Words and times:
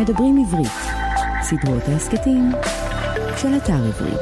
מדברים 0.00 0.44
עברית, 0.46 0.72
סדרות 1.42 1.82
ההסכתים 1.88 2.50
של 3.36 3.48
אתר 3.56 3.84
עברית. 3.86 4.20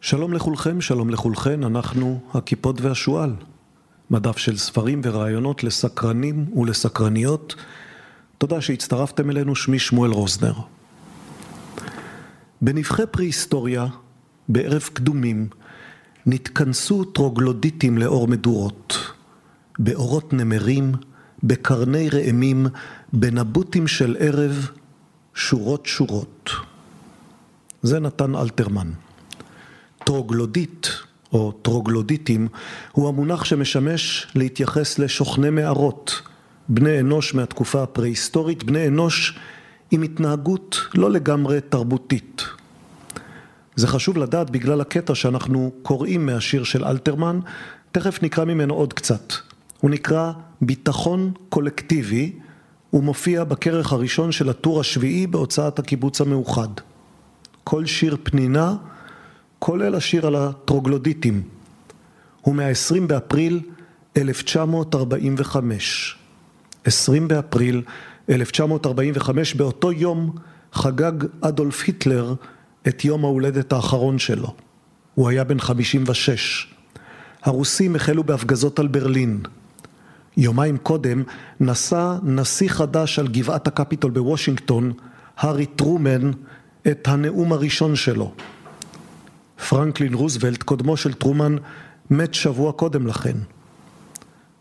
שלום 0.00 0.32
לכולכם, 0.32 0.80
שלום 0.80 1.10
לכולכן, 1.10 1.64
אנחנו 1.64 2.20
הכיפות 2.34 2.80
והשועל. 2.80 3.34
מדף 4.10 4.38
של 4.38 4.56
ספרים 4.56 5.00
ורעיונות 5.04 5.64
לסקרנים 5.64 6.46
ולסקרניות. 6.56 7.54
תודה 8.38 8.60
שהצטרפתם 8.60 9.30
אלינו, 9.30 9.56
שמי 9.56 9.78
שמואל 9.78 10.10
רוזנר. 10.10 10.54
בנבחי 12.62 13.02
פרה-היסטוריה, 13.10 13.86
בערב 14.48 14.82
קדומים, 14.92 15.48
נתכנסו 16.26 17.04
טרוגלודיטים 17.04 17.98
לאור 17.98 18.28
מדורות, 18.28 19.12
בעורות 19.80 20.32
נמרים, 20.32 20.92
בקרני 21.42 22.08
ראמים, 22.08 22.66
בנבוטים 23.12 23.86
של 23.86 24.16
ערב, 24.18 24.70
שורות 25.34 25.86
שורות. 25.86 26.50
זה 27.82 28.00
נתן 28.00 28.34
אלתרמן. 28.34 28.90
טרוגלודיט, 30.04 30.86
או 31.32 31.52
טרוגלודיטים, 31.52 32.48
הוא 32.92 33.08
המונח 33.08 33.44
שמשמש 33.44 34.26
להתייחס 34.34 34.98
לשוכני 34.98 35.50
מערות, 35.50 36.22
בני 36.68 37.00
אנוש 37.00 37.34
מהתקופה 37.34 37.82
הפרה-היסטורית, 37.82 38.64
בני 38.64 38.88
אנוש 38.88 39.38
עם 39.90 40.02
התנהגות 40.02 40.80
לא 40.94 41.10
לגמרי 41.10 41.60
תרבותית. 41.60 42.44
זה 43.76 43.86
חשוב 43.86 44.18
לדעת 44.18 44.50
בגלל 44.50 44.80
הקטע 44.80 45.14
שאנחנו 45.14 45.72
קוראים 45.82 46.26
מהשיר 46.26 46.64
של 46.64 46.84
אלתרמן, 46.84 47.40
תכף 47.92 48.22
נקרא 48.22 48.44
ממנו 48.44 48.74
עוד 48.74 48.92
קצת. 48.92 49.49
הוא 49.80 49.90
נקרא 49.90 50.32
ביטחון 50.60 51.32
קולקטיבי, 51.48 52.32
הוא 52.90 53.04
מופיע 53.04 53.44
בכרך 53.44 53.92
הראשון 53.92 54.32
של 54.32 54.48
הטור 54.48 54.80
השביעי 54.80 55.26
בהוצאת 55.26 55.78
הקיבוץ 55.78 56.20
המאוחד. 56.20 56.68
כל 57.64 57.86
שיר 57.86 58.16
פנינה, 58.22 58.76
כולל 59.58 59.94
השיר 59.94 60.26
על 60.26 60.36
הטרוגלודיטים. 60.36 61.42
הוא 62.40 62.54
מה-20 62.54 63.00
באפריל 63.06 63.60
1945. 64.16 66.16
20 66.84 67.28
באפריל 67.28 67.82
1945, 68.30 69.54
באותו 69.54 69.92
יום 69.92 70.36
חגג 70.72 71.12
אדולף 71.40 71.82
היטלר 71.86 72.34
את 72.88 73.04
יום 73.04 73.24
ההולדת 73.24 73.72
האחרון 73.72 74.18
שלו. 74.18 74.54
הוא 75.14 75.28
היה 75.28 75.44
בן 75.44 75.60
56. 75.60 76.74
הרוסים 77.42 77.96
החלו 77.96 78.24
בהפגזות 78.24 78.78
על 78.78 78.88
ברלין. 78.88 79.40
יומיים 80.36 80.78
קודם 80.78 81.22
נשא 81.60 82.16
נשיא 82.22 82.68
חדש 82.68 83.18
על 83.18 83.28
גבעת 83.28 83.66
הקפיטול 83.66 84.10
בוושינגטון, 84.10 84.92
הארי 85.36 85.66
טרומן, 85.66 86.30
את 86.90 87.08
הנאום 87.08 87.52
הראשון 87.52 87.96
שלו. 87.96 88.32
פרנקלין 89.68 90.14
רוזוולט, 90.14 90.62
קודמו 90.62 90.96
של 90.96 91.12
טרומן, 91.12 91.56
מת 92.10 92.34
שבוע 92.34 92.72
קודם 92.72 93.06
לכן. 93.06 93.36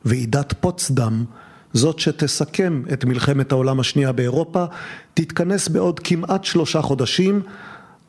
ועידת 0.06 0.54
פוצדם, 0.60 1.26
זאת 1.74 2.00
שתסכם 2.00 2.84
את 2.94 3.06
מלחמת 3.06 3.52
העולם 3.52 3.80
השנייה 3.80 4.12
באירופה, 4.12 4.66
תתכנס 5.14 5.68
בעוד 5.68 6.00
כמעט 6.00 6.44
שלושה 6.44 6.82
חודשים, 6.82 7.42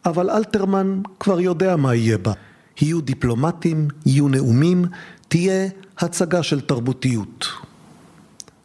אבל 0.07 0.31
אלתרמן 0.31 1.01
כבר 1.21 1.41
יודע 1.41 1.77
מה 1.77 1.95
יהיה 1.95 2.19
בה. 2.19 2.33
יהיו 2.81 3.01
דיפלומטים, 3.01 3.89
יהיו 4.07 4.29
נאומים, 4.29 4.85
תהיה 5.29 5.69
הצגה 6.01 6.43
של 6.43 6.61
תרבותיות. 6.61 7.47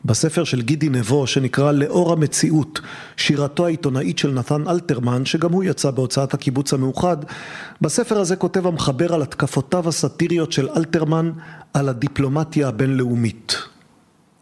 בספר 0.05 0.43
של 0.43 0.61
גידי 0.61 0.89
נבו 0.89 1.27
שנקרא 1.27 1.71
לאור 1.71 2.13
המציאות, 2.13 2.79
שירתו 3.17 3.65
העיתונאית 3.65 4.17
של 4.17 4.31
נתן 4.31 4.67
אלתרמן, 4.67 5.25
שגם 5.25 5.51
הוא 5.51 5.63
יצא 5.63 5.91
בהוצאת 5.91 6.33
הקיבוץ 6.33 6.73
המאוחד, 6.73 7.17
בספר 7.81 8.19
הזה 8.19 8.35
כותב 8.35 8.67
המחבר 8.67 9.13
על 9.13 9.21
התקפותיו 9.21 9.89
הסאטיריות 9.89 10.51
של 10.51 10.69
אלתרמן 10.69 11.31
על 11.73 11.89
הדיפלומטיה 11.89 12.67
הבינלאומית. 12.67 13.55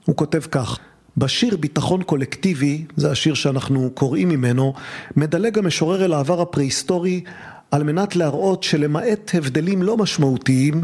הוא 0.05 0.15
כותב 0.15 0.41
כך: 0.51 0.77
בשיר 1.17 1.57
ביטחון 1.57 2.03
קולקטיבי, 2.03 2.85
זה 2.95 3.11
השיר 3.11 3.33
שאנחנו 3.33 3.89
קוראים 3.93 4.29
ממנו, 4.29 4.73
מדלג 5.15 5.57
המשורר 5.59 6.05
אל 6.05 6.13
העבר 6.13 6.41
הפרה-היסטורי 6.41 7.23
על 7.71 7.83
מנת 7.83 8.15
להראות 8.15 8.63
שלמעט 8.63 9.31
הבדלים 9.33 9.83
לא 9.83 9.97
משמעותיים, 9.97 10.83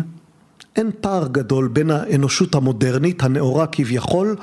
אין 0.75 0.91
פער 1.02 1.28
גדול 1.28 1.68
בין 1.68 1.91
האנושות 1.91 2.56
המודרנית, 2.56 3.24
הנאורה 3.24 3.68
כביכול, 3.68 4.35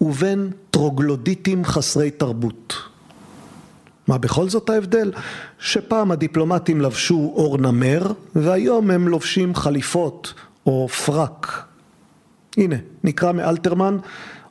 ובין 0.00 0.50
טרוגלודיטים 0.70 1.64
חסרי 1.64 2.10
תרבות. 2.10 2.74
מה 4.08 4.18
בכל 4.18 4.48
זאת 4.48 4.70
ההבדל? 4.70 5.12
שפעם 5.58 6.10
הדיפלומטים 6.10 6.80
לבשו 6.80 7.32
אור 7.34 7.58
נמר, 7.58 8.12
והיום 8.34 8.90
הם 8.90 9.08
לובשים 9.08 9.54
חליפות 9.54 10.34
או 10.66 10.88
פרק. 10.88 11.62
הנה, 12.56 12.76
נקרא 13.04 13.32
מאלתרמן 13.32 13.96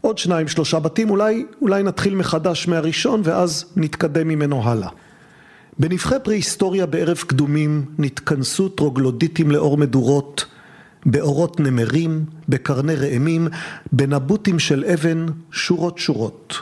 עוד 0.01 0.17
שניים 0.17 0.47
שלושה 0.47 0.79
בתים, 0.79 1.09
אולי, 1.09 1.45
אולי 1.61 1.83
נתחיל 1.83 2.15
מחדש 2.15 2.67
מהראשון 2.67 3.21
ואז 3.23 3.65
נתקדם 3.75 4.27
ממנו 4.27 4.63
הלאה. 4.63 4.89
בנבחי 5.79 6.15
פרה-היסטוריה 6.23 6.85
בערב 6.85 7.17
קדומים 7.17 7.85
נתכנסו 7.97 8.69
טרוגלודיטים 8.69 9.51
לאור 9.51 9.77
מדורות, 9.77 10.45
באורות 11.05 11.59
נמרים, 11.59 12.25
בקרני 12.49 12.95
ראמים, 12.95 13.47
בנבוטים 13.91 14.59
של 14.59 14.85
אבן, 14.85 15.25
שורות 15.51 15.97
שורות. 15.97 16.53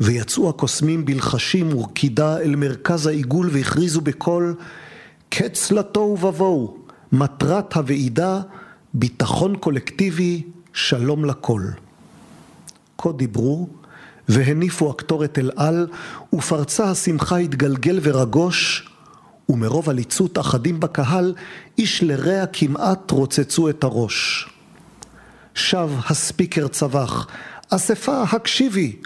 ויצאו 0.00 0.48
הקוסמים 0.48 1.04
בלחשים 1.04 1.76
ורקידה 1.76 2.38
אל 2.38 2.56
מרכז 2.56 3.06
העיגול 3.06 3.48
והכריזו 3.52 4.00
בקול 4.00 4.54
קץ 5.28 5.70
לתוהו 5.70 6.20
ובוהו, 6.20 6.78
מטרת 7.12 7.72
הוועידה, 7.72 8.40
ביטחון 8.94 9.56
קולקטיבי, 9.56 10.42
שלום 10.72 11.24
לכל. 11.24 11.62
כה 12.98 13.12
דיברו, 13.12 13.68
והניפו 14.28 14.90
הקטורת 14.90 15.38
אל 15.38 15.50
על, 15.56 15.86
ופרצה 16.32 16.90
השמחה 16.90 17.36
התגלגל 17.36 17.98
ורגוש, 18.02 18.88
ומרוב 19.48 19.90
עליצות 19.90 20.38
אחדים 20.38 20.80
בקהל, 20.80 21.34
איש 21.78 22.02
לרע 22.02 22.46
כמעט 22.46 23.10
רוצצו 23.10 23.68
את 23.68 23.84
הראש. 23.84 24.48
שב 25.54 25.90
הספיקר 26.10 26.68
צבח, 26.68 27.26
אספה 27.70 28.22
הקשיבי, 28.22 28.96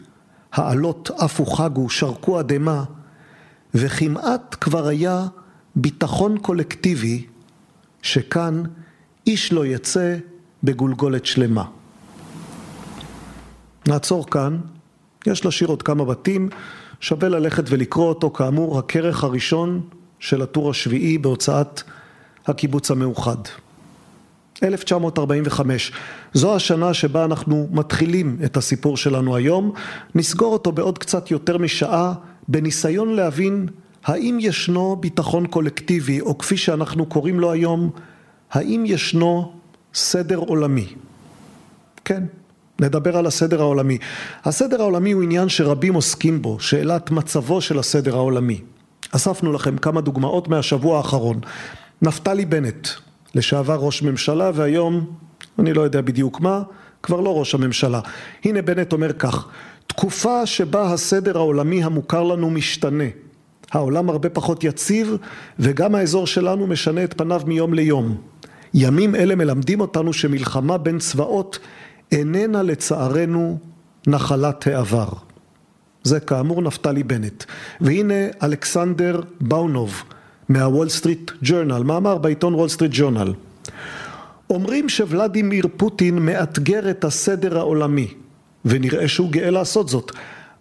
העלות 0.53 1.11
עפו 1.19 1.47
חגו, 1.47 1.91
שרקו 1.91 2.41
אדמה, 2.41 2.85
וכמעט 3.75 4.57
כבר 4.61 4.87
היה 4.87 5.27
ביטחון 5.77 6.39
קולקטיבי, 6.39 7.27
שכאן 8.03 8.63
איש 9.27 9.53
לא 9.53 9.67
יצא 9.67 10.17
בגולגולת 10.63 11.27
שלמה. 11.27 11.65
נעצור 13.89 14.31
כאן, 14.31 14.59
יש 15.27 15.47
לשיר 15.47 15.69
עוד 15.69 15.83
כמה 15.83 16.05
בתים, 16.05 16.49
שווה 17.01 17.29
ללכת 17.29 17.65
ולקרוא 17.67 18.09
אותו, 18.09 18.31
כאמור, 18.31 18.79
הכרך 18.79 19.25
הראשון 19.25 19.81
של 20.23 20.43
הטור 20.43 20.71
השביעי 20.71 21.19
בהוצאת 21.19 21.83
הקיבוץ 22.47 22.91
המאוחד. 22.91 23.37
1945, 24.63 25.93
זו 26.35 26.57
השנה 26.57 26.95
שבה 26.95 27.25
אנחנו 27.25 27.69
מתחילים 27.71 28.37
את 28.45 28.57
הסיפור 28.57 28.97
שלנו 28.97 29.37
היום, 29.37 29.73
נסגור 30.15 30.53
אותו 30.53 30.73
בעוד 30.73 30.99
קצת 30.99 31.31
יותר 31.31 31.59
משעה 31.59 32.15
בניסיון 32.49 33.15
להבין 33.15 33.69
האם 34.05 34.39
ישנו 34.41 34.97
ביטחון 34.97 35.47
קולקטיבי, 35.47 36.21
או 36.21 36.39
כפי 36.39 36.57
שאנחנו 36.57 37.07
קוראים 37.07 37.41
לו 37.41 37.53
היום, 37.53 37.91
האם 38.51 38.85
ישנו 38.87 39.53
סדר 39.95 40.37
עולמי. 40.37 40.87
כן, 42.05 42.25
נדבר 42.81 43.17
על 43.17 43.27
הסדר 43.27 43.61
העולמי. 43.61 43.99
הסדר 44.45 44.81
העולמי 44.81 45.13
הוא 45.13 45.23
עניין 45.23 45.49
שרבים 45.49 45.95
עוסקים 45.95 46.43
בו, 46.43 46.61
שאלת 46.61 47.11
מצבו 47.11 47.61
של 47.61 47.79
הסדר 47.79 48.17
העולמי. 48.17 48.61
אספנו 49.13 49.53
לכם 49.53 49.77
כמה 49.77 50.01
דוגמאות 50.01 50.49
מהשבוע 50.49 50.97
האחרון. 50.97 51.41
נפתלי 52.03 52.45
בנט, 52.45 52.89
לשעבר 53.35 53.75
ראש 53.75 54.03
ממשלה 54.03 54.51
והיום, 54.55 55.07
אני 55.59 55.73
לא 55.73 55.83
יודע 55.83 56.01
בדיוק 56.01 56.41
מה, 56.41 56.63
כבר 57.03 57.21
לא 57.21 57.39
ראש 57.39 57.55
הממשלה. 57.55 58.01
הנה 58.45 58.63
בנט 58.63 58.93
אומר 58.93 59.13
כך, 59.13 59.49
תקופה 59.87 60.47
שבה 60.47 60.93
הסדר 60.93 61.37
העולמי 61.39 61.85
המוכר 61.85 62.23
לנו 62.23 62.51
משתנה. 62.51 63.05
העולם 63.73 64.11
הרבה 64.11 64.29
פחות 64.29 64.65
יציב 64.65 65.17
וגם 65.59 65.95
האזור 65.95 66.27
שלנו 66.27 66.67
משנה 66.67 67.05
את 67.05 67.15
פניו 67.19 67.43
מיום 67.47 67.75
ליום. 67.75 68.17
ימים 68.75 69.15
אלה 69.15 69.35
מלמדים 69.35 69.81
אותנו 69.81 70.13
שמלחמה 70.13 70.79
בין 70.79 70.99
צבאות 70.99 71.59
איננה 72.13 72.63
לצערנו 72.63 73.59
נחלת 74.07 74.67
העבר. 74.67 75.09
זה 76.05 76.21
כאמור 76.21 76.63
נפתלי 76.63 77.03
בנט. 77.03 77.45
והנה 77.81 78.15
אלכסנדר 78.43 79.21
באונוב 79.41 80.03
מה 80.49 80.62
Wall 80.62 80.89
Street 80.89 81.31
Journal, 81.43 81.83
מאמר 81.83 82.19
בעיתון 82.19 82.55
Wall 82.55 82.69
Street 82.69 82.93
Journal. 82.95 83.35
אומרים 84.51 84.89
שוולדימיר 84.89 85.67
פוטין 85.77 86.19
מאתגר 86.19 86.91
את 86.91 87.05
הסדר 87.05 87.59
העולמי, 87.59 88.15
ונראה 88.65 89.09
שהוא 89.09 89.31
גאה 89.31 89.51
לעשות 89.51 89.89
זאת, 89.89 90.13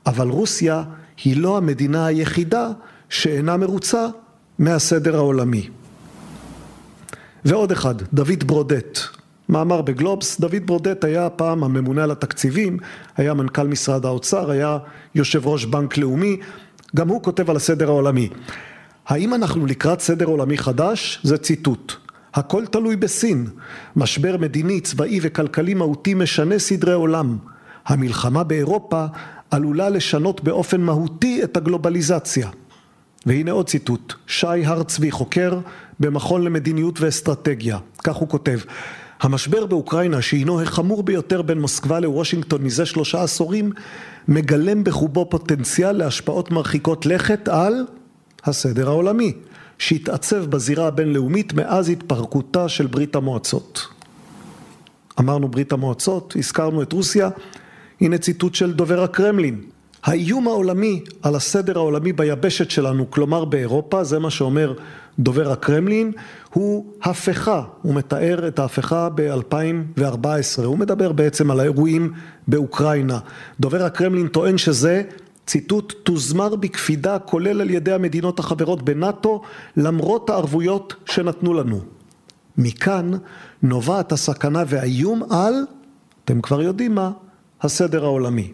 אבל 0.06 0.28
רוסיה 0.28 0.84
היא 1.24 1.38
לא 1.38 1.58
המדינה 1.58 2.06
היחידה 2.06 2.70
שאינה 3.10 3.58
מרוצה 3.58 4.08
מהסדר 4.60 5.16
העולמי. 5.16 5.70
ועוד 7.46 7.72
אחד, 7.72 7.96
דוד 8.14 8.44
ברודט, 8.46 9.00
מאמר 9.52 9.82
בגלובס, 9.82 10.40
דוד 10.40 10.66
ברודט 10.66 11.04
היה 11.04 11.30
פעם 11.30 11.64
הממונה 11.64 12.04
על 12.04 12.12
התקציבים, 12.12 12.78
היה 13.18 13.34
מנכ"ל 13.34 13.68
משרד 13.68 14.06
האוצר, 14.06 14.52
היה 14.52 14.78
יושב 15.16 15.48
ראש 15.48 15.66
בנק 15.66 15.98
לאומי, 15.98 16.38
גם 16.96 17.08
הוא 17.08 17.24
כותב 17.24 17.50
על 17.50 17.56
הסדר 17.56 17.90
העולמי. 17.90 18.30
האם 19.08 19.34
אנחנו 19.34 19.66
לקראת 19.66 20.02
סדר 20.02 20.26
עולמי 20.26 20.58
חדש? 20.58 21.20
זה 21.24 21.38
ציטוט. 21.38 21.94
הכל 22.34 22.66
תלוי 22.66 22.96
בסין. 22.96 23.48
משבר 23.96 24.38
מדיני, 24.38 24.82
צבאי 24.82 25.20
וכלכלי 25.22 25.74
מהותי 25.74 26.14
משנה 26.14 26.60
סדרי 26.60 26.94
עולם. 26.94 27.38
המלחמה 27.86 28.44
באירופה 28.44 29.06
עלולה 29.52 29.90
לשנות 29.90 30.44
באופן 30.44 30.82
מהותי 30.82 31.44
את 31.44 31.58
הגלובליזציה. 31.58 32.50
והנה 33.26 33.52
עוד 33.52 33.68
ציטוט, 33.68 34.14
שי 34.28 34.66
הר 34.66 34.84
צבי 34.84 35.12
חוקר 35.12 35.60
במכון 36.00 36.42
למדיניות 36.42 37.02
ואסטרטגיה, 37.02 37.78
כך 38.04 38.16
הוא 38.16 38.30
כותב 38.30 38.60
המשבר 39.22 39.66
באוקראינה 39.66 40.22
שהינו 40.22 40.62
החמור 40.62 41.04
ביותר 41.04 41.42
בין 41.42 41.62
מוסקבה 41.62 42.00
לוושינגטון 42.00 42.62
מזה 42.64 42.86
שלושה 42.86 43.24
עשורים 43.24 43.72
מגלם 44.28 44.84
בחובו 44.84 45.30
פוטנציאל 45.30 45.92
להשפעות 45.92 46.52
מרחיקות 46.52 47.06
לכת 47.06 47.48
על 47.48 47.74
הסדר 48.44 48.88
העולמי 48.88 49.34
שהתעצב 49.78 50.46
בזירה 50.46 50.88
הבינלאומית 50.88 51.54
מאז 51.54 51.90
התפרקותה 51.90 52.70
של 52.70 52.88
ברית 52.88 53.16
המועצות. 53.16 53.88
אמרנו 55.20 55.48
ברית 55.48 55.72
המועצות, 55.72 56.34
הזכרנו 56.38 56.82
את 56.82 56.94
רוסיה, 56.94 57.30
הנה 58.02 58.18
ציטוט 58.18 58.56
של 58.56 58.74
דובר 58.74 59.04
הקרמלין. 59.04 59.62
האיום 60.04 60.48
העולמי 60.48 61.04
על 61.22 61.36
הסדר 61.36 61.78
העולמי 61.78 62.14
ביבשת 62.14 62.72
שלנו, 62.72 63.12
כלומר 63.12 63.46
באירופה, 63.46 64.04
זה 64.04 64.20
מה 64.20 64.30
שאומר 64.30 64.74
דובר 65.20 65.52
הקרמלין, 65.52 66.12
הוא 66.54 66.94
הפיכה, 67.04 67.64
הוא 67.82 67.96
מתאר 67.96 68.48
את 68.48 68.60
ההפיכה 68.60 69.10
ב-2014, 69.16 70.64
הוא 70.66 70.78
מדבר 70.78 71.12
בעצם 71.12 71.52
על 71.52 71.60
האירועים 71.60 72.14
באוקראינה. 72.48 73.20
דובר 73.60 73.84
הקרמלין 73.86 74.28
טוען 74.28 74.58
שזה, 74.58 75.04
ציטוט, 75.48 75.94
תוזמר 76.04 76.56
בקפידה 76.56 77.20
כולל 77.20 77.62
על 77.62 77.70
ידי 77.70 77.92
המדינות 77.92 78.40
החברות 78.40 78.82
בנאט"ו 78.82 79.42
למרות 79.78 80.30
הערבויות 80.30 80.94
שנתנו 81.06 81.54
לנו. 81.54 81.80
מכאן 82.58 83.12
נובעת 83.64 84.12
הסכנה 84.12 84.64
והאיום 84.68 85.24
על, 85.30 85.54
אתם 86.26 86.42
כבר 86.42 86.62
יודעים 86.62 86.96
מה, 86.96 87.12
הסדר 87.62 88.04
העולמי. 88.04 88.52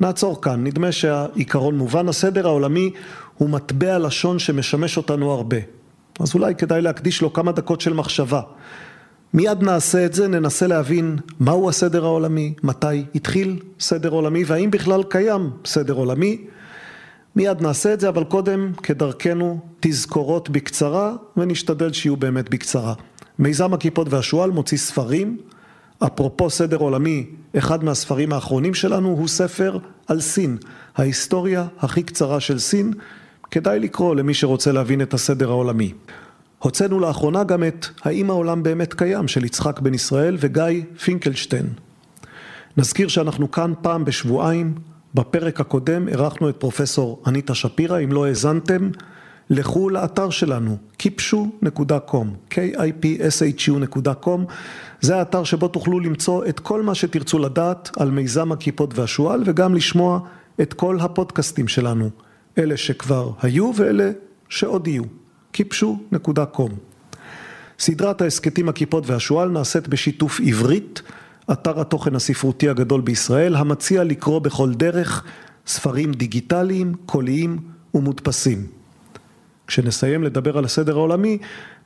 נעצור 0.00 0.42
כאן, 0.42 0.64
נדמה 0.64 0.92
שהעיקרון 0.92 1.78
מובן, 1.78 2.08
הסדר 2.08 2.46
העולמי 2.46 2.90
הוא 3.38 3.50
מטבע 3.50 3.98
לשון 3.98 4.38
שמשמש 4.38 4.96
אותנו 4.96 5.30
הרבה, 5.30 5.56
אז 6.20 6.34
אולי 6.34 6.54
כדאי 6.54 6.82
להקדיש 6.82 7.22
לו 7.22 7.32
כמה 7.32 7.52
דקות 7.52 7.80
של 7.80 7.92
מחשבה. 7.92 8.40
מיד 9.34 9.62
נעשה 9.62 10.04
את 10.04 10.14
זה, 10.14 10.28
ננסה 10.28 10.66
להבין 10.66 11.16
מהו 11.40 11.68
הסדר 11.68 12.04
העולמי, 12.04 12.54
מתי 12.62 13.04
התחיל 13.14 13.58
סדר 13.80 14.08
עולמי 14.08 14.44
והאם 14.46 14.70
בכלל 14.70 15.02
קיים 15.02 15.50
סדר 15.64 15.94
עולמי. 15.94 16.44
מיד 17.36 17.62
נעשה 17.62 17.94
את 17.94 18.00
זה, 18.00 18.08
אבל 18.08 18.24
קודם, 18.24 18.72
כדרכנו, 18.82 19.60
תזכורות 19.80 20.50
בקצרה, 20.50 21.12
ונשתדל 21.36 21.92
שיהיו 21.92 22.16
באמת 22.16 22.50
בקצרה. 22.50 22.94
מיזם 23.38 23.74
הכיפות 23.74 24.06
והשועל 24.10 24.50
מוציא 24.50 24.78
ספרים, 24.78 25.38
אפרופו 25.98 26.50
סדר 26.50 26.76
עולמי, 26.76 27.26
אחד 27.58 27.84
מהספרים 27.84 28.32
האחרונים 28.32 28.74
שלנו 28.74 29.08
הוא 29.08 29.28
ספר 29.28 29.78
על 30.06 30.20
סין, 30.20 30.56
ההיסטוריה 30.96 31.66
הכי 31.78 32.02
קצרה 32.02 32.40
של 32.40 32.58
סין, 32.58 32.92
כדאי 33.50 33.80
לקרוא 33.80 34.14
למי 34.14 34.34
שרוצה 34.34 34.72
להבין 34.72 35.02
את 35.02 35.14
הסדר 35.14 35.50
העולמי. 35.50 35.92
הוצאנו 36.58 37.00
לאחרונה 37.00 37.44
גם 37.44 37.64
את 37.64 37.86
האם 38.02 38.30
העולם 38.30 38.62
באמת 38.62 38.94
קיים? 38.94 39.28
של 39.28 39.44
יצחק 39.44 39.80
בן 39.80 39.94
ישראל 39.94 40.36
וגיא 40.40 40.82
פינקלשטיין. 41.04 41.66
נזכיר 42.76 43.08
שאנחנו 43.08 43.50
כאן 43.50 43.72
פעם 43.82 44.04
בשבועיים, 44.04 44.74
בפרק 45.14 45.60
הקודם 45.60 46.08
אירחנו 46.08 46.48
את 46.48 46.56
פרופסור 46.56 47.22
אניטה 47.26 47.54
שפירא, 47.54 47.98
אם 47.98 48.12
לא 48.12 48.26
האזנתם. 48.26 48.90
לכו 49.50 49.90
לאתר 49.90 50.30
שלנו 50.30 50.76
kipshu.com, 51.02 52.54
kipshu.com, 52.54 54.40
זה 55.00 55.16
האתר 55.16 55.44
שבו 55.44 55.68
תוכלו 55.68 56.00
למצוא 56.00 56.44
את 56.46 56.60
כל 56.60 56.82
מה 56.82 56.94
שתרצו 56.94 57.38
לדעת 57.38 57.90
על 57.96 58.10
מיזם 58.10 58.52
הכיפות 58.52 58.98
והשועל 58.98 59.42
וגם 59.46 59.74
לשמוע 59.74 60.20
את 60.60 60.74
כל 60.74 61.00
הפודקאסטים 61.00 61.68
שלנו, 61.68 62.10
אלה 62.58 62.76
שכבר 62.76 63.30
היו 63.42 63.70
ואלה 63.74 64.10
שעוד 64.48 64.88
יהיו, 64.88 65.02
kipshu.com. 65.56 66.70
סדרת 67.78 68.20
ההסכתים 68.20 68.68
הכיפות 68.68 69.06
והשועל 69.06 69.48
נעשית 69.48 69.88
בשיתוף 69.88 70.40
עברית, 70.46 71.02
אתר 71.52 71.80
התוכן 71.80 72.14
הספרותי 72.14 72.68
הגדול 72.68 73.00
בישראל, 73.00 73.56
המציע 73.56 74.04
לקרוא 74.04 74.38
בכל 74.38 74.74
דרך 74.74 75.24
ספרים 75.66 76.12
דיגיטליים, 76.12 76.94
קוליים 77.06 77.58
ומודפסים. 77.94 78.66
כשנסיים 79.66 80.22
לדבר 80.22 80.58
על 80.58 80.64
הסדר 80.64 80.96
העולמי, 80.96 81.38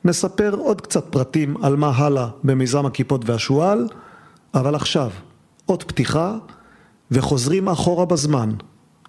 נספר 0.05 0.53
עוד 0.53 0.81
קצת 0.81 1.05
פרטים 1.09 1.63
על 1.63 1.75
מה 1.75 1.89
הלאה 1.95 2.27
במיזם 2.43 2.85
הכיפות 2.85 3.29
והשועל, 3.29 3.87
אבל 4.53 4.75
עכשיו, 4.75 5.09
עוד 5.65 5.83
פתיחה 5.83 6.37
וחוזרים 7.11 7.69
אחורה 7.69 8.05
בזמן. 8.05 8.51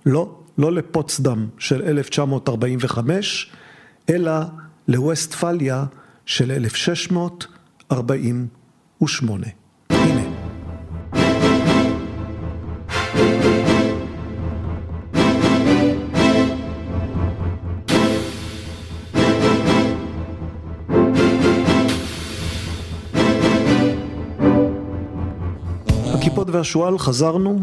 לא, 0.07 0.39
לא 0.59 0.73
לפוצדם 0.73 1.47
של 1.59 1.83
1945, 1.83 3.53
אלא 4.11 4.33
לווסטפליה 4.89 5.85
של 6.27 6.51
1648. 6.51 9.47
הנה. 9.91 10.35
והשועל 26.55 26.99
חזרנו, 26.99 27.61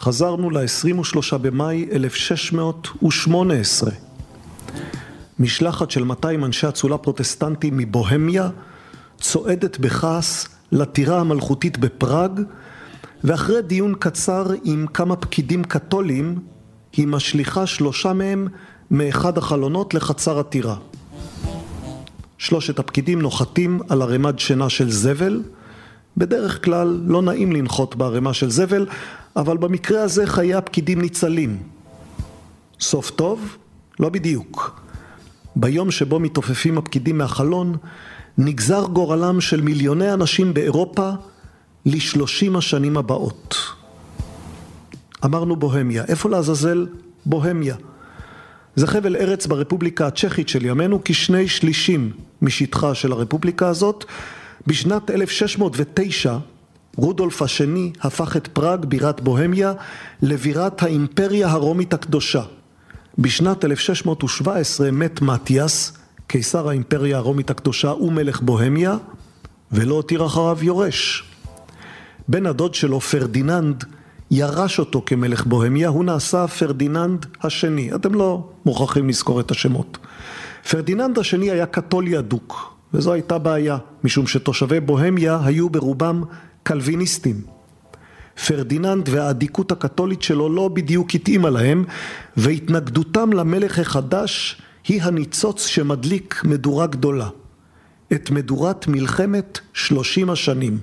חזרנו 0.00 0.50
ל-23 0.50 1.38
במאי 1.38 1.86
1618. 1.92 3.90
משלחת 5.38 5.90
של 5.90 6.04
200 6.04 6.44
אנשי 6.44 6.68
אצולה 6.68 6.98
פרוטסטנטים 6.98 7.76
מבוהמיה 7.76 8.48
צועדת 9.20 9.78
בכעס 9.78 10.48
לטירה 10.72 11.20
המלכותית 11.20 11.78
בפראג 11.78 12.40
ואחרי 13.24 13.62
דיון 13.62 13.94
קצר 13.98 14.46
עם 14.64 14.86
כמה 14.94 15.16
פקידים 15.16 15.64
קתולים 15.64 16.38
היא 16.92 17.06
משליכה 17.06 17.66
שלושה 17.66 18.12
מהם 18.12 18.48
מאחד 18.90 19.38
החלונות 19.38 19.94
לחצר 19.94 20.38
הטירה. 20.38 20.76
שלושת 22.38 22.78
הפקידים 22.78 23.22
נוחתים 23.22 23.80
על 23.88 24.02
ערימת 24.02 24.38
שינה 24.38 24.68
של 24.68 24.90
זבל 24.90 25.42
בדרך 26.16 26.64
כלל 26.64 27.00
לא 27.06 27.22
נעים 27.22 27.52
לנחות 27.52 27.96
בערימה 27.96 28.34
של 28.34 28.50
זבל, 28.50 28.86
אבל 29.38 29.56
במקרה 29.56 30.02
הזה 30.02 30.26
חיי 30.26 30.54
הפקידים 30.54 31.00
ניצלים. 31.00 31.62
סוף 32.80 33.10
טוב? 33.10 33.56
לא 34.00 34.08
בדיוק. 34.08 34.80
ביום 35.56 35.90
שבו 35.90 36.20
מתעופפים 36.20 36.78
הפקידים 36.78 37.18
מהחלון, 37.18 37.76
נגזר 38.38 38.84
גורלם 38.84 39.40
של 39.40 39.60
מיליוני 39.60 40.12
אנשים 40.12 40.54
באירופה 40.54 41.10
לשלושים 41.86 42.56
השנים 42.56 42.96
הבאות. 42.96 43.56
אמרנו 45.24 45.56
בוהמיה. 45.56 46.04
איפה 46.08 46.30
לעזאזל? 46.30 46.86
בוהמיה. 47.26 47.76
זה 48.76 48.86
חבל 48.86 49.16
ארץ 49.16 49.46
ברפובליקה 49.46 50.06
הצ'כית 50.06 50.48
של 50.48 50.66
ימינו 50.66 51.00
כשני 51.04 51.48
שלישים 51.48 52.12
משטחה 52.42 52.94
של 52.94 53.12
הרפובליקה 53.12 53.68
הזאת 53.68 54.04
בשנת 54.66 55.10
1609 55.10 56.38
רודולף 56.98 57.42
השני 57.42 57.92
הפך 58.00 58.36
את 58.36 58.46
פראג 58.46 58.84
בירת 58.84 59.20
בוהמיה 59.20 59.72
לבירת 60.22 60.82
האימפריה 60.82 61.48
הרומית 61.48 61.94
הקדושה. 61.94 62.42
בשנת 63.18 63.64
1617 63.64 64.90
מת 64.90 65.20
מתיאס, 65.22 65.92
קיסר 66.26 66.68
האימפריה 66.68 67.16
הרומית 67.16 67.50
הקדושה 67.50 67.92
ומלך 67.92 68.40
בוהמיה, 68.40 68.96
ולא 69.72 69.94
הותיר 69.94 70.26
אחריו 70.26 70.58
יורש. 70.62 71.24
בן 72.28 72.46
הדוד 72.46 72.74
שלו 72.74 73.00
פרדיננד 73.00 73.84
ירש 74.30 74.78
אותו 74.78 75.02
כמלך 75.06 75.46
בוהמיה, 75.46 75.88
הוא 75.88 76.04
נעשה 76.04 76.46
פרדיננד 76.46 77.26
השני, 77.42 77.94
אתם 77.94 78.14
לא 78.14 78.48
מוכרחים 78.66 79.08
לזכור 79.08 79.40
את 79.40 79.50
השמות. 79.50 79.98
פרדיננד 80.70 81.18
השני 81.18 81.50
היה 81.50 81.66
קתולי 81.66 82.18
אדוק, 82.18 82.74
וזו 82.94 83.12
הייתה 83.12 83.38
בעיה, 83.38 83.78
משום 84.04 84.26
שתושבי 84.26 84.80
בוהמיה 84.80 85.38
היו 85.44 85.70
ברובם 85.70 86.22
קלוויניסטים. 86.68 87.40
פרדיננד 88.46 89.08
והאדיקות 89.08 89.72
הקתולית 89.72 90.22
שלו 90.22 90.48
לא 90.48 90.68
בדיוק 90.68 91.14
התאימה 91.14 91.50
להם, 91.50 91.84
והתנגדותם 92.36 93.32
למלך 93.32 93.78
החדש 93.78 94.62
היא 94.88 95.02
הניצוץ 95.02 95.66
שמדליק 95.66 96.42
מדורה 96.44 96.86
גדולה. 96.86 97.28
את 98.12 98.30
מדורת 98.30 98.88
מלחמת 98.88 99.58
שלושים 99.72 100.30
השנים. 100.30 100.78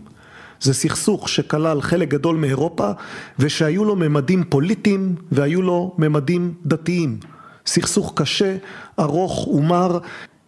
זה 0.62 0.74
סכסוך 0.74 1.30
שכלל 1.30 1.82
חלק 1.82 2.10
גדול 2.10 2.36
מאירופה 2.36 2.92
ושהיו 3.39 3.86
לו 3.86 3.96
ממדים 3.96 4.44
פוליטיים 4.50 5.15
והיו 5.32 5.62
לו 5.62 5.96
ממדים 5.98 6.54
דתיים. 6.65 7.20
סכסוך 7.65 8.13
קשה, 8.15 8.58
ארוך 9.00 9.48
ומר. 9.48 10.00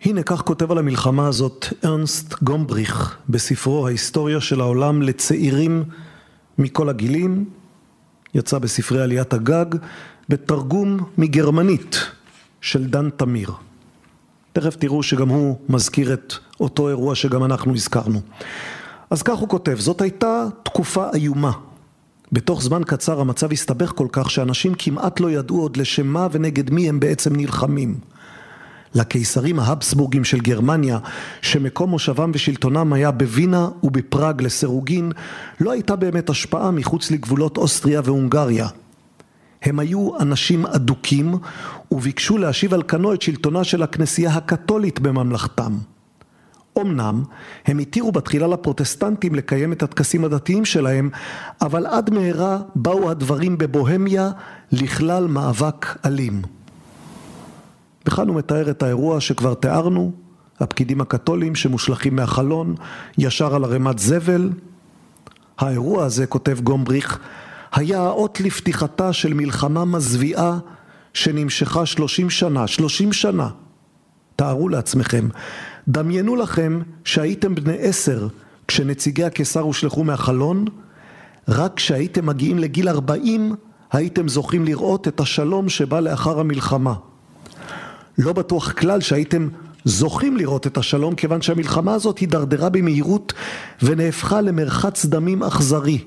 הנה 0.01 0.23
כך 0.23 0.41
כותב 0.41 0.71
על 0.71 0.77
המלחמה 0.77 1.27
הזאת 1.27 1.65
ארנסט 1.85 2.43
גומבריך 2.43 3.17
בספרו 3.29 3.87
ההיסטוריה 3.87 4.41
של 4.41 4.61
העולם 4.61 5.01
לצעירים 5.01 5.83
מכל 6.57 6.89
הגילים, 6.89 7.45
יצא 8.33 8.59
בספרי 8.59 9.01
עליית 9.01 9.33
הגג, 9.33 9.65
בתרגום 10.29 10.99
מגרמנית 11.17 11.99
של 12.61 12.85
דן 12.85 13.09
תמיר. 13.09 13.51
תכף 14.53 14.75
תראו 14.75 15.03
שגם 15.03 15.29
הוא 15.29 15.59
מזכיר 15.69 16.13
את 16.13 16.33
אותו 16.59 16.89
אירוע 16.89 17.15
שגם 17.15 17.43
אנחנו 17.43 17.73
הזכרנו. 17.73 18.21
אז 19.09 19.23
כך 19.23 19.37
הוא 19.37 19.49
כותב, 19.49 19.75
זאת 19.79 20.01
הייתה 20.01 20.45
תקופה 20.63 21.09
איומה. 21.13 21.51
בתוך 22.31 22.61
זמן 22.61 22.81
קצר 22.83 23.19
המצב 23.19 23.51
הסתבך 23.51 23.91
כל 23.95 24.07
כך 24.11 24.31
שאנשים 24.31 24.73
כמעט 24.77 25.19
לא 25.19 25.31
ידעו 25.31 25.61
עוד 25.61 25.77
לשם 25.77 26.07
מה 26.07 26.27
ונגד 26.31 26.69
מי 26.69 26.89
הם 26.89 26.99
בעצם 26.99 27.35
נלחמים. 27.35 27.95
לקיסרים 28.95 29.59
ההבסבורגים 29.59 30.23
של 30.23 30.39
גרמניה, 30.39 30.99
שמקום 31.41 31.89
מושבם 31.89 32.31
ושלטונם 32.33 32.93
היה 32.93 33.11
בווינה 33.11 33.69
ובפראג 33.83 34.41
לסירוגין, 34.41 35.11
לא 35.59 35.71
הייתה 35.71 35.95
באמת 35.95 36.29
השפעה 36.29 36.71
מחוץ 36.71 37.11
לגבולות 37.11 37.57
אוסטריה 37.57 38.01
והונגריה. 38.03 38.67
הם 39.63 39.79
היו 39.79 40.19
אנשים 40.19 40.65
אדוקים 40.65 41.35
וביקשו 41.91 42.37
להשיב 42.37 42.73
על 42.73 42.83
כנו 42.87 43.13
את 43.13 43.21
שלטונה 43.21 43.63
של 43.63 43.83
הכנסייה 43.83 44.33
הקתולית 44.33 44.99
בממלכתם. 44.99 45.77
אמנם 46.81 47.23
הם 47.65 47.79
התירו 47.79 48.11
בתחילה 48.11 48.47
לפרוטסטנטים 48.47 49.35
לקיים 49.35 49.73
את 49.73 49.83
הטקסים 49.83 50.25
הדתיים 50.25 50.65
שלהם, 50.65 51.09
אבל 51.61 51.85
עד 51.85 52.09
מהרה 52.09 52.59
באו 52.75 53.09
הדברים 53.09 53.57
בבוהמיה 53.57 54.29
לכלל 54.71 55.27
מאבק 55.27 56.05
אלים. 56.05 56.41
וכאן 58.07 58.27
הוא 58.27 58.35
מתאר 58.35 58.69
את 58.69 58.83
האירוע 58.83 59.21
שכבר 59.21 59.53
תיארנו, 59.53 60.11
הפקידים 60.59 61.01
הקתולים 61.01 61.55
שמושלכים 61.55 62.15
מהחלון 62.15 62.75
ישר 63.17 63.55
על 63.55 63.63
ערימת 63.63 63.99
זבל. 63.99 64.49
האירוע 65.57 66.05
הזה, 66.05 66.25
כותב 66.27 66.59
גומבריך, 66.63 67.19
היה 67.73 67.99
האות 68.01 68.41
לפתיחתה 68.41 69.13
של 69.13 69.33
מלחמה 69.33 69.85
מזוויעה 69.85 70.57
שנמשכה 71.13 71.85
שלושים 71.85 72.29
שנה, 72.29 72.67
שלושים 72.67 73.13
שנה. 73.13 73.49
תארו 74.35 74.69
לעצמכם, 74.69 75.27
דמיינו 75.87 76.35
לכם 76.35 76.81
שהייתם 77.03 77.55
בני 77.55 77.77
עשר 77.79 78.27
כשנציגי 78.67 79.23
הקיסר 79.23 79.59
הושלכו 79.59 80.03
מהחלון, 80.03 80.65
רק 81.47 81.73
כשהייתם 81.75 82.25
מגיעים 82.25 82.59
לגיל 82.59 82.89
ארבעים 82.89 83.55
הייתם 83.91 84.27
זוכים 84.27 84.65
לראות 84.65 85.07
את 85.07 85.19
השלום 85.19 85.69
שבא 85.69 85.99
לאחר 85.99 86.39
המלחמה. 86.39 86.93
לא 88.17 88.33
בטוח 88.33 88.71
כלל 88.71 89.01
שהייתם 89.01 89.47
זוכים 89.85 90.37
לראות 90.37 90.67
את 90.67 90.77
השלום 90.77 91.15
כיוון 91.15 91.41
שהמלחמה 91.41 91.93
הזאת 91.93 92.17
הידרדרה 92.17 92.69
במהירות 92.69 93.33
ונהפכה 93.81 94.41
למרחץ 94.41 95.05
דמים 95.05 95.43
אכזרי. 95.43 96.03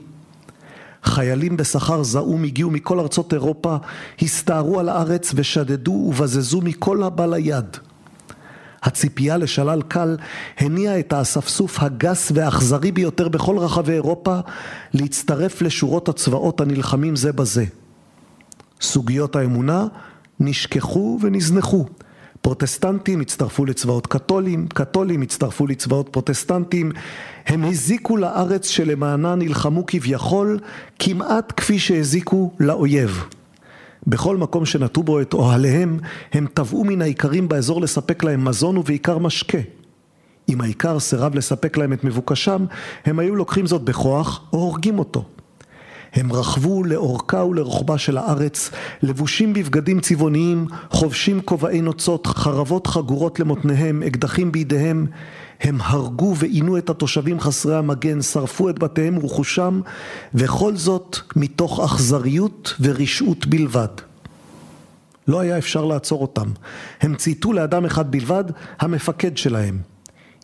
חיילים 1.05 1.57
בשכר 1.57 2.03
זעום 2.03 2.45
הגיעו 2.45 2.71
מכל 2.71 3.01
ארצות 3.01 3.33
אירופה, 3.33 3.77
הסתערו 4.23 4.81
על 4.81 4.89
הארץ 4.89 5.33
ושדדו 5.35 5.91
ובזזו 5.91 6.61
מכל 6.61 7.03
הבא 7.03 7.27
ליד. 7.27 7.77
הציפייה 8.83 9.37
לשלל 9.37 9.83
קל 9.89 10.17
הניעה 10.59 10.99
את 10.99 11.13
האספסוף 11.13 11.83
הגס 11.83 12.33
והאכזרי 12.35 12.93
ביותר 12.93 13.29
בכל 13.29 13.59
רחבי 13.59 13.93
אירופה 13.93 14.39
להצטרף 14.95 15.63
לשורות 15.63 16.09
הצבאות 16.09 16.61
הנלחמים 16.61 17.17
זה 17.17 17.33
בזה. 17.33 17.65
סוגיות 18.81 19.37
האמונה 19.37 19.87
נשכחו 20.41 21.19
ונזנחו. 21.23 21.87
פרוטסטנטים 22.41 23.21
הצטרפו 23.21 23.65
לצבאות 23.65 24.07
קתולים, 24.07 24.67
קתולים 24.69 25.23
הצטרפו 25.23 25.67
לצבאות 25.67 26.09
פרוטסטנטים, 26.09 26.93
הם 27.47 27.65
הזיקו 27.65 28.17
לארץ 28.17 28.69
שלמענה 28.69 29.35
נלחמו 29.35 29.87
כביכול 29.87 30.59
כמעט 30.99 31.53
כפי 31.57 31.79
שהזיקו 31.79 32.53
לאויב. 32.61 33.25
בכל 34.07 34.37
מקום 34.37 34.67
שנטו 34.67 35.03
בו 35.03 35.21
את 35.21 35.35
אוהליהם, 35.35 35.99
הם 36.33 36.47
תבעו 36.55 36.85
מן 36.85 37.03
האיכרים 37.03 37.49
באזור 37.49 37.81
לספק 37.81 38.25
להם 38.25 38.45
מזון 38.45 38.77
ובעיקר 38.77 39.19
משקה. 39.19 39.59
אם 40.49 40.61
האיכר 40.61 41.01
סירב 41.01 41.35
לספק 41.35 41.77
להם 41.77 41.93
את 41.93 42.05
מבוקשם, 42.05 42.65
הם 43.05 43.19
היו 43.19 43.37
לוקחים 43.37 43.67
זאת 43.67 43.83
בכוח 43.83 44.43
או 44.53 44.59
הורגים 44.59 44.99
אותו. 44.99 45.25
הם 46.15 46.33
רכבו 46.33 46.85
לאורכה 46.85 47.45
ולרוחבה 47.45 47.99
של 47.99 48.19
הארץ, 48.19 48.71
לבושים 49.03 49.53
בבגדים 49.53 50.01
צבעוניים, 50.01 50.67
חובשים 50.91 51.41
כובעי 51.41 51.81
נוצות, 51.81 52.27
חרבות 52.27 52.87
חגורות 52.87 53.41
למותניהם, 53.41 54.03
אקדחים 54.03 54.53
בידיהם. 54.53 55.07
הם 55.61 55.79
הרגו 55.83 56.35
ועינו 56.37 56.79
את 56.79 56.91
התושבים 56.91 57.41
חסרי 57.41 57.77
המגן, 57.77 58.23
שרפו 58.23 58.71
את 58.71 58.79
בתיהם 58.79 59.19
ורכושם, 59.19 59.81
וכל 60.35 60.77
זאת 60.77 61.17
מתוך 61.37 61.81
אכזריות 61.81 62.75
ורשעות 62.81 63.47
בלבד. 63.47 63.89
לא 65.29 65.41
היה 65.41 65.59
אפשר 65.59 65.85
לעצור 65.85 66.23
אותם. 66.23 66.49
הם 67.01 67.15
צייתו 67.15 67.53
לאדם 67.53 67.85
אחד 67.85 68.11
בלבד, 68.11 68.45
המפקד 68.81 69.37
שלהם. 69.37 69.79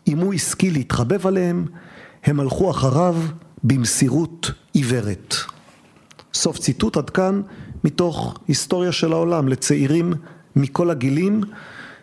אם 0.06 0.18
הוא 0.18 0.34
השכיל 0.34 0.72
להתחבב 0.72 1.26
עליהם, 1.26 1.66
הם 2.24 2.40
הלכו 2.40 2.70
אחריו 2.70 3.16
במסירות 3.64 4.50
עיוורת. 4.72 5.34
סוף 6.36 6.58
ציטוט 6.58 6.96
עד 6.96 7.10
כאן 7.10 7.42
מתוך 7.84 8.38
היסטוריה 8.48 8.92
של 8.92 9.12
העולם 9.12 9.48
לצעירים 9.48 10.12
מכל 10.56 10.90
הגילים, 10.90 11.40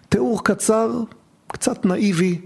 תיאור 0.09 0.43
קצר, 0.43 0.91
קצת 1.47 1.85
נאיבי, 1.85 2.41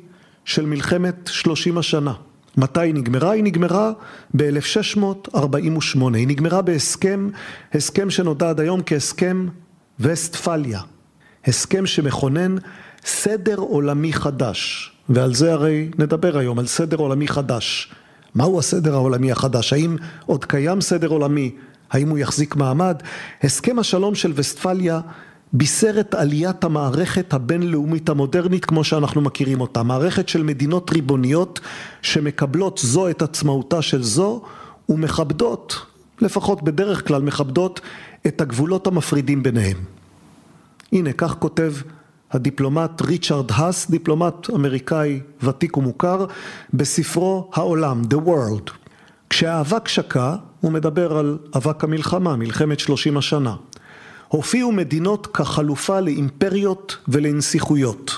של 0.45 0.65
מלחמת 0.65 1.15
שלושים 1.31 1.77
השנה. 1.77 2.13
מתי 2.57 2.79
היא 2.79 2.93
נגמרה? 2.93 3.31
היא 3.31 3.43
נגמרה 3.43 3.91
ב-1648. 4.35 5.99
היא 6.13 6.27
נגמרה 6.27 6.61
בהסכם, 6.61 7.29
הסכם 7.73 8.09
שנודע 8.09 8.49
עד 8.49 8.59
היום 8.59 8.81
כהסכם 8.85 9.47
וסטפליה. 9.99 10.81
הסכם 11.45 11.85
שמכונן 11.85 12.55
סדר 13.05 13.57
עולמי 13.57 14.13
חדש. 14.13 14.91
ועל 15.09 15.33
זה 15.33 15.53
הרי 15.53 15.89
נדבר 15.99 16.37
היום, 16.37 16.59
על 16.59 16.67
סדר 16.67 16.97
עולמי 16.97 17.27
חדש. 17.27 17.91
מהו 18.35 18.59
הסדר 18.59 18.93
העולמי 18.93 19.31
החדש? 19.31 19.73
האם 19.73 19.95
עוד 20.25 20.45
קיים 20.45 20.81
סדר 20.81 21.07
עולמי? 21.07 21.51
האם 21.91 22.09
הוא 22.09 22.17
יחזיק 22.17 22.55
מעמד? 22.55 22.97
הסכם 23.43 23.79
השלום 23.79 24.15
של 24.15 24.31
וסטפליה 24.35 24.99
בישר 25.53 25.99
את 25.99 26.15
עליית 26.15 26.63
המערכת 26.63 27.33
הבינלאומית 27.33 28.09
המודרנית 28.09 28.65
כמו 28.65 28.83
שאנחנו 28.83 29.21
מכירים 29.21 29.61
אותה. 29.61 29.83
מערכת 29.83 30.29
של 30.29 30.43
מדינות 30.43 30.91
ריבוניות 30.91 31.59
שמקבלות 32.01 32.79
זו 32.83 33.09
את 33.09 33.21
עצמאותה 33.21 33.81
של 33.81 34.03
זו 34.03 34.41
ומכבדות, 34.89 35.85
לפחות 36.21 36.63
בדרך 36.63 37.07
כלל 37.07 37.21
מכבדות, 37.21 37.81
את 38.27 38.41
הגבולות 38.41 38.87
המפרידים 38.87 39.43
ביניהם. 39.43 39.77
הנה, 40.91 41.13
כך 41.13 41.35
כותב 41.39 41.73
הדיפלומט 42.31 43.01
ריצ'רד 43.01 43.51
האס, 43.51 43.89
דיפלומט 43.89 44.49
אמריקאי 44.49 45.19
ותיק 45.43 45.77
ומוכר, 45.77 46.25
בספרו 46.73 47.49
העולם, 47.53 48.01
The 48.01 48.27
World. 48.27 48.86
כשהאבק 49.29 49.87
שקע, 49.87 50.35
הוא 50.61 50.71
מדבר 50.71 51.17
על 51.17 51.37
אבק 51.55 51.83
המלחמה, 51.83 52.35
מלחמת 52.35 52.79
שלושים 52.79 53.17
השנה. 53.17 53.55
הופיעו 54.27 54.71
מדינות 54.71 55.27
כחלופה 55.27 55.99
לאימפריות 55.99 56.97
ולנסיכויות. 57.07 58.11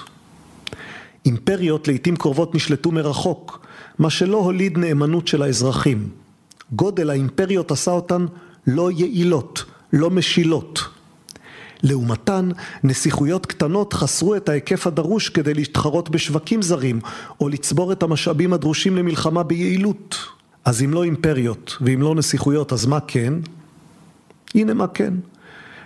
אימפריות 1.25 1.88
לעיתים 1.88 2.16
קרובות 2.16 2.56
נשלטו 2.56 2.92
מרחוק, 2.92 3.66
מה 4.00 4.10
שלא 4.10 4.38
הוליד 4.38 4.78
נאמנות 4.78 5.28
של 5.28 5.42
האזרחים. 5.42 6.10
גודל 6.72 7.10
האימפריות 7.10 7.72
עשה 7.72 7.92
אותן 7.92 8.25
לא 8.68 8.92
יעילות, 8.92 9.66
לא 9.94 10.10
משילות. 10.10 10.80
לעומתן, 11.84 12.50
נסיכויות 12.84 13.46
קטנות 13.46 13.94
חסרו 13.94 14.36
את 14.36 14.50
ההיקף 14.50 14.88
הדרוש 14.88 15.30
כדי 15.30 15.54
להתחרות 15.54 16.10
בשווקים 16.10 16.62
זרים, 16.62 17.00
או 17.42 17.50
לצבור 17.50 17.92
את 17.92 18.04
המשאבים 18.04 18.54
הדרושים 18.54 18.96
למלחמה 18.96 19.44
ביעילות. 19.44 20.16
אז 20.66 20.84
אם 20.84 20.94
לא 20.94 21.04
אימפריות 21.04 21.78
ואם 21.82 22.01
לא 22.01 22.16
נסיכויות, 22.16 22.74
אז 22.74 22.86
מה 22.86 23.00
כן? 23.00 23.34
הנה 24.56 24.74
מה 24.74 24.88
כן. 24.88 25.13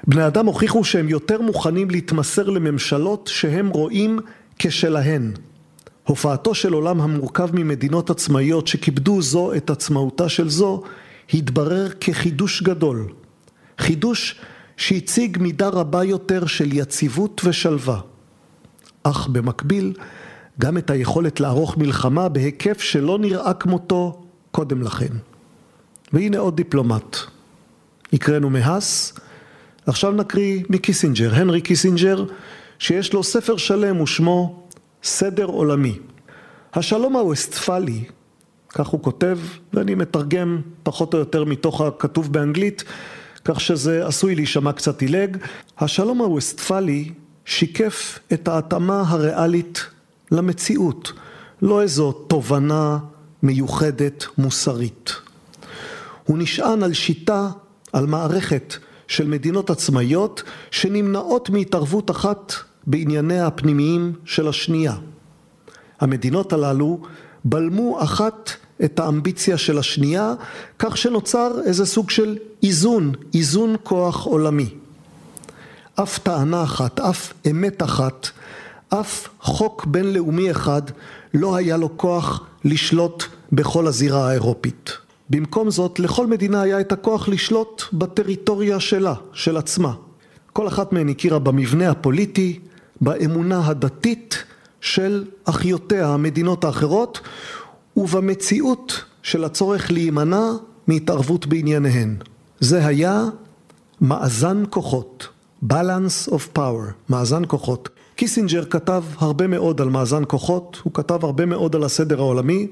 בני 0.08 0.28
אדם 0.28 0.46
הוכיחו 0.46 0.84
שהם 0.84 1.10
יותר 1.10 1.42
מוכנים 1.42 1.90
להתמסר 1.90 2.50
לממשלות 2.50 3.30
שהם 3.34 3.70
רואים 3.70 4.20
כשלהן. 4.60 5.32
הופעתו 6.04 6.56
של 6.56 6.74
עולם 6.74 7.02
המורכב 7.02 7.50
ממדינות 7.54 8.10
עצמאיות 8.10 8.68
שכיבדו 8.68 9.22
זו 9.22 9.54
את 9.54 9.70
עצמאותה 9.70 10.30
של 10.30 10.50
זו, 10.50 10.82
התברר 11.34 11.90
כחידוש 12.02 12.64
גדול. 12.64 13.08
חידוש 13.80 14.42
שהציג 14.78 15.38
מידה 15.42 15.70
רבה 15.70 16.04
יותר 16.04 16.46
של 16.46 16.74
יציבות 16.74 17.42
ושלווה. 17.46 18.00
אך 19.04 19.28
במקביל, 19.28 19.94
גם 20.60 20.78
את 20.78 20.90
היכולת 20.90 21.40
לערוך 21.40 21.78
מלחמה 21.78 22.30
בהיקף 22.30 22.82
שלא 22.82 23.20
נראה 23.20 23.54
כמותו 23.54 24.23
קודם 24.54 24.82
לכן. 24.82 25.14
והנה 26.14 26.38
עוד 26.38 26.56
דיפלומט. 26.56 27.18
הקראנו 28.14 28.50
מהס, 28.50 29.14
עכשיו 29.86 30.12
נקריא 30.12 30.64
מקיסינג'ר, 30.70 31.36
הנרי 31.36 31.62
קיסינג'ר, 31.62 32.26
שיש 32.80 33.14
לו 33.14 33.24
ספר 33.24 33.58
שלם 33.58 34.02
ושמו 34.02 34.64
סדר 35.04 35.46
עולמי. 35.46 36.00
השלום 36.74 37.16
הווסטפלי, 37.16 38.04
כך 38.70 38.88
הוא 38.88 39.02
כותב, 39.02 39.40
ואני 39.74 39.96
מתרגם 39.96 40.62
פחות 40.84 41.14
או 41.14 41.20
יותר 41.20 41.44
מתוך 41.44 41.82
הכתוב 41.82 42.34
באנגלית, 42.34 42.84
כך 43.46 43.62
שזה 43.62 44.08
עשוי 44.08 44.36
להישמע 44.36 44.72
קצת 44.72 45.02
עילג. 45.02 45.38
השלום 45.78 46.22
הווסטפלי 46.22 47.10
שיקף 47.46 48.20
את 48.34 48.48
ההתאמה 48.48 49.04
הריאלית 49.08 49.86
למציאות, 50.32 51.12
לא 51.62 51.82
איזו 51.82 52.12
תובנה 52.12 52.98
מיוחדת 53.44 54.26
מוסרית. 54.38 55.12
הוא 56.24 56.38
נשען 56.38 56.84
על 56.84 56.94
שיטה, 56.94 57.50
על 57.94 58.06
מערכת 58.06 58.74
של 59.08 59.28
מדינות 59.28 59.70
עצמאיות 59.70 60.44
שנמנעות 60.72 61.50
מהתערבות 61.50 62.12
אחת 62.12 62.54
בענייניה 62.88 63.48
הפנימיים 63.48 64.14
של 64.26 64.48
השנייה. 64.48 64.94
המדינות 66.00 66.54
הללו 66.54 67.02
בלמו 67.46 68.04
אחת 68.04 68.52
את 68.84 69.00
האמביציה 69.00 69.58
של 69.58 69.78
השנייה, 69.78 70.34
כך 70.80 70.98
שנוצר 70.98 71.52
איזה 71.66 71.86
סוג 71.86 72.10
של 72.10 72.38
איזון, 72.64 73.12
איזון 73.34 73.76
כוח 73.84 74.26
עולמי. 74.26 74.70
אף 75.96 76.18
טענה 76.18 76.64
אחת, 76.64 77.00
אף 77.00 77.34
אמת 77.52 77.84
אחת, 77.84 78.30
אף 78.90 79.28
חוק 79.42 79.86
בינלאומי 79.86 80.52
אחד 80.52 80.82
לא 81.34 81.56
היה 81.56 81.78
לו 81.78 81.98
כוח 81.98 82.44
לשלוט 82.66 83.24
בכל 83.52 83.88
הזירה 83.88 84.30
האירופית. 84.30 84.92
במקום 85.30 85.72
זאת, 85.72 86.00
לכל 86.00 86.28
מדינה 86.28 86.62
היה 86.62 86.80
את 86.80 86.92
הכוח 86.92 87.30
לשלוט 87.30 87.84
בטריטוריה 87.94 88.80
שלה, 88.80 89.14
של 89.34 89.58
עצמה. 89.58 89.94
כל 90.54 90.68
אחת 90.68 90.94
מהן 90.94 91.10
הכירה 91.10 91.40
במבנה 91.40 91.90
הפוליטי, 91.90 92.60
באמונה 93.02 93.68
הדתית 93.68 94.44
של 94.82 95.26
אחיותיה, 95.46 96.08
המדינות 96.08 96.64
האחרות, 96.64 97.20
ובמציאות 97.98 99.04
של 99.24 99.44
הצורך 99.44 99.92
להימנע 99.92 100.52
מהתערבות 100.88 101.48
בענייניהן. 101.48 102.16
זה 102.60 102.86
היה 102.86 103.24
מאזן 104.02 104.64
כוחות, 104.70 105.28
balance 105.70 106.30
of 106.30 106.58
power, 106.58 106.92
מאזן 107.10 107.42
כוחות. 107.48 107.90
קיסינג'ר 108.24 108.64
כתב 108.70 109.04
הרבה 109.18 109.48
מאוד 109.48 109.82
על 109.82 109.90
מאזן 109.90 110.24
כוחות, 110.28 110.82
הוא 110.84 110.94
כתב 110.94 111.26
הרבה 111.26 111.46
מאוד 111.46 111.76
על 111.76 111.84
הסדר 111.84 112.20
העולמי, 112.20 112.68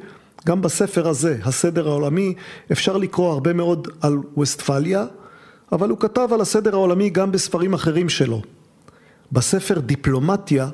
גם 0.48 0.62
בספר 0.62 1.08
הזה, 1.08 1.38
הסדר 1.44 1.88
העולמי, 1.88 2.34
אפשר 2.72 2.98
לקרוא 2.98 3.32
הרבה 3.32 3.54
מאוד 3.54 3.88
על 4.02 4.18
ווסטפליה, 4.38 5.06
אבל 5.72 5.90
הוא 5.90 6.00
כתב 6.00 6.28
על 6.34 6.42
הסדר 6.42 6.74
העולמי 6.74 7.10
גם 7.10 7.32
בספרים 7.32 7.74
אחרים 7.74 8.10
שלו. 8.10 8.42
בספר 9.32 9.80
דיפלומטיה 9.80 10.70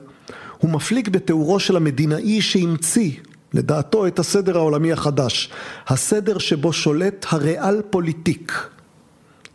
הוא 0.58 0.72
מפליג 0.72 1.10
בתיאורו 1.10 1.60
של 1.60 1.76
המדינאי 1.76 2.42
שהמציא 2.42 3.12
לדעתו 3.54 4.08
את 4.08 4.20
הסדר 4.20 4.58
העולמי 4.58 4.92
החדש, 4.92 5.50
הסדר 5.88 6.38
שבו 6.38 6.74
שולט 6.74 7.26
הריאל 7.30 7.82
פוליטיק. 7.90 8.70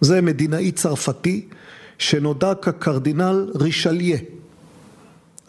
זה 0.01 0.21
מדינאי 0.21 0.73
צרפתי 0.73 1.49
שנודע 1.99 2.55
כקרדינל 2.55 3.51
רישליה. 3.55 4.19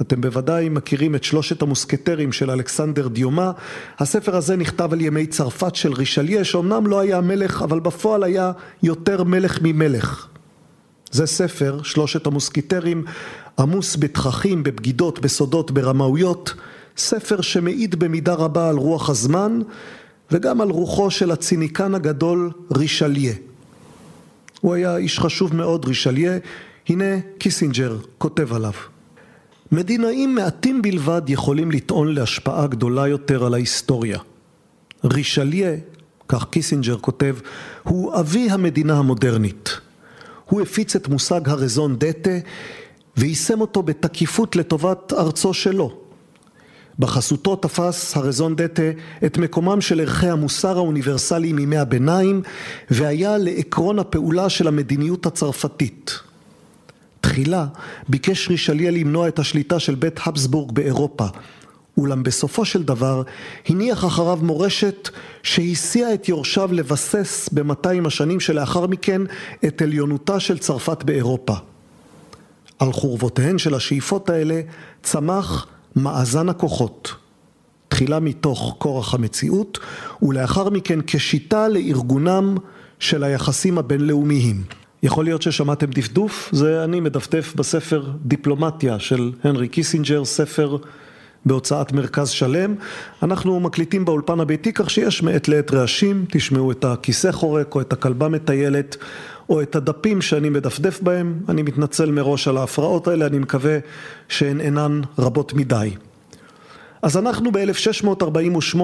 אתם 0.07 0.21
בוודאי 0.21 0.69
מכירים 0.69 1.15
את 1.15 1.23
שלושת 1.23 1.61
המוסקטרים 1.61 2.31
של 2.31 2.51
אלכסנדר 2.51 3.07
דיומה. 3.07 3.51
הספר 3.99 4.35
הזה 4.35 4.55
נכתב 4.55 4.93
על 4.93 5.01
ימי 5.01 5.27
צרפת 5.27 5.75
של 5.75 5.93
רישליה, 5.93 6.43
שאומנם 6.43 6.87
לא 6.87 6.99
היה 6.99 7.21
מלך, 7.21 7.61
אבל 7.61 7.79
בפועל 7.79 8.23
היה 8.23 8.51
יותר 8.83 9.23
מלך 9.23 9.59
ממלך. 9.61 10.27
זה 11.11 11.25
ספר, 11.25 11.79
שלושת 11.83 12.27
המוסקיטרים, 12.27 13.03
עמוס 13.59 13.95
בתככים, 13.99 14.63
בבגידות, 14.63 15.19
בסודות, 15.19 15.71
ברמאויות, 15.71 16.53
ספר 16.97 17.41
שמעיד 17.41 17.95
במידה 17.95 18.33
רבה 18.33 18.69
על 18.69 18.75
רוח 18.75 19.09
הזמן 19.09 19.59
וגם 20.31 20.61
על 20.61 20.69
רוחו 20.69 21.11
של 21.11 21.31
הציניקן 21.31 21.95
הגדול 21.95 22.51
רישליה. 22.75 23.33
הוא 24.61 24.73
היה 24.73 24.97
איש 24.97 25.19
חשוב 25.19 25.55
מאוד, 25.55 25.85
רישליה, 25.85 26.37
הנה 26.89 27.19
קיסינג'ר 27.37 27.97
כותב 28.17 28.53
עליו. 28.53 28.92
מדינאים 29.73 30.35
מעטים 30.35 30.81
בלבד 30.81 31.21
יכולים 31.27 31.71
לטעון 31.71 32.15
להשפעה 32.15 32.67
גדולה 32.67 33.07
יותר 33.07 33.45
על 33.45 33.53
ההיסטוריה. 33.53 34.19
רישליה, 35.03 35.71
כך 36.27 36.45
קיסינג'ר 36.49 36.97
כותב, 36.97 37.35
הוא 37.83 38.19
אבי 38.19 38.49
המדינה 38.49 38.97
המודרנית. 38.97 39.79
הוא 40.45 40.61
הפיץ 40.61 40.95
את 40.95 41.07
מושג 41.07 41.49
ה 41.49 41.56
raison 41.56 41.95
d'état 41.99 42.37
ויישם 43.17 43.61
אותו 43.61 43.83
בתקיפות 43.83 44.55
לטובת 44.55 45.13
ארצו 45.13 45.53
שלו. 45.53 45.97
בחסותו 46.99 47.55
תפס 47.55 48.17
ה 48.17 48.23
raison 48.23 48.55
d'état 48.55 48.91
את 49.25 49.37
מקומם 49.37 49.81
של 49.81 49.99
ערכי 49.99 50.27
המוסר 50.29 50.77
האוניברסליים 50.77 51.55
מימי 51.55 51.77
הביניים 51.77 52.41
והיה 52.89 53.37
לעקרון 53.37 53.99
הפעולה 53.99 54.49
של 54.49 54.67
המדיניות 54.67 55.25
הצרפתית. 55.25 56.19
תחילה 57.23 57.65
ביקש 58.09 58.49
רישליה 58.49 58.91
למנוע 58.91 59.27
את 59.27 59.39
השליטה 59.39 59.79
של 59.79 59.95
בית 59.95 60.19
הבסבורג 60.25 60.71
באירופה 60.71 61.25
אולם 61.97 62.23
בסופו 62.23 62.65
של 62.65 62.83
דבר 62.83 63.21
הניח 63.67 64.05
אחריו 64.05 64.39
מורשת 64.41 65.09
שהניעה 65.43 66.13
את 66.13 66.29
יורשיו 66.29 66.69
לבסס 66.73 67.49
במאתיים 67.49 68.05
השנים 68.05 68.39
שלאחר 68.39 68.87
מכן 68.87 69.21
את 69.65 69.81
עליונותה 69.81 70.39
של 70.39 70.57
צרפת 70.57 71.03
באירופה. 71.03 71.53
על 72.79 72.91
חורבותיהן 72.91 73.57
של 73.57 73.75
השאיפות 73.75 74.29
האלה 74.29 74.61
צמח 75.03 75.67
מאזן 75.95 76.49
הכוחות, 76.49 77.15
תחילה 77.87 78.19
מתוך 78.19 78.75
כורח 78.77 79.13
המציאות 79.13 79.79
ולאחר 80.21 80.69
מכן 80.69 80.99
כשיטה 81.07 81.67
לארגונם 81.67 82.57
של 82.99 83.23
היחסים 83.23 83.77
הבינלאומיים. 83.77 84.63
יכול 85.03 85.25
להיות 85.25 85.41
ששמעתם 85.41 85.85
דפדוף, 85.85 86.49
זה 86.51 86.83
אני 86.83 86.99
מדפדף 86.99 87.53
בספר 87.55 88.09
דיפלומטיה 88.25 88.99
של 88.99 89.31
הנרי 89.43 89.67
קיסינג'ר, 89.67 90.25
ספר 90.25 90.77
בהוצאת 91.45 91.91
מרכז 91.91 92.29
שלם. 92.29 92.75
אנחנו 93.23 93.59
מקליטים 93.59 94.05
באולפן 94.05 94.39
הביתי 94.39 94.73
כך 94.73 94.89
שיש 94.89 95.23
מעת 95.23 95.47
לעת 95.47 95.73
רעשים, 95.73 96.25
תשמעו 96.31 96.71
את 96.71 96.85
הכיסא 96.85 97.31
חורק 97.31 97.75
או 97.75 97.81
את 97.81 97.93
הכלבה 97.93 98.29
מטיילת 98.29 98.97
או 99.49 99.61
את 99.61 99.75
הדפים 99.75 100.21
שאני 100.21 100.49
מדפדף 100.49 101.01
בהם, 101.01 101.39
אני 101.49 101.61
מתנצל 101.61 102.11
מראש 102.11 102.47
על 102.47 102.57
ההפרעות 102.57 103.07
האלה, 103.07 103.25
אני 103.25 103.39
מקווה 103.39 103.77
שהן 104.29 104.61
אינן 104.61 105.01
רבות 105.19 105.53
מדי. 105.53 105.91
אז 107.01 107.17
אנחנו 107.17 107.51
ב-1648 107.51 108.79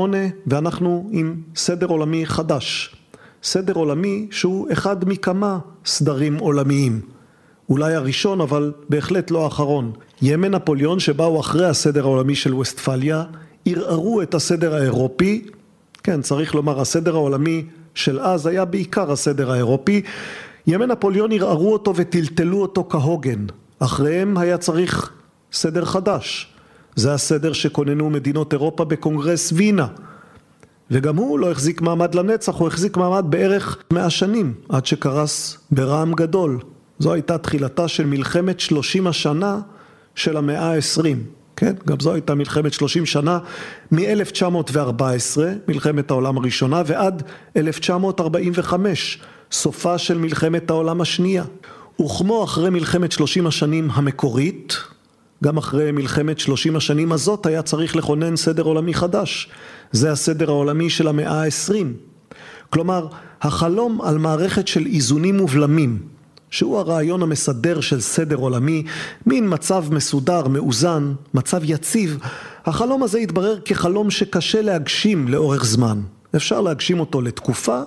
ואנחנו 0.47 1.09
עם 1.11 1.35
סדר 1.55 1.87
עולמי 1.87 2.25
חדש. 2.25 2.98
סדר 3.43 3.73
עולמי 3.73 4.27
שהוא 4.31 4.67
אחד 4.71 5.09
מכמה 5.09 5.59
סדרים 5.85 6.37
עולמיים. 6.37 7.01
אולי 7.69 7.93
הראשון 7.93 8.41
אבל 8.41 8.73
בהחלט 8.89 9.31
לא 9.31 9.43
האחרון. 9.43 9.91
ימי 10.21 10.49
נפוליאון 10.49 10.99
שבאו 10.99 11.39
אחרי 11.39 11.65
הסדר 11.65 12.03
העולמי 12.03 12.35
של 12.35 12.53
ווסטפליה 12.53 13.23
ערערו 13.65 14.21
את 14.21 14.33
הסדר 14.33 14.75
האירופי, 14.75 15.45
כן 16.03 16.21
צריך 16.21 16.55
לומר 16.55 16.81
הסדר 16.81 17.15
העולמי 17.15 17.65
של 17.95 18.19
אז 18.19 18.47
היה 18.47 18.65
בעיקר 18.65 19.11
הסדר 19.11 19.51
האירופי, 19.51 20.01
ימי 20.67 20.85
נפוליאון 20.85 21.31
ערערו 21.31 21.73
אותו 21.73 21.93
וטלטלו 21.95 22.61
אותו 22.61 22.85
כהוגן, 22.89 23.45
אחריהם 23.79 24.37
היה 24.37 24.57
צריך 24.57 25.11
סדר 25.51 25.85
חדש, 25.85 26.53
זה 26.95 27.13
הסדר 27.13 27.53
שכוננו 27.53 28.09
מדינות 28.09 28.53
אירופה 28.53 28.85
בקונגרס 28.85 29.51
וינה 29.55 29.87
וגם 30.91 31.15
הוא 31.15 31.39
לא 31.39 31.51
החזיק 31.51 31.81
מעמד 31.81 32.15
לנצח, 32.15 32.55
הוא 32.55 32.67
החזיק 32.67 32.97
מעמד 32.97 33.25
בערך 33.29 33.77
מאה 33.93 34.09
שנים 34.09 34.53
עד 34.69 34.85
שקרס 34.85 35.57
ברעם 35.71 36.13
גדול. 36.13 36.59
זו 36.99 37.13
הייתה 37.13 37.37
תחילתה 37.37 37.87
של 37.87 38.05
מלחמת 38.05 38.59
שלושים 38.59 39.07
השנה 39.07 39.59
של 40.15 40.37
המאה 40.37 40.71
העשרים, 40.71 41.23
כן? 41.55 41.73
גם 41.87 41.99
זו 41.99 42.13
הייתה 42.13 42.35
מלחמת 42.35 42.73
שלושים 42.73 43.05
שנה 43.05 43.39
מ-1914, 43.91 45.39
מלחמת 45.67 46.11
העולם 46.11 46.37
הראשונה, 46.37 46.81
ועד 46.85 47.23
1945, 47.57 49.19
סופה 49.51 49.97
של 49.97 50.17
מלחמת 50.17 50.69
העולם 50.69 51.01
השנייה. 51.01 51.43
וכמו 52.01 52.43
אחרי 52.43 52.69
מלחמת 52.69 53.11
שלושים 53.11 53.47
השנים 53.47 53.89
המקורית, 53.93 54.77
גם 55.43 55.57
אחרי 55.57 55.91
מלחמת 55.91 56.39
שלושים 56.39 56.75
השנים 56.75 57.11
הזאת 57.11 57.45
היה 57.45 57.61
צריך 57.61 57.95
לכונן 57.95 58.35
סדר 58.35 58.63
עולמי 58.63 58.93
חדש. 58.93 59.49
זה 59.91 60.11
הסדר 60.11 60.49
העולמי 60.49 60.89
של 60.89 61.07
המאה 61.07 61.41
העשרים. 61.41 61.93
כלומר, 62.69 63.07
החלום 63.41 64.01
על 64.01 64.17
מערכת 64.17 64.67
של 64.67 64.85
איזונים 64.85 65.41
ובלמים, 65.41 65.99
שהוא 66.49 66.77
הרעיון 66.77 67.21
המסדר 67.21 67.81
של 67.81 68.01
סדר 68.01 68.35
עולמי, 68.35 68.83
מין 69.25 69.53
מצב 69.53 69.85
מסודר, 69.91 70.47
מאוזן, 70.47 71.13
מצב 71.33 71.61
יציב, 71.63 72.17
החלום 72.65 73.03
הזה 73.03 73.17
התברר 73.17 73.59
כחלום 73.65 74.11
שקשה 74.11 74.61
להגשים 74.61 75.27
לאורך 75.27 75.65
זמן. 75.65 76.01
אפשר 76.35 76.61
להגשים 76.61 76.99
אותו 76.99 77.21
לתקופה, 77.21 77.81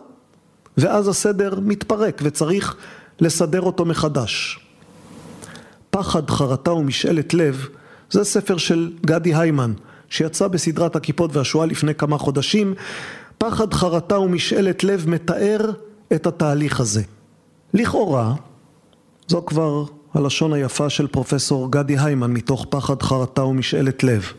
ואז 0.78 1.08
הסדר 1.08 1.60
מתפרק 1.60 2.20
וצריך 2.24 2.76
לסדר 3.20 3.60
אותו 3.60 3.84
מחדש. 3.84 4.61
פחד, 5.94 6.30
חרטה 6.30 6.72
ומשאלת 6.72 7.34
לב 7.34 7.66
זה 8.10 8.24
ספר 8.24 8.56
של 8.56 8.92
גדי 9.06 9.34
היימן 9.34 9.72
שיצא 10.08 10.48
בסדרת 10.48 10.96
הכיפות 10.96 11.36
והשואה 11.36 11.66
לפני 11.66 11.94
כמה 11.94 12.18
חודשים. 12.18 12.74
פחד, 13.38 13.74
חרטה 13.74 14.18
ומשאלת 14.18 14.84
לב 14.84 15.08
מתאר 15.08 15.70
את 16.12 16.26
התהליך 16.26 16.80
הזה. 16.80 17.02
לכאורה, 17.74 18.34
זו 19.28 19.42
כבר 19.46 19.84
הלשון 20.14 20.52
היפה 20.52 20.90
של 20.90 21.06
פרופסור 21.06 21.72
גדי 21.72 21.98
היימן 21.98 22.32
מתוך 22.32 22.66
פחד, 22.68 23.02
חרטה 23.02 23.44
ומשאלת 23.44 24.04
לב. 24.04 24.32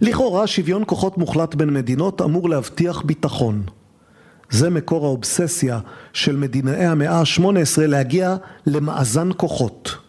לכאורה 0.00 0.46
שוויון 0.46 0.82
כוחות 0.86 1.18
מוחלט 1.18 1.54
בין 1.54 1.74
מדינות 1.74 2.22
אמור 2.22 2.48
להבטיח 2.48 3.02
ביטחון. 3.02 3.62
זה 4.50 4.70
מקור 4.70 5.06
האובססיה 5.06 5.78
של 6.12 6.36
מדינאי 6.36 6.84
המאה 6.84 7.20
ה-18 7.20 7.78
להגיע 7.78 8.36
למאזן 8.66 9.28
כוחות. 9.36 10.07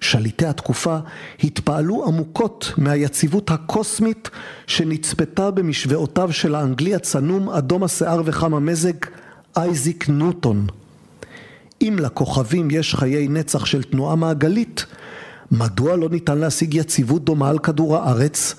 שליטי 0.00 0.46
התקופה 0.46 0.98
התפעלו 1.44 2.06
עמוקות 2.06 2.72
מהיציבות 2.78 3.50
הקוסמית 3.50 4.30
שנצפתה 4.66 5.50
במשוואותיו 5.50 6.32
של 6.32 6.54
האנגלי 6.54 6.94
הצנום, 6.94 7.50
אדום 7.50 7.84
השיער 7.84 8.22
וחם 8.24 8.54
המזג, 8.54 8.92
אייזיק 9.56 10.08
ניוטון. 10.08 10.66
אם 11.82 11.96
לכוכבים 12.00 12.70
יש 12.70 12.94
חיי 12.94 13.28
נצח 13.28 13.64
של 13.64 13.82
תנועה 13.82 14.16
מעגלית, 14.16 14.86
מדוע 15.50 15.96
לא 15.96 16.08
ניתן 16.08 16.38
להשיג 16.38 16.74
יציבות 16.74 17.24
דומה 17.24 17.48
על 17.48 17.58
כדור 17.58 17.96
הארץ? 17.96 18.54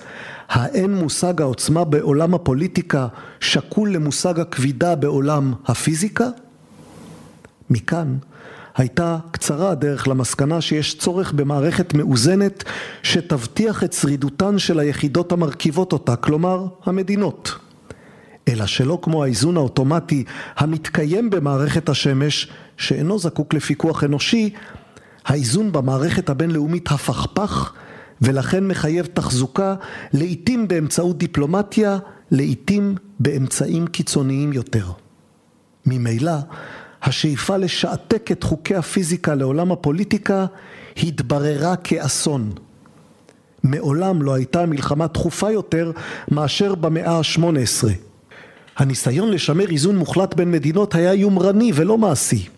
האין 0.48 0.94
מושג 0.94 1.42
העוצמה 1.42 1.84
בעולם 1.84 2.34
הפוליטיקה 2.34 3.06
שקול 3.40 3.92
למושג 3.92 4.40
הכבידה 4.40 4.94
בעולם 4.94 5.52
הפיזיקה? 5.66 6.28
מכאן 7.70 8.16
הייתה 8.76 9.18
קצרה 9.30 9.70
הדרך 9.70 10.08
למסקנה 10.08 10.60
שיש 10.60 10.98
צורך 10.98 11.32
במערכת 11.32 11.94
מאוזנת 11.94 12.64
שתבטיח 13.02 13.84
את 13.84 13.92
שרידותן 13.92 14.58
של 14.58 14.78
היחידות 14.78 15.32
המרכיבות 15.32 15.92
אותה, 15.92 16.16
כלומר 16.16 16.66
המדינות. 16.84 17.54
אלא 18.48 18.66
שלא 18.66 18.98
כמו 19.02 19.24
האיזון 19.24 19.56
האוטומטי 19.56 20.24
המתקיים 20.56 21.30
במערכת 21.30 21.88
השמש, 21.88 22.48
שאינו 22.76 23.18
זקוק 23.18 23.54
לפיקוח 23.54 24.04
אנושי, 24.04 24.50
האיזון 25.26 25.72
במערכת 25.72 26.28
הבינלאומית 26.28 26.90
הפכפך 26.90 27.72
ולכן 28.22 28.68
מחייב 28.68 29.06
תחזוקה 29.06 29.74
לעתים 30.12 30.68
באמצעות 30.68 31.18
דיפלומטיה, 31.18 31.98
לעתים 32.30 32.94
באמצעים 33.20 33.86
קיצוניים 33.86 34.52
יותר. 34.52 34.86
ממילא 35.86 36.32
השאיפה 37.06 37.56
לשעתק 37.56 38.32
את 38.32 38.42
חוקי 38.42 38.74
הפיזיקה 38.74 39.34
לעולם 39.34 39.72
הפוליטיקה 39.72 40.46
התבררה 40.96 41.76
כאסון. 41.76 42.52
מעולם 43.62 44.22
לא 44.22 44.34
הייתה 44.34 44.66
מלחמה 44.66 45.08
תכופה 45.08 45.50
יותר 45.50 45.92
מאשר 46.30 46.74
במאה 46.74 47.12
ה-18. 47.18 47.88
הניסיון 48.76 49.30
לשמר 49.30 49.70
איזון 49.70 49.96
מוחלט 49.96 50.34
בין 50.34 50.50
מדינות 50.50 50.94
היה 50.94 51.14
יומרני 51.14 51.72
ולא 51.74 51.98
מעשי. 51.98 52.48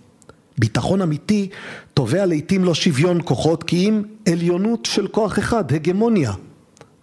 ביטחון 0.58 1.02
אמיתי 1.02 1.48
תובע 1.94 2.26
לעתים 2.26 2.64
לא 2.64 2.74
שוויון 2.74 3.20
כוחות 3.24 3.64
כי 3.64 3.88
אם 3.88 4.02
עליונות 4.28 4.86
של 4.86 5.06
כוח 5.06 5.38
אחד, 5.38 5.72
הגמוניה. 5.72 6.32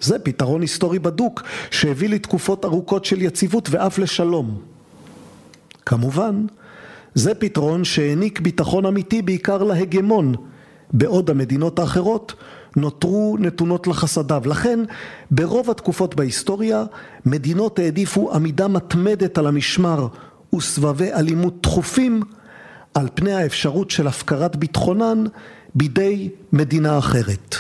זה 0.01 0.19
פתרון 0.19 0.61
היסטורי 0.61 0.99
בדוק 0.99 1.43
שהביא 1.71 2.09
לתקופות 2.09 2.65
ארוכות 2.65 3.05
של 3.05 3.21
יציבות 3.21 3.69
ואף 3.71 3.97
לשלום. 3.99 4.61
כמובן, 5.85 6.45
זה 7.15 7.35
פתרון 7.35 7.83
שהעניק 7.83 8.39
ביטחון 8.39 8.85
אמיתי 8.85 9.21
בעיקר 9.21 9.63
להגמון, 9.63 10.35
בעוד 10.93 11.29
המדינות 11.29 11.79
האחרות 11.79 12.33
נותרו 12.75 13.37
נתונות 13.39 13.87
לחסדיו. 13.87 14.41
לכן 14.45 14.79
ברוב 15.31 15.69
התקופות 15.69 16.15
בהיסטוריה 16.15 16.83
מדינות 17.25 17.79
העדיפו 17.79 18.33
עמידה 18.33 18.67
מתמדת 18.67 19.37
על 19.37 19.47
המשמר 19.47 20.07
וסבבי 20.55 21.13
אלימות 21.13 21.53
תכופים 21.61 22.21
על 22.93 23.07
פני 23.13 23.33
האפשרות 23.33 23.91
של 23.91 24.07
הפקרת 24.07 24.55
ביטחונן 24.55 25.23
בידי 25.75 26.29
מדינה 26.53 26.97
אחרת. 26.97 27.55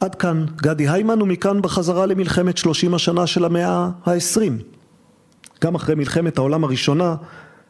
עד 0.00 0.14
כאן 0.14 0.46
גדי 0.56 0.88
היימן 0.88 1.22
ומכאן 1.22 1.62
בחזרה 1.62 2.06
למלחמת 2.06 2.56
שלושים 2.56 2.94
השנה 2.94 3.26
של 3.26 3.44
המאה 3.44 3.90
העשרים. 4.04 4.58
גם 5.64 5.74
אחרי 5.74 5.94
מלחמת 5.94 6.38
העולם 6.38 6.64
הראשונה, 6.64 7.14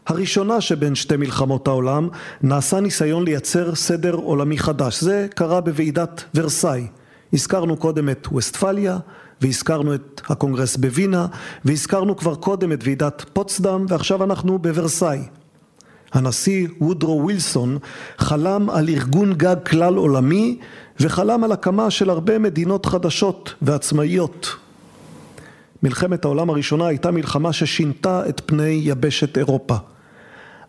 הראשונה 0.06 0.60
שבין 0.60 0.94
שתי 0.94 1.16
מלחמות 1.16 1.68
העולם, 1.68 2.08
נעשה 2.42 2.80
ניסיון 2.80 3.24
לייצר 3.24 3.74
סדר 3.74 4.14
עולמי 4.14 4.58
חדש. 4.58 5.00
זה 5.00 5.26
קרה 5.34 5.60
בוועידת 5.60 6.24
ורסאי. 6.34 6.86
הזכרנו 7.32 7.76
קודם 7.76 8.08
את 8.08 8.28
ווסטפליה, 8.32 8.98
והזכרנו 9.40 9.94
את 9.94 10.20
הקונגרס 10.28 10.76
בווינה, 10.76 11.26
והזכרנו 11.64 12.16
כבר 12.16 12.34
קודם 12.34 12.72
את 12.72 12.78
ועידת 12.84 13.24
פוצדם, 13.32 13.86
ועכשיו 13.88 14.24
אנחנו 14.24 14.58
בוורסאי. 14.58 15.18
הנשיא 16.12 16.68
וודרו 16.80 17.20
ווילסון 17.22 17.78
חלם 18.18 18.70
על 18.70 18.88
ארגון 18.88 19.32
גג 19.32 19.56
כלל 19.66 19.94
עולמי 19.94 20.58
וחלם 21.00 21.44
על 21.44 21.52
הקמה 21.52 21.90
של 21.90 22.10
הרבה 22.10 22.38
מדינות 22.38 22.86
חדשות 22.86 23.54
ועצמאיות. 23.62 24.56
מלחמת 25.82 26.24
העולם 26.24 26.50
הראשונה 26.50 26.86
הייתה 26.86 27.10
מלחמה 27.10 27.52
ששינתה 27.52 28.28
את 28.28 28.40
פני 28.46 28.80
יבשת 28.82 29.38
אירופה. 29.38 29.76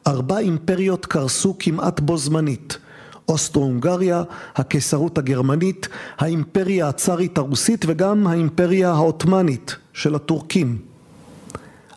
ארבע 0.07 0.37
אימפריות 0.37 1.05
קרסו 1.05 1.55
כמעט 1.59 1.99
בו 1.99 2.17
זמנית 2.17 2.77
אוסטרו-הונגריה, 3.29 4.23
הקיסרות 4.55 5.17
הגרמנית, 5.17 5.87
האימפריה 6.17 6.89
הצארית 6.89 7.37
הרוסית 7.37 7.85
וגם 7.87 8.27
האימפריה 8.27 8.91
העות'מאנית 8.91 9.75
של 9.93 10.15
הטורקים 10.15 10.77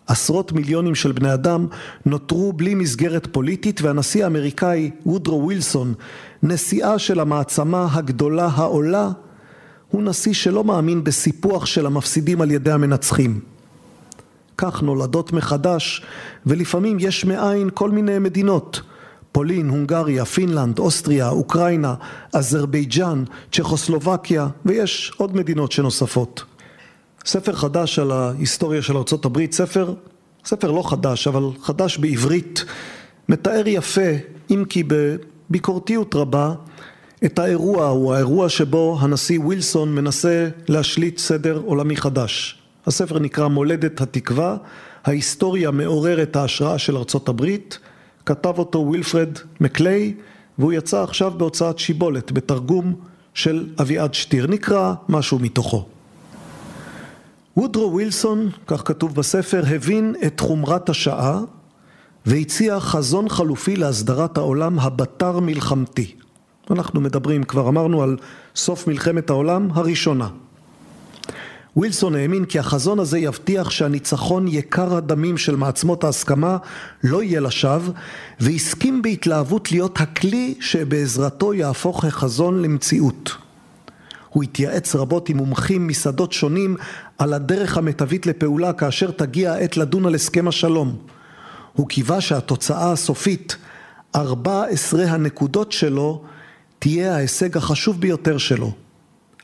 עשרות 0.06 0.52
מיליונים 0.52 0.94
של 0.94 1.12
בני 1.12 1.34
אדם 1.34 1.66
נותרו 2.06 2.52
בלי 2.52 2.74
מסגרת 2.74 3.28
פוליטית 3.32 3.82
והנשיא 3.82 4.24
האמריקאי 4.24 4.90
וודרו 5.06 5.42
ווילסון, 5.44 5.94
נשיאה 6.42 6.98
של 6.98 7.20
המעצמה 7.20 7.88
הגדולה 7.92 8.46
העולה, 8.46 9.10
הוא 9.90 10.02
נשיא 10.02 10.32
שלא 10.32 10.64
מאמין 10.64 11.04
בסיפוח 11.04 11.66
של 11.66 11.86
המפסידים 11.86 12.40
על 12.40 12.50
ידי 12.50 12.72
המנצחים. 12.72 13.40
כך 14.60 14.82
נולדות 14.82 15.32
מחדש 15.32 16.02
ולפעמים 16.46 16.96
יש 17.00 17.24
מאין 17.24 17.70
כל 17.74 17.90
מיני 17.90 18.18
מדינות 18.18 18.80
פולין, 19.32 19.68
הונגריה, 19.68 20.24
פינלנד, 20.24 20.78
אוסטריה, 20.78 21.28
אוקראינה, 21.28 21.94
אזרבייג'אן, 22.32 23.24
צ'כוסלובקיה 23.52 24.48
ויש 24.64 25.12
עוד 25.16 25.36
מדינות 25.36 25.72
שנוספות. 25.72 26.44
ספר 27.24 27.52
חדש 27.52 27.98
על 27.98 28.12
ההיסטוריה 28.12 28.82
של 28.82 28.96
ארה"ב, 28.96 29.38
ספר, 29.52 29.94
ספר 30.44 30.70
לא 30.70 30.90
חדש, 30.90 31.26
אבל 31.26 31.42
חדש 31.62 31.98
בעברית, 31.98 32.64
מתאר 33.28 33.62
יפה, 33.66 34.10
אם 34.50 34.64
כי 34.68 34.82
בביקורתיות 34.86 36.14
רבה, 36.14 36.54
את 37.24 37.38
האירוע 37.38 37.86
הוא 37.86 38.14
האירוע 38.14 38.48
שבו 38.48 38.98
הנשיא 39.00 39.40
ווילסון 39.40 39.94
מנסה 39.94 40.48
להשליט 40.68 41.18
סדר 41.18 41.62
עולמי 41.64 41.96
חדש. 41.96 42.59
הספר 42.86 43.18
נקרא 43.18 43.48
מולדת 43.48 44.00
התקווה, 44.00 44.56
ההיסטוריה 45.04 45.70
מעוררת 45.70 46.36
ההשראה 46.36 46.78
של 46.78 46.96
ארצות 46.96 47.28
הברית, 47.28 47.78
כתב 48.26 48.54
אותו 48.58 48.78
ווילפרד 48.78 49.38
מקליי 49.60 50.14
והוא 50.58 50.72
יצא 50.72 51.02
עכשיו 51.02 51.32
בהוצאת 51.36 51.78
שיבולת 51.78 52.32
בתרגום 52.32 52.94
של 53.34 53.66
אביעד 53.80 54.14
שטיר, 54.14 54.46
נקרא 54.46 54.94
משהו 55.08 55.38
מתוכו. 55.38 55.86
וודרו 57.56 57.92
ווילסון, 57.92 58.50
כך 58.66 58.82
כתוב 58.84 59.14
בספר, 59.14 59.62
הבין 59.66 60.14
את 60.26 60.40
חומרת 60.40 60.88
השעה 60.88 61.40
והציע 62.26 62.80
חזון 62.80 63.28
חלופי 63.28 63.76
להסדרת 63.76 64.38
העולם 64.38 64.78
הבתר 64.78 65.40
מלחמתי. 65.40 66.14
אנחנו 66.70 67.00
מדברים, 67.00 67.42
כבר 67.42 67.68
אמרנו, 67.68 68.02
על 68.02 68.16
סוף 68.56 68.86
מלחמת 68.86 69.30
העולם 69.30 69.68
הראשונה. 69.72 70.28
ווילסון 71.76 72.14
האמין 72.14 72.44
כי 72.44 72.59
החזון 72.59 72.98
הזה 72.98 73.18
יבטיח 73.18 73.70
שהניצחון 73.70 74.48
יקר 74.48 74.96
הדמים 74.96 75.38
של 75.38 75.56
מעצמות 75.56 76.04
ההסכמה 76.04 76.56
לא 77.04 77.22
יהיה 77.22 77.40
לשווא 77.40 77.92
והסכים 78.40 79.02
בהתלהבות 79.02 79.72
להיות 79.72 80.00
הכלי 80.00 80.54
שבעזרתו 80.61 81.54
יהפוך 81.54 82.04
החזון 82.04 82.62
למציאות. 82.62 83.37
הוא 84.28 84.42
התייעץ 84.42 84.94
רבות 84.94 85.28
עם 85.28 85.37
מומחים 85.37 85.88
משדות 85.88 86.33
שונים 86.33 86.76
על 87.18 87.33
הדרך 87.33 87.78
המיטבית 87.78 88.26
לפעולה 88.26 88.72
כאשר 88.72 89.11
תגיע 89.11 89.52
העת 89.52 89.76
לדון 89.76 90.06
על 90.06 90.14
הסכם 90.14 90.48
השלום. 90.48 90.96
הוא 91.72 91.88
קיווה 91.88 92.20
שהתוצאה 92.20 92.92
הסופית, 92.92 93.56
14 94.16 95.04
הנקודות 95.04 95.72
שלו, 95.72 96.22
תהיה 96.78 97.14
ההישג 97.14 97.56
החשוב 97.56 98.00
ביותר 98.00 98.38
שלו. 98.38 98.72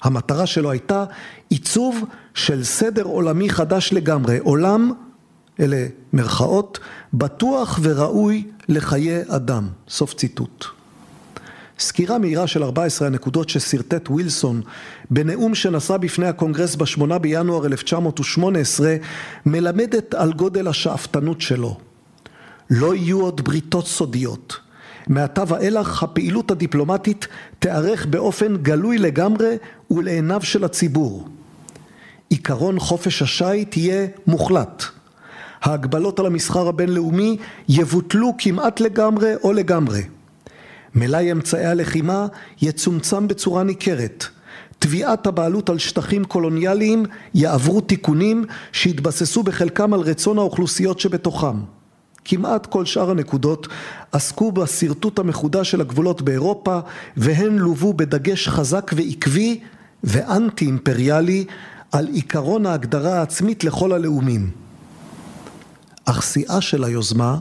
המטרה 0.06 0.46
שלו 0.46 0.70
הייתה 0.70 1.04
עיצוב 1.50 2.04
של 2.34 2.64
סדר 2.64 3.02
עולמי 3.02 3.50
חדש 3.50 3.92
לגמרי, 3.92 4.38
עולם, 4.38 4.92
אלה 5.60 5.86
מרכאות, 6.12 6.78
בטוח 7.14 7.78
וראוי 7.82 8.44
לחיי 8.68 9.22
אדם. 9.28 9.68
סוף 9.88 10.14
ציטוט. 10.14 10.64
סקירה 11.78 12.18
מהירה 12.18 12.46
של 12.46 12.62
14 12.62 13.08
הנקודות 13.08 13.48
ששרטט 13.48 14.10
ווילסון 14.10 14.60
בנאום 15.10 15.54
שנשא 15.54 15.96
בפני 15.96 16.26
הקונגרס 16.26 16.76
בשמונה 16.76 17.18
בינואר 17.18 17.66
1918 17.66 18.96
מלמדת 19.46 20.14
על 20.14 20.32
גודל 20.32 20.68
השאפתנות 20.68 21.40
שלו. 21.40 21.78
לא 22.70 22.94
יהיו 22.94 23.20
עוד 23.20 23.44
בריתות 23.44 23.86
סודיות. 23.86 24.65
מעתה 25.06 25.44
ואילך 25.46 26.02
הפעילות 26.02 26.50
הדיפלומטית 26.50 27.26
תיערך 27.58 28.06
באופן 28.06 28.56
גלוי 28.56 28.98
לגמרי 28.98 29.56
ולעיניו 29.90 30.42
של 30.42 30.64
הציבור. 30.64 31.28
עיקרון 32.28 32.78
חופש 32.78 33.22
השיט 33.22 33.76
יהיה 33.76 34.06
מוחלט. 34.26 34.84
ההגבלות 35.62 36.18
על 36.20 36.26
המסחר 36.26 36.68
הבינלאומי 36.68 37.36
יבוטלו 37.68 38.34
כמעט 38.38 38.80
לגמרי 38.80 39.34
או 39.44 39.52
לגמרי. 39.52 40.02
מלאי 40.94 41.32
אמצעי 41.32 41.66
הלחימה 41.66 42.26
יצומצם 42.62 43.28
בצורה 43.28 43.62
ניכרת. 43.62 44.24
תביעת 44.78 45.26
הבעלות 45.26 45.70
על 45.70 45.78
שטחים 45.78 46.24
קולוניאליים 46.24 47.04
יעברו 47.34 47.80
תיקונים 47.80 48.44
שיתבססו 48.72 49.42
בחלקם 49.42 49.94
על 49.94 50.00
רצון 50.00 50.38
האוכלוסיות 50.38 51.00
שבתוכם. 51.00 51.75
כמעט 52.28 52.66
כל 52.66 52.84
שאר 52.84 53.10
הנקודות 53.10 53.68
עסקו 54.12 54.52
בשרטוט 54.52 55.18
המחודש 55.18 55.70
של 55.70 55.80
הגבולות 55.80 56.22
באירופה 56.22 56.78
והן 57.16 57.56
לוו 57.56 57.92
בדגש 57.92 58.48
חזק 58.48 58.90
ועקבי 58.96 59.60
ואנטי 60.04 60.64
אימפריאלי 60.64 61.44
על 61.92 62.06
עיקרון 62.06 62.66
ההגדרה 62.66 63.18
העצמית 63.18 63.64
לכל 63.64 63.92
הלאומים. 63.92 64.50
אך 66.04 66.22
שיאה 66.22 66.60
של 66.60 66.84
היוזמה 66.84 67.38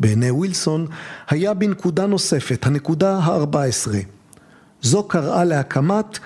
בעיני 0.00 0.30
ווילסון 0.30 0.86
היה 1.28 1.54
בנקודה 1.54 2.06
נוספת, 2.06 2.66
הנקודה 2.66 3.18
הארבע 3.18 3.62
עשרה. 3.62 4.00
זו 4.82 5.02
קראה 5.02 5.44
להקמת 5.44 6.18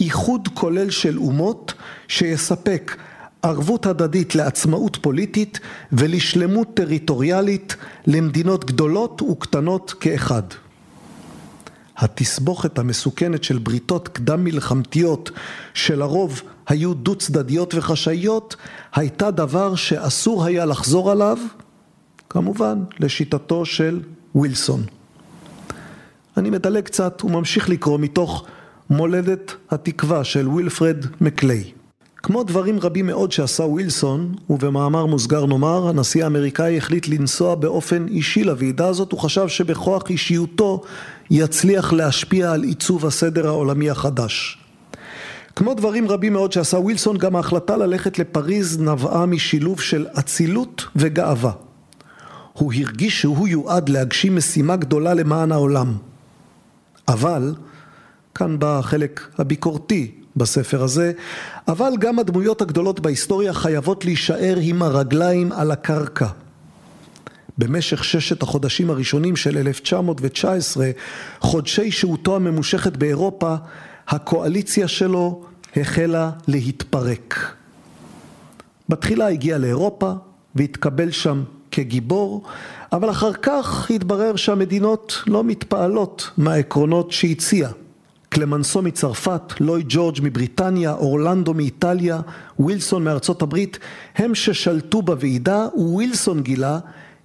איחוד 0.00 0.48
כולל 0.54 0.90
של 0.90 1.18
אומות 1.18 1.74
שיספק 2.08 2.96
ערבות 3.42 3.86
הדדית 3.86 4.34
לעצמאות 4.34 4.96
פוליטית 4.96 5.60
ולשלמות 5.92 6.68
טריטוריאלית 6.74 7.76
למדינות 8.06 8.64
גדולות 8.64 9.22
וקטנות 9.22 9.94
כאחד. 10.00 10.42
התסבוכת 11.96 12.78
המסוכנת 12.78 13.44
של 13.44 13.58
בריתות 13.58 14.08
קדם 14.08 14.44
מלחמתיות 14.44 15.30
שלרוב 15.74 16.42
היו 16.68 16.94
דו 16.94 17.14
צדדיות 17.14 17.74
וחשאיות 17.74 18.56
הייתה 18.94 19.30
דבר 19.30 19.74
שאסור 19.74 20.44
היה 20.44 20.64
לחזור 20.64 21.10
עליו 21.10 21.38
כמובן 22.30 22.78
לשיטתו 23.00 23.66
של 23.66 24.00
ווילסון. 24.34 24.82
אני 26.36 26.50
מדלג 26.50 26.84
קצת 26.84 27.24
וממשיך 27.24 27.68
לקרוא 27.68 27.98
מתוך 27.98 28.46
מולדת 28.90 29.54
התקווה 29.70 30.24
של 30.24 30.48
ווילפרד 30.48 31.06
מקליי. 31.20 31.72
כמו 32.22 32.42
דברים 32.42 32.80
רבים 32.80 33.06
מאוד 33.06 33.32
שעשה 33.32 33.62
ווילסון, 33.62 34.34
ובמאמר 34.50 35.06
מוסגר 35.06 35.46
נאמר, 35.46 35.88
הנשיא 35.88 36.24
האמריקאי 36.24 36.78
החליט 36.78 37.08
לנסוע 37.08 37.54
באופן 37.54 38.06
אישי 38.08 38.44
לוועידה 38.44 38.86
הזאת, 38.86 39.12
הוא 39.12 39.20
חשב 39.20 39.48
שבכוח 39.48 40.10
אישיותו 40.10 40.82
יצליח 41.30 41.92
להשפיע 41.92 42.52
על 42.52 42.62
עיצוב 42.62 43.06
הסדר 43.06 43.46
העולמי 43.46 43.90
החדש. 43.90 44.58
כמו 45.56 45.74
דברים 45.74 46.08
רבים 46.08 46.32
מאוד 46.32 46.52
שעשה 46.52 46.76
ווילסון, 46.76 47.18
גם 47.18 47.36
ההחלטה 47.36 47.76
ללכת 47.76 48.18
לפריז 48.18 48.80
נבעה 48.80 49.26
משילוב 49.26 49.80
של 49.80 50.06
אצילות 50.18 50.84
וגאווה. 50.96 51.52
הוא 52.52 52.72
הרגיש 52.72 53.20
שהוא 53.20 53.48
יועד 53.48 53.88
להגשים 53.88 54.36
משימה 54.36 54.76
גדולה 54.76 55.14
למען 55.14 55.52
העולם. 55.52 55.96
אבל, 57.08 57.54
כאן 58.34 58.58
בא 58.58 58.78
החלק 58.78 59.28
הביקורתי 59.38 60.19
בספר 60.36 60.82
הזה, 60.82 61.12
אבל 61.68 61.92
גם 62.00 62.18
הדמויות 62.18 62.62
הגדולות 62.62 63.00
בהיסטוריה 63.00 63.52
חייבות 63.54 64.04
להישאר 64.04 64.56
עם 64.60 64.82
הרגליים 64.82 65.52
על 65.52 65.70
הקרקע. 65.70 66.26
במשך 67.58 68.04
ששת 68.04 68.42
החודשים 68.42 68.90
הראשונים 68.90 69.36
של 69.36 69.58
1919, 69.58 70.90
חודשי 71.40 71.90
שהותו 71.90 72.36
הממושכת 72.36 72.96
באירופה, 72.96 73.54
הקואליציה 74.08 74.88
שלו 74.88 75.44
החלה 75.76 76.30
להתפרק. 76.48 77.54
בתחילה 78.88 79.28
הגיע 79.28 79.58
לאירופה 79.58 80.12
והתקבל 80.54 81.10
שם 81.10 81.42
כגיבור, 81.70 82.42
אבל 82.92 83.10
אחר 83.10 83.32
כך 83.32 83.90
התברר 83.90 84.36
שהמדינות 84.36 85.22
לא 85.26 85.44
מתפעלות 85.44 86.30
מהעקרונות 86.36 87.12
שהציע. 87.12 87.68
קלמנסו 88.30 88.82
מצרפת, 88.82 89.60
לואי 89.60 89.82
ג'ורג' 89.88 90.18
מבריטניה, 90.22 90.92
אורלנדו 90.92 91.54
מאיטליה, 91.54 92.20
ווילסון 92.58 93.04
מארצות 93.04 93.42
הברית, 93.42 93.78
הם 94.16 94.34
ששלטו 94.34 95.02
בוועידה, 95.02 95.66
ווילסון 95.74 96.42
גילה 96.42 96.78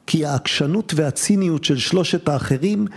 כי 0.07 0.25
העקשנות 0.25 0.93
והציניות 0.95 1.63
של 1.63 1.77
שלושת 1.77 2.29
האחרים 2.29 2.87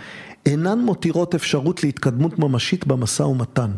אינן 0.45 0.79
מותירות 0.79 1.35
אפשרות 1.35 1.83
להתקדמות 1.83 2.39
ממשית 2.39 2.87
במשא 2.87 3.23
ומתן. 3.23 3.71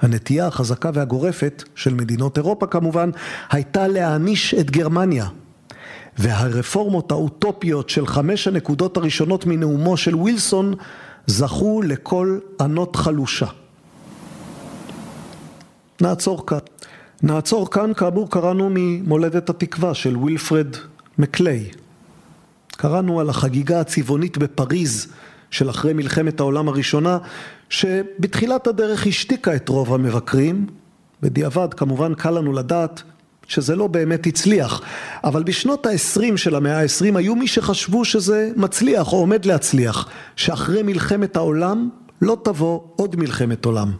הנטייה 0.00 0.46
החזקה 0.46 0.90
והגורפת 0.94 1.62
של 1.74 1.94
מדינות 1.94 2.38
אירופה 2.38 2.66
כמובן 2.66 3.10
הייתה 3.50 3.88
להעניש 3.88 4.54
את 4.54 4.70
גרמניה 4.70 5.26
והרפורמות 6.18 7.10
האוטופיות 7.10 7.88
של 7.88 8.06
חמש 8.06 8.48
הנקודות 8.48 8.96
הראשונות 8.96 9.46
מנאומו 9.46 9.96
של 9.96 10.14
ווילסון 10.14 10.74
זכו 11.26 11.82
לכל 11.82 12.38
ענות 12.60 12.96
חלושה. 12.96 13.46
נעצור 16.00 16.46
כאן. 16.46 16.58
נעצור 17.22 17.70
כאן, 17.70 17.94
כאמור 17.94 18.30
קראנו 18.30 18.68
ממולדת 18.70 19.50
התקווה 19.50 19.94
של 19.94 20.16
ווילפרד 20.16 20.76
מקליי. 21.18 21.70
קראנו 22.76 23.20
על 23.20 23.30
החגיגה 23.30 23.80
הצבעונית 23.80 24.38
בפריז 24.38 25.12
של 25.50 25.70
אחרי 25.70 25.92
מלחמת 25.92 26.40
העולם 26.40 26.68
הראשונה, 26.68 27.18
שבתחילת 27.68 28.66
הדרך 28.66 29.06
השתיקה 29.06 29.56
את 29.56 29.68
רוב 29.68 29.94
המבקרים, 29.94 30.66
בדיעבד 31.22 31.74
כמובן 31.74 32.14
קל 32.14 32.30
לנו 32.30 32.52
לדעת 32.52 33.02
שזה 33.48 33.76
לא 33.76 33.86
באמת 33.86 34.26
הצליח, 34.26 34.82
אבל 35.24 35.42
בשנות 35.42 35.86
ה-20 35.86 36.36
של 36.36 36.54
המאה 36.54 36.80
ה-20 36.80 37.18
היו 37.18 37.34
מי 37.34 37.48
שחשבו 37.48 38.04
שזה 38.04 38.50
מצליח 38.56 39.12
או 39.12 39.18
עומד 39.18 39.44
להצליח, 39.44 40.08
שאחרי 40.36 40.82
מלחמת 40.82 41.36
העולם 41.36 41.88
לא 42.22 42.36
תבוא 42.44 42.80
עוד 42.96 43.16
מלחמת 43.16 43.64
עולם. 43.64 43.92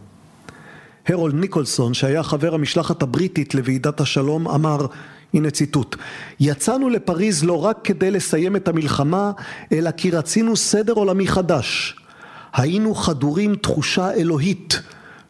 הרולד 1.07 1.35
ניקולסון 1.35 1.93
שהיה 1.93 2.23
חבר 2.23 2.53
המשלחת 2.53 3.03
הבריטית 3.03 3.55
לוועידת 3.55 4.01
השלום 4.01 4.47
אמר 4.47 4.85
הנה 5.33 5.51
ציטוט 5.51 5.95
יצאנו 6.39 6.89
לפריז 6.89 7.43
לא 7.43 7.65
רק 7.65 7.79
כדי 7.83 8.11
לסיים 8.11 8.55
את 8.55 8.67
המלחמה 8.67 9.31
אלא 9.71 9.91
כי 9.91 10.11
רצינו 10.11 10.55
סדר 10.55 10.93
עולמי 10.93 11.27
חדש 11.27 11.95
היינו 12.53 12.95
חדורים 12.95 13.55
תחושה 13.55 14.13
אלוהית 14.13 14.81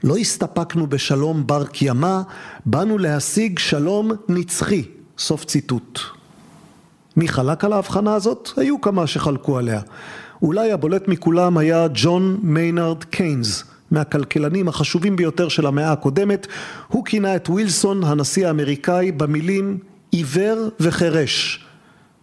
לא 0.04 0.18
הסתפקנו 0.18 0.88
בשלום 0.88 1.48
בר 1.48 1.66
קיימא, 1.66 2.22
באנו 2.66 2.98
להשיג 2.98 3.60
שלום 3.60 4.12
נצחי. 4.30 4.84
סוף 5.18 5.46
ציטוט. 5.46 6.00
מי 7.18 7.28
חלק 7.28 7.64
על 7.64 7.74
ההבחנה 7.74 8.16
הזאת? 8.16 8.50
היו 8.58 8.82
כמה 8.82 9.08
שחלקו 9.08 9.58
עליה. 9.58 9.82
אולי 10.42 10.72
הבולט 10.72 11.08
מכולם 11.08 11.58
היה 11.58 11.88
ג'ון 11.94 12.40
מיינרד 12.42 13.04
קיינס, 13.04 13.64
מהכלכלנים 13.92 14.68
החשובים 14.68 15.16
ביותר 15.16 15.50
של 15.50 15.66
המאה 15.66 15.92
הקודמת. 15.92 16.48
הוא 16.88 17.06
כינה 17.06 17.36
את 17.36 17.50
ווילסון, 17.50 18.04
הנשיא 18.04 18.48
האמריקאי, 18.48 19.12
במילים 19.12 19.78
עיוור 20.12 20.70
וחירש. 20.80 21.66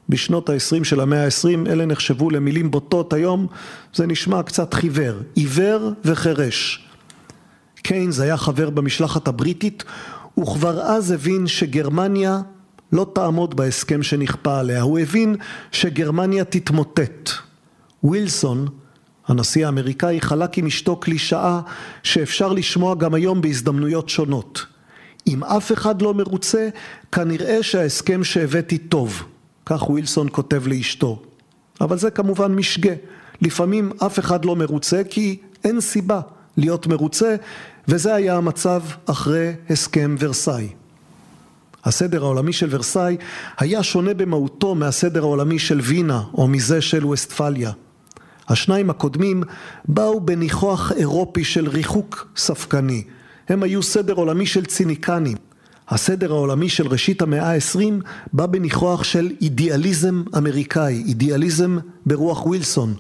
בשנות 0.09 0.49
ה-20 0.49 0.85
של 0.85 1.01
המאה 1.01 1.25
ה-20 1.25 1.71
אלה 1.71 1.87
נחשבו 1.87 2.31
למילים 2.31 2.71
בוטות, 2.71 3.13
היום 3.13 3.47
זה 3.95 4.07
נשמע 4.07 4.43
קצת 4.43 4.75
חיוור. 4.75 5.15
עיוור 5.35 5.93
וחירש. 6.05 6.90
קיינס 7.83 8.21
היה 8.21 8.37
חבר 8.37 8.71
במשלחת 8.71 9.29
הבריטית 9.29 9.85
וכבר 10.39 10.81
אז 10.81 11.11
הבין 11.11 11.47
שגרמניה 11.47 12.41
לא 12.93 13.07
תעמוד 13.15 13.57
בהסכם 13.57 14.03
שנכפה 14.03 14.59
עליה, 14.59 14.83
הוא 14.83 14.99
הבין 14.99 15.37
שגרמניה 15.73 16.45
תתמוטט. 16.45 17.31
ווילסון, 18.05 18.67
הנשיא 19.29 19.67
האמריקאי 19.67 20.21
חלק 20.21 20.59
עם 20.59 20.67
אשתו 20.67 20.97
קלישאה 20.97 21.61
שאפשר 22.03 22.53
לשמוע 22.53 22.95
גם 22.95 23.15
היום 23.15 23.41
בהזדמנויות 23.41 24.09
שונות. 24.09 24.67
אם 25.27 25.45
אף 25.45 25.73
אחד 25.73 26.03
לא 26.03 26.15
מרוצה, 26.15 26.69
כנראה 27.13 27.63
שההסכם 27.63 28.25
שהבאתי 28.25 28.79
טוב. 28.79 29.23
כך 29.67 29.91
ווילסון 29.91 30.29
כותב 30.33 30.67
לאשתו. 30.67 31.23
אבל 31.81 31.99
זה 31.99 32.11
כמובן 32.11 32.55
משגה. 32.55 32.95
לפעמים 33.43 33.93
אף 34.07 34.19
אחד 34.19 34.45
לא 34.45 34.57
מרוצה 34.57 35.03
כי 35.11 35.37
אין 35.65 35.81
סיבה 35.81 36.21
להיות 36.57 36.87
מרוצה, 36.87 37.37
וזה 37.89 38.15
היה 38.15 38.37
המצב 38.37 38.83
אחרי 39.07 39.53
הסכם 39.71 40.17
ורסאי. 40.19 40.69
הסדר 41.85 42.23
העולמי 42.23 42.53
של 42.53 42.67
ורסאי 42.71 43.17
היה 43.59 43.83
שונה 43.83 44.15
במהותו 44.15 44.75
מהסדר 44.75 45.23
העולמי 45.23 45.59
של 45.59 45.81
וינה 45.81 46.23
או 46.35 46.49
מזה 46.49 46.81
של 46.81 47.07
ווסטפליה. 47.07 47.73
השניים 48.49 48.91
הקודמים 48.91 49.43
באו 49.89 50.21
בניחוח 50.21 50.93
אירופי 50.93 51.45
של 51.45 51.69
ריחוק 51.69 52.29
ספקני. 52.37 53.05
הם 53.49 53.63
היו 53.63 53.83
סדר 53.83 54.15
עולמי 54.15 54.47
של 54.47 54.65
ציניקנים. 54.65 55.37
הסדר 55.89 56.33
העולמי 56.33 56.69
של 56.69 56.87
ראשית 56.87 57.23
המאה 57.23 57.51
העשרים 57.51 58.01
בא 58.33 58.47
בניחוח 58.47 59.05
של 59.05 59.31
אידיאליזם 59.41 60.23
אמריקאי, 60.37 61.03
אידיאליזם 61.07 61.79
ברוח 62.07 62.47
ווילסון. 62.47 62.95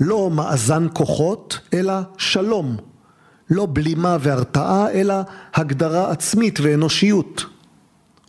לא 0.00 0.30
מאזן 0.30 0.86
כוחות, 0.92 1.58
אלא 1.74 1.94
שלום. 2.18 2.76
לא 3.54 3.66
בלימה 3.72 4.16
והרתעה, 4.20 4.90
אלא 4.90 5.14
הגדרה 5.54 6.10
עצמית 6.10 6.58
ואנושיות. 6.62 7.44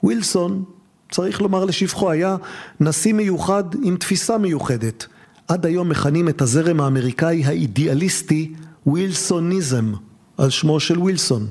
ווילסון, 0.03 0.63
צריך 1.11 1.41
לומר 1.41 1.65
לשבחו, 1.65 2.11
היה 2.11 2.35
נשיא 2.79 3.13
מיוחד 3.13 3.63
עם 3.83 3.97
תפיסה 3.97 4.37
מיוחדת. 4.37 5.05
עד 5.47 5.65
היום 5.65 5.89
מכנים 5.89 6.29
את 6.29 6.41
הזרם 6.41 6.81
האמריקאי 6.81 7.45
האידיאליסטי 7.45 8.53
ווילסוניזם, 8.85 9.93
על 10.37 10.49
שמו 10.49 10.79
של 10.79 10.99
ווילסון. 10.99 11.47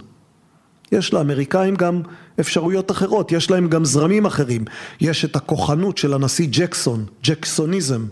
יש 0.92 1.12
לאמריקאים 1.12 1.74
גם 1.74 2.02
אפשרויות 2.40 2.90
אחרות, 2.90 3.32
יש 3.32 3.50
להם 3.50 3.68
גם 3.68 3.84
זרמים 3.84 4.26
אחרים. 4.26 4.64
יש 5.00 5.24
את 5.24 5.36
הכוחנות 5.36 5.98
של 5.98 6.14
הנשיא 6.14 6.48
ג'קסון, 6.50 7.04
ג'קסוניזם. 7.24 8.06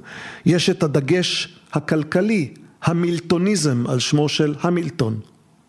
יש 0.46 0.70
את 0.70 0.83
הדגש 0.83 1.59
הכלכלי, 1.72 2.55
המילטוניזם, 2.83 3.85
על 3.88 3.98
שמו 3.98 4.29
של 4.29 4.55
המילטון. 4.61 5.20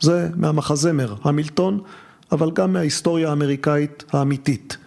זה 0.04 0.30
מהמחזמר, 0.36 1.16
המילטון, 1.24 1.80
אבל 2.32 2.52
גם 2.52 2.74
מההיסטוריה 2.74 3.30
האמריקאית 3.30 4.04
האמיתית. 4.12 4.78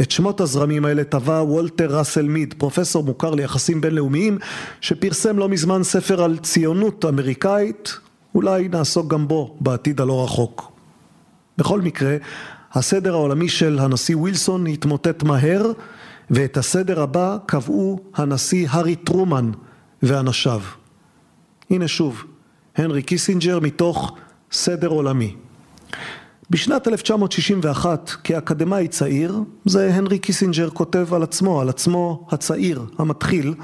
את 0.00 0.10
שמות 0.10 0.40
הזרמים 0.40 0.84
האלה 0.84 1.04
טבע 1.04 1.42
וולטר 1.42 1.98
ראסל 1.98 2.28
מיד, 2.28 2.54
פרופסור 2.58 3.04
מוכר 3.04 3.34
ליחסים 3.34 3.80
בינלאומיים, 3.80 4.38
שפרסם 4.80 5.38
לא 5.38 5.48
מזמן 5.48 5.82
ספר 5.82 6.22
על 6.22 6.38
ציונות 6.38 7.04
אמריקאית, 7.04 7.98
אולי 8.34 8.68
נעסוק 8.68 9.12
גם 9.12 9.28
בו 9.28 9.56
בעתיד 9.60 10.00
הלא 10.00 10.24
רחוק. 10.24 10.72
בכל 11.58 11.80
מקרה, 11.80 12.16
הסדר 12.72 13.14
העולמי 13.14 13.48
של 13.48 13.78
הנשיא 13.78 14.16
ווילסון 14.16 14.66
התמוטט 14.66 15.22
מהר, 15.22 15.72
ואת 16.30 16.56
הסדר 16.56 17.02
הבא 17.02 17.36
קבעו 17.46 18.00
הנשיא 18.14 18.68
הארי 18.70 18.96
טרומן 18.96 19.50
ואנשיו. 20.02 20.60
הנה 21.70 21.88
שוב, 21.88 22.24
הנרי 22.76 23.02
קיסינג'ר 23.02 23.60
מתוך 23.60 24.16
סדר 24.52 24.88
עולמי. 24.88 25.34
בשנת 26.50 26.88
1961, 26.88 28.10
כאקדמאי 28.24 28.88
צעיר, 28.88 29.40
זה 29.64 29.94
הנרי 29.94 30.18
קיסינג'ר 30.18 30.70
כותב 30.70 31.14
על 31.14 31.22
עצמו, 31.22 31.60
על 31.60 31.68
עצמו 31.68 32.26
הצעיר, 32.30 32.84
המתחיל, 32.98 33.54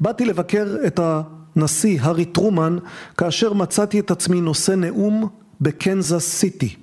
באתי 0.00 0.24
לבקר 0.24 0.66
את 0.86 1.00
הנשיא 1.02 2.00
הארי 2.00 2.24
טרומן 2.24 2.78
כאשר 3.16 3.52
מצאתי 3.52 4.00
את 4.00 4.10
עצמי 4.10 4.40
נושא 4.40 4.72
נאום 4.72 5.28
בקנזס 5.60 6.28
סיטי. 6.28 6.76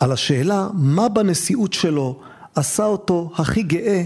על 0.00 0.12
השאלה 0.12 0.68
מה 0.74 1.08
בנשיאות 1.08 1.72
שלו 1.72 2.20
עשה 2.54 2.84
אותו 2.84 3.30
הכי 3.34 3.62
גאה, 3.62 4.02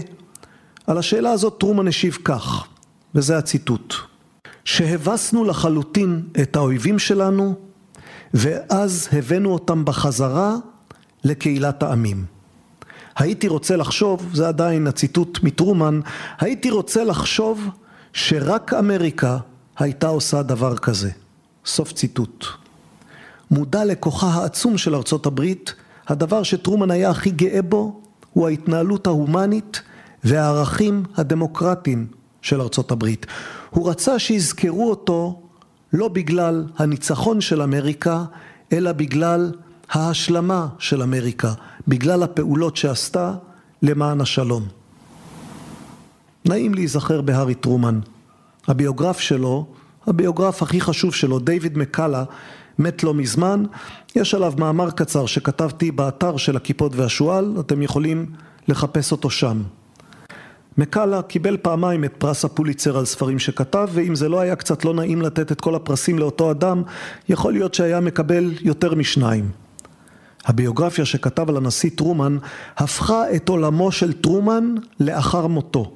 על 0.87 0.97
השאלה 0.97 1.31
הזאת 1.31 1.55
טרומן 1.59 1.87
השיב 1.87 2.17
כך, 2.23 2.67
וזה 3.15 3.37
הציטוט: 3.37 3.93
שהבסנו 4.65 5.43
לחלוטין 5.43 6.23
את 6.41 6.55
האויבים 6.55 6.99
שלנו 6.99 7.66
ואז 8.33 9.07
הבאנו 9.11 9.53
אותם 9.53 9.85
בחזרה 9.85 10.55
לקהילת 11.23 11.83
העמים. 11.83 12.25
הייתי 13.17 13.47
רוצה 13.47 13.75
לחשוב, 13.75 14.29
זה 14.33 14.47
עדיין 14.47 14.87
הציטוט 14.87 15.39
מטרומן, 15.43 15.99
הייתי 16.39 16.69
רוצה 16.69 17.03
לחשוב 17.03 17.67
שרק 18.13 18.73
אמריקה 18.73 19.37
הייתה 19.77 20.07
עושה 20.07 20.43
דבר 20.43 20.77
כזה. 20.77 21.09
סוף 21.65 21.93
ציטוט. 21.93 22.45
מודע 23.51 23.85
לכוחה 23.85 24.27
העצום 24.27 24.77
של 24.77 24.95
ארצות 24.95 25.25
הברית, 25.25 25.73
הדבר 26.07 26.43
שטרומן 26.43 26.91
היה 26.91 27.09
הכי 27.09 27.29
גאה 27.29 27.61
בו 27.61 28.01
הוא 28.33 28.47
ההתנהלות 28.47 29.07
ההומנית 29.07 29.81
והערכים 30.23 31.03
הדמוקרטיים 31.15 32.07
של 32.41 32.61
ארצות 32.61 32.91
הברית. 32.91 33.25
הוא 33.69 33.89
רצה 33.89 34.19
שיזכרו 34.19 34.89
אותו 34.89 35.41
לא 35.93 36.07
בגלל 36.07 36.65
הניצחון 36.77 37.41
של 37.41 37.61
אמריקה, 37.61 38.23
אלא 38.73 38.91
בגלל 38.91 39.51
ההשלמה 39.89 40.67
של 40.79 41.01
אמריקה, 41.01 41.53
בגלל 41.87 42.23
הפעולות 42.23 42.77
שעשתה 42.77 43.33
למען 43.81 44.21
השלום. 44.21 44.67
נעים 46.45 46.73
להיזכר 46.73 47.21
בהארי 47.21 47.55
טרומן. 47.55 47.99
הביוגרף 48.67 49.19
שלו, 49.19 49.65
הביוגרף 50.07 50.63
הכי 50.63 50.81
חשוב 50.81 51.13
שלו, 51.13 51.39
דיוויד 51.39 51.77
מקאלה, 51.77 52.23
מת 52.79 53.03
לא 53.03 53.13
מזמן. 53.13 53.63
יש 54.15 54.33
עליו 54.33 54.53
מאמר 54.57 54.91
קצר 54.91 55.25
שכתבתי 55.25 55.91
באתר 55.91 56.37
של 56.37 56.55
הכיפות 56.55 56.95
והשועל, 56.95 57.55
אתם 57.59 57.81
יכולים 57.81 58.25
לחפש 58.67 59.11
אותו 59.11 59.29
שם. 59.29 59.63
מקאלה 60.77 61.21
קיבל 61.21 61.57
פעמיים 61.57 62.03
את 62.03 62.13
פרס 62.17 62.45
הפוליצר 62.45 62.97
על 62.97 63.05
ספרים 63.05 63.39
שכתב, 63.39 63.87
ואם 63.91 64.15
זה 64.15 64.29
לא 64.29 64.39
היה 64.39 64.55
קצת 64.55 64.85
לא 64.85 64.93
נעים 64.93 65.21
לתת 65.21 65.51
את 65.51 65.61
כל 65.61 65.75
הפרסים 65.75 66.19
לאותו 66.19 66.51
אדם, 66.51 66.83
יכול 67.29 67.53
להיות 67.53 67.73
שהיה 67.73 67.99
מקבל 67.99 68.53
יותר 68.61 68.95
משניים. 68.95 69.49
הביוגרפיה 70.45 71.05
שכתב 71.05 71.49
על 71.49 71.57
הנשיא 71.57 71.89
טרומן 71.95 72.37
הפכה 72.77 73.35
את 73.35 73.49
עולמו 73.49 73.91
של 73.91 74.13
טרומן 74.13 74.75
לאחר 74.99 75.47
מותו. 75.47 75.91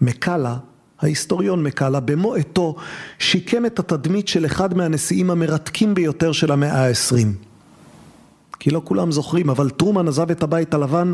מקאלה, 0.00 0.56
ההיסטוריון 1.00 1.62
מקאלה, 1.62 2.00
במו 2.00 2.34
עטו 2.34 2.76
שיקם 3.18 3.66
את 3.66 3.78
התדמית 3.78 4.28
של 4.28 4.46
אחד 4.46 4.74
מהנשיאים 4.74 5.30
המרתקים 5.30 5.94
ביותר 5.94 6.32
של 6.32 6.52
המאה 6.52 6.84
העשרים. 6.84 7.34
כי 8.64 8.70
לא 8.70 8.82
כולם 8.84 9.12
זוכרים, 9.12 9.50
אבל 9.50 9.70
טרומן 9.70 10.08
עזב 10.08 10.30
את 10.30 10.42
הבית 10.42 10.74
הלבן 10.74 11.12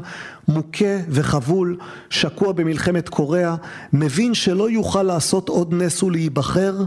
מוכה 0.48 0.96
וחבול, 1.08 1.76
שקוע 2.10 2.52
במלחמת 2.52 3.08
קוריאה, 3.08 3.54
מבין 3.92 4.34
שלא 4.34 4.70
יוכל 4.70 5.02
לעשות 5.02 5.48
עוד 5.48 5.74
נס 5.74 6.02
ולהיבחר, 6.02 6.84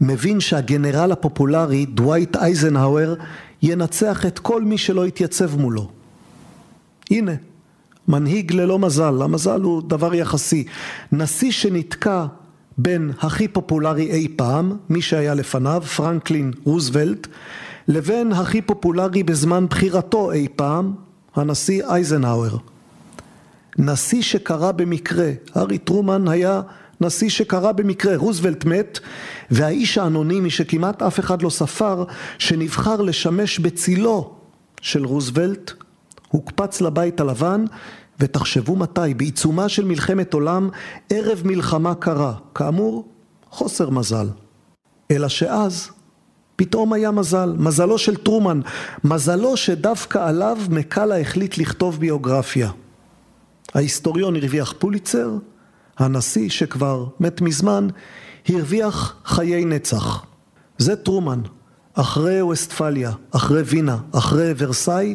מבין 0.00 0.40
שהגנרל 0.40 1.12
הפופולרי, 1.12 1.86
דווייט 1.86 2.36
אייזנהאואר, 2.36 3.14
ינצח 3.62 4.26
את 4.26 4.38
כל 4.38 4.62
מי 4.62 4.78
שלא 4.78 5.06
יתייצב 5.06 5.60
מולו. 5.60 5.88
הנה, 7.10 7.32
מנהיג 8.08 8.52
ללא 8.52 8.78
מזל, 8.78 9.22
המזל 9.22 9.60
הוא 9.60 9.82
דבר 9.88 10.14
יחסי. 10.14 10.64
נשיא 11.12 11.50
שנתקע 11.50 12.24
בין 12.78 13.12
הכי 13.20 13.48
פופולרי 13.48 14.10
אי 14.10 14.28
פעם, 14.36 14.76
מי 14.88 15.02
שהיה 15.02 15.34
לפניו, 15.34 15.82
פרנקלין 15.96 16.52
רוזוולט, 16.64 17.26
לבין 17.88 18.32
הכי 18.32 18.62
פופולרי 18.62 19.22
בזמן 19.22 19.66
בחירתו 19.70 20.32
אי 20.32 20.48
פעם, 20.56 20.94
הנשיא 21.34 21.84
אייזנהאואר. 21.84 22.56
נשיא 23.78 24.22
שקרה 24.22 24.72
במקרה, 24.72 25.30
הארי 25.54 25.78
טרומן 25.78 26.28
היה 26.28 26.60
נשיא 27.00 27.28
שקרה 27.28 27.72
במקרה, 27.72 28.16
רוזוולט 28.16 28.64
מת 28.64 28.98
והאיש 29.50 29.98
האנונימי 29.98 30.50
שכמעט 30.50 31.02
אף 31.02 31.20
אחד 31.20 31.42
לא 31.42 31.50
ספר, 31.50 32.04
שנבחר 32.38 33.02
לשמש 33.02 33.58
בצילו 33.58 34.34
של 34.80 35.04
רוזוולט, 35.04 35.72
הוקפץ 36.28 36.80
לבית 36.80 37.20
הלבן 37.20 37.64
ותחשבו 38.20 38.76
מתי, 38.76 39.14
בעיצומה 39.16 39.68
של 39.68 39.84
מלחמת 39.84 40.34
עולם, 40.34 40.68
ערב 41.10 41.42
מלחמה 41.44 41.94
קרה, 41.94 42.34
כאמור 42.54 43.08
חוסר 43.50 43.90
מזל. 43.90 44.28
אלא 45.10 45.28
שאז 45.28 45.90
פתאום 46.56 46.92
היה 46.92 47.10
מזל, 47.10 47.54
מזלו 47.58 47.98
של 47.98 48.16
טרומן, 48.16 48.60
מזלו 49.04 49.56
שדווקא 49.56 50.28
עליו 50.28 50.58
מקאלה 50.70 51.20
החליט 51.20 51.58
לכתוב 51.58 52.00
ביוגרפיה. 52.00 52.70
ההיסטוריון 53.74 54.36
הרוויח 54.36 54.74
פוליצר, 54.78 55.30
הנשיא 55.98 56.48
שכבר 56.48 57.06
מת 57.20 57.40
מזמן 57.40 57.88
הרוויח 58.48 59.16
חיי 59.24 59.64
נצח. 59.64 60.24
זה 60.78 60.96
טרומן, 60.96 61.40
אחרי 61.94 62.42
ווסטפליה, 62.42 63.12
אחרי 63.30 63.62
וינה, 63.62 63.98
אחרי 64.12 64.52
ורסאי, 64.58 65.14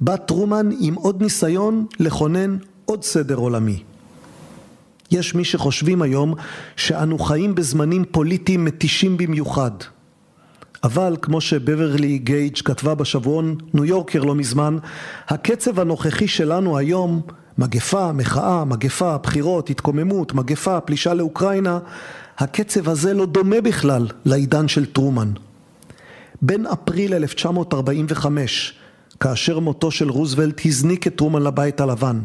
בא 0.00 0.16
טרומן 0.16 0.70
עם 0.80 0.94
עוד 0.94 1.22
ניסיון 1.22 1.86
לכונן 2.00 2.56
עוד 2.84 3.04
סדר 3.04 3.36
עולמי. 3.36 3.82
יש 5.10 5.34
מי 5.34 5.44
שחושבים 5.44 6.02
היום 6.02 6.34
שאנו 6.76 7.18
חיים 7.18 7.54
בזמנים 7.54 8.04
פוליטיים 8.10 8.64
מתישים 8.64 9.16
במיוחד. 9.16 9.70
אבל 10.84 11.16
כמו 11.22 11.40
שבברלי 11.40 12.18
גייג' 12.18 12.58
כתבה 12.64 12.94
בשבועון 12.94 13.56
ניו 13.74 13.84
יורקר 13.84 14.22
לא 14.22 14.34
מזמן, 14.34 14.78
הקצב 15.28 15.80
הנוכחי 15.80 16.28
שלנו 16.28 16.78
היום, 16.78 17.20
מגפה, 17.58 18.12
מחאה, 18.12 18.64
מגפה, 18.64 19.18
בחירות, 19.18 19.70
התקוממות, 19.70 20.34
מגפה, 20.34 20.80
פלישה 20.80 21.14
לאוקראינה, 21.14 21.78
הקצב 22.38 22.88
הזה 22.88 23.14
לא 23.14 23.26
דומה 23.26 23.60
בכלל 23.60 24.06
לעידן 24.24 24.68
של 24.68 24.86
טרומן. 24.86 25.32
בין 26.42 26.66
אפריל 26.66 27.14
1945, 27.14 28.74
כאשר 29.20 29.58
מותו 29.58 29.90
של 29.90 30.10
רוזוולט 30.10 30.60
הזניק 30.66 31.06
את 31.06 31.16
טרומן 31.16 31.42
לבית 31.42 31.80
הלבן, 31.80 32.20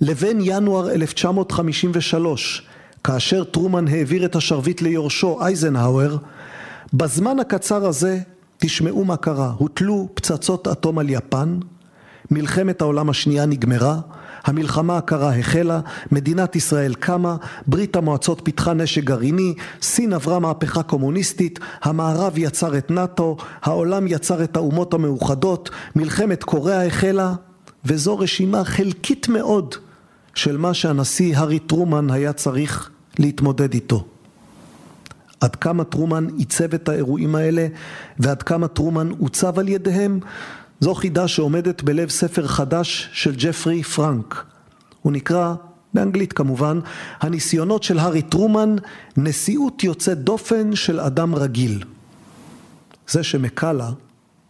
לבין 0.00 0.38
ינואר 0.42 0.90
1953, 0.90 2.66
כאשר 3.04 3.44
טרומן 3.44 3.88
העביר 3.88 4.24
את 4.24 4.36
השרביט 4.36 4.82
ליורשו 4.82 5.38
אייזנהאואר, 5.40 6.16
בזמן 6.94 7.38
הקצר 7.38 7.86
הזה 7.86 8.18
תשמעו 8.58 9.04
מה 9.04 9.16
קרה, 9.16 9.52
הוטלו 9.58 10.08
פצצות 10.14 10.68
אטום 10.68 10.98
על 10.98 11.10
יפן, 11.10 11.58
מלחמת 12.30 12.80
העולם 12.80 13.10
השנייה 13.10 13.46
נגמרה, 13.46 13.98
המלחמה 14.44 14.96
הקרה 14.96 15.36
החלה, 15.36 15.80
מדינת 16.12 16.56
ישראל 16.56 16.94
קמה, 16.94 17.36
ברית 17.66 17.96
המועצות 17.96 18.40
פיתחה 18.44 18.72
נשק 18.72 19.04
גרעיני, 19.04 19.54
סין 19.82 20.12
עברה 20.12 20.38
מהפכה 20.38 20.82
קומוניסטית, 20.82 21.58
המערב 21.82 22.38
יצר 22.38 22.78
את 22.78 22.90
נאט"ו, 22.90 23.36
העולם 23.62 24.06
יצר 24.06 24.44
את 24.44 24.56
האומות 24.56 24.94
המאוחדות, 24.94 25.70
מלחמת 25.96 26.44
קוריאה 26.44 26.86
החלה, 26.86 27.34
וזו 27.84 28.18
רשימה 28.18 28.64
חלקית 28.64 29.28
מאוד 29.28 29.74
של 30.34 30.56
מה 30.56 30.74
שהנשיא 30.74 31.36
הארי 31.36 31.58
טרומן 31.58 32.10
היה 32.10 32.32
צריך 32.32 32.90
להתמודד 33.18 33.74
איתו. 33.74 34.04
עד 35.40 35.56
כמה 35.56 35.84
טרומן 35.84 36.26
עיצב 36.36 36.74
את 36.74 36.88
האירועים 36.88 37.34
האלה 37.34 37.66
ועד 38.18 38.42
כמה 38.42 38.68
טרומן 38.68 39.10
עוצב 39.18 39.58
על 39.58 39.68
ידיהם 39.68 40.20
זו 40.80 40.94
חידה 40.94 41.28
שעומדת 41.28 41.82
בלב 41.82 42.08
ספר 42.08 42.46
חדש 42.46 43.10
של 43.12 43.34
ג'פרי 43.38 43.82
פרנק. 43.82 44.44
הוא 45.02 45.12
נקרא, 45.12 45.54
באנגלית 45.94 46.32
כמובן, 46.32 46.80
הניסיונות 47.20 47.82
של 47.82 47.98
הארי 47.98 48.22
טרומן, 48.22 48.76
נשיאות 49.16 49.84
יוצאת 49.84 50.18
דופן 50.18 50.74
של 50.74 51.00
אדם 51.00 51.34
רגיל. 51.34 51.84
זה 53.08 53.22
שמקאלה, 53.22 53.90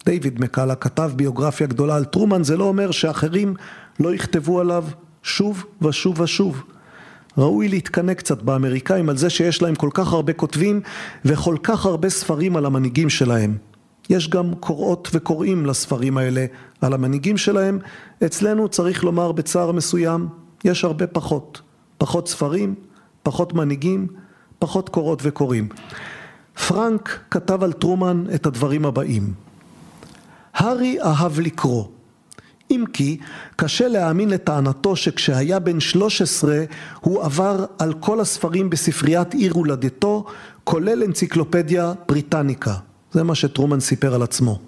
דיוויד 0.04 0.40
מקאלה, 0.40 0.74
כתב 0.74 1.12
ביוגרפיה 1.16 1.66
גדולה 1.66 1.96
על 1.96 2.04
טרומן, 2.04 2.44
זה 2.44 2.56
לא 2.56 2.64
אומר 2.64 2.90
שאחרים 2.90 3.54
לא 4.00 4.14
יכתבו 4.14 4.60
עליו 4.60 4.84
שוב 5.22 5.64
ושוב 5.82 6.20
ושוב. 6.20 6.62
ראוי 7.38 7.68
להתקנא 7.68 8.14
קצת 8.14 8.42
באמריקאים 8.42 9.08
על 9.08 9.16
זה 9.16 9.30
שיש 9.30 9.62
להם 9.62 9.74
כל 9.74 9.90
כך 9.94 10.12
הרבה 10.12 10.32
כותבים 10.32 10.80
וכל 11.24 11.56
כך 11.62 11.86
הרבה 11.86 12.08
ספרים 12.08 12.56
על 12.56 12.66
המנהיגים 12.66 13.10
שלהם. 13.10 13.56
יש 14.10 14.30
גם 14.30 14.54
קוראות 14.54 15.08
וקוראים 15.12 15.66
לספרים 15.66 16.18
האלה 16.18 16.46
על 16.80 16.92
המנהיגים 16.92 17.36
שלהם, 17.36 17.78
אצלנו 18.26 18.68
צריך 18.68 19.04
לומר 19.04 19.32
בצער 19.32 19.72
מסוים, 19.72 20.28
יש 20.64 20.84
הרבה 20.84 21.06
פחות, 21.06 21.60
פחות 21.98 22.28
ספרים, 22.28 22.74
פחות 23.22 23.54
מנהיגים, 23.54 24.06
פחות 24.58 24.88
קוראות 24.88 25.20
וקוראים. 25.22 25.68
פרנק 26.68 27.18
כתב 27.30 27.62
על 27.62 27.72
טרומן 27.72 28.24
את 28.34 28.46
הדברים 28.46 28.86
הבאים: 28.86 29.32
הארי 30.54 31.02
אהב 31.02 31.40
לקרוא, 31.40 31.84
אם 32.70 32.84
כי 32.92 33.18
קשה 33.56 33.88
להאמין 33.88 34.28
לטענתו 34.28 34.96
שכשהיה 34.96 35.58
בן 35.58 35.80
13 35.80 36.64
הוא 37.00 37.22
עבר 37.22 37.64
על 37.78 37.94
כל 38.00 38.20
הספרים 38.20 38.70
בספריית 38.70 39.34
עיר 39.34 39.52
הולדתו 39.52 40.24
כולל 40.64 41.02
אנציקלופדיה 41.02 41.92
בריטניקה 42.08 42.74
זה 43.12 43.22
מה 43.22 43.34
שטרומן 43.34 43.80
סיפר 43.80 44.14
על 44.14 44.22
עצמו. 44.22 44.60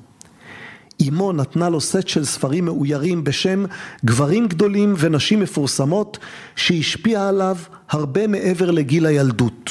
אמו 1.08 1.32
נתנה 1.32 1.68
לו 1.68 1.80
סט 1.80 2.08
של 2.08 2.24
ספרים 2.24 2.64
מאוירים 2.64 3.24
בשם 3.24 3.64
גברים 4.04 4.48
גדולים 4.48 4.94
ונשים 4.98 5.40
מפורסמות 5.40 6.18
שהשפיעה 6.56 7.28
עליו 7.28 7.56
הרבה 7.90 8.26
מעבר 8.26 8.70
לגיל 8.70 9.06
הילדות. 9.06 9.70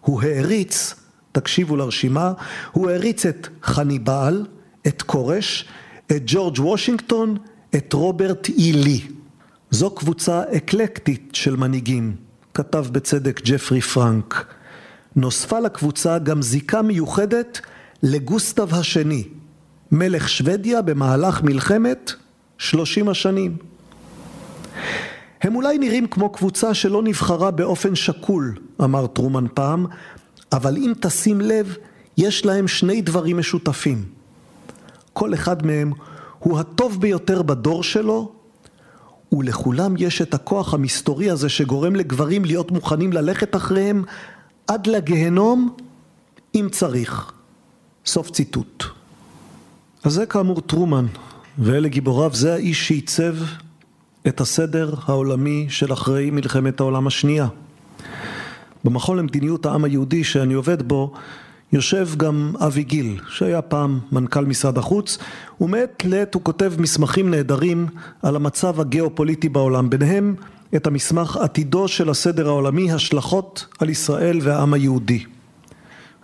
הוא 0.00 0.22
העריץ, 0.22 0.94
תקשיבו 1.32 1.76
לרשימה, 1.76 2.32
הוא 2.72 2.90
העריץ 2.90 3.26
את 3.26 3.48
חניבעל, 3.62 4.46
את 4.86 5.02
כורש, 5.02 5.68
את 6.06 6.22
ג'ורג' 6.26 6.58
וושינגטון, 6.58 7.36
את 7.74 7.92
רוברט 7.92 8.48
אי 8.48 8.72
לי. 8.72 9.00
זו 9.70 9.90
קבוצה 9.90 10.42
אקלקטית 10.56 11.30
של 11.32 11.56
מנהיגים, 11.56 12.16
כתב 12.54 12.86
בצדק 12.92 13.40
ג'פרי 13.44 13.80
פרנק. 13.80 14.46
נוספה 15.16 15.60
לקבוצה 15.60 16.18
גם 16.18 16.42
זיקה 16.42 16.82
מיוחדת 16.82 17.60
לגוסטב 18.02 18.74
השני, 18.74 19.24
מלך 19.92 20.28
שוודיה 20.28 20.82
במהלך 20.82 21.42
מלחמת 21.42 22.12
שלושים 22.58 23.08
השנים. 23.08 23.56
הם 25.42 25.54
אולי 25.54 25.78
נראים 25.78 26.06
כמו 26.06 26.28
קבוצה 26.28 26.74
שלא 26.74 27.02
נבחרה 27.02 27.50
באופן 27.50 27.94
שקול, 27.94 28.54
אמר 28.84 29.06
טרומן 29.06 29.44
פעם, 29.54 29.86
אבל 30.52 30.76
אם 30.76 30.92
תשים 31.00 31.40
לב, 31.40 31.76
יש 32.18 32.46
להם 32.46 32.68
שני 32.68 33.02
דברים 33.02 33.38
משותפים. 33.38 34.13
כל 35.14 35.34
אחד 35.34 35.66
מהם 35.66 35.92
הוא 36.38 36.58
הטוב 36.58 37.00
ביותר 37.00 37.42
בדור 37.42 37.82
שלו, 37.82 38.32
ולכולם 39.32 39.94
יש 39.98 40.22
את 40.22 40.34
הכוח 40.34 40.74
המסתורי 40.74 41.30
הזה 41.30 41.48
שגורם 41.48 41.96
לגברים 41.96 42.44
להיות 42.44 42.70
מוכנים 42.70 43.12
ללכת 43.12 43.56
אחריהם 43.56 44.04
עד 44.66 44.86
לגיהנום 44.86 45.76
אם 46.54 46.68
צריך. 46.72 47.32
סוף 48.06 48.30
ציטוט. 48.30 48.84
אז 50.04 50.12
זה 50.12 50.26
כאמור 50.26 50.60
טרומן, 50.60 51.06
ואלה 51.58 51.88
גיבוריו, 51.88 52.34
זה 52.34 52.54
האיש 52.54 52.88
שעיצב 52.88 53.34
את 54.28 54.40
הסדר 54.40 54.94
העולמי 55.04 55.66
של 55.68 55.92
אחרי 55.92 56.30
מלחמת 56.30 56.80
העולם 56.80 57.06
השנייה. 57.06 57.48
במכון 58.84 59.18
למדיניות 59.18 59.66
העם 59.66 59.84
היהודי 59.84 60.24
שאני 60.24 60.54
עובד 60.54 60.88
בו 60.88 61.12
יושב 61.74 62.08
גם 62.16 62.52
אבי 62.66 62.82
גיל, 62.82 63.20
שהיה 63.28 63.62
פעם 63.62 64.00
מנכ"ל 64.12 64.44
משרד 64.44 64.78
החוץ, 64.78 65.18
ומעת 65.60 66.04
לעת 66.04 66.34
הוא 66.34 66.42
כותב 66.42 66.72
מסמכים 66.78 67.30
נהדרים 67.30 67.86
על 68.22 68.36
המצב 68.36 68.80
הגיאופוליטי 68.80 69.48
בעולם, 69.48 69.90
ביניהם 69.90 70.34
את 70.76 70.86
המסמך 70.86 71.36
עתידו 71.36 71.88
של 71.88 72.10
הסדר 72.10 72.48
העולמי, 72.48 72.92
השלכות 72.92 73.66
על 73.78 73.90
ישראל 73.90 74.38
והעם 74.42 74.74
היהודי. 74.74 75.24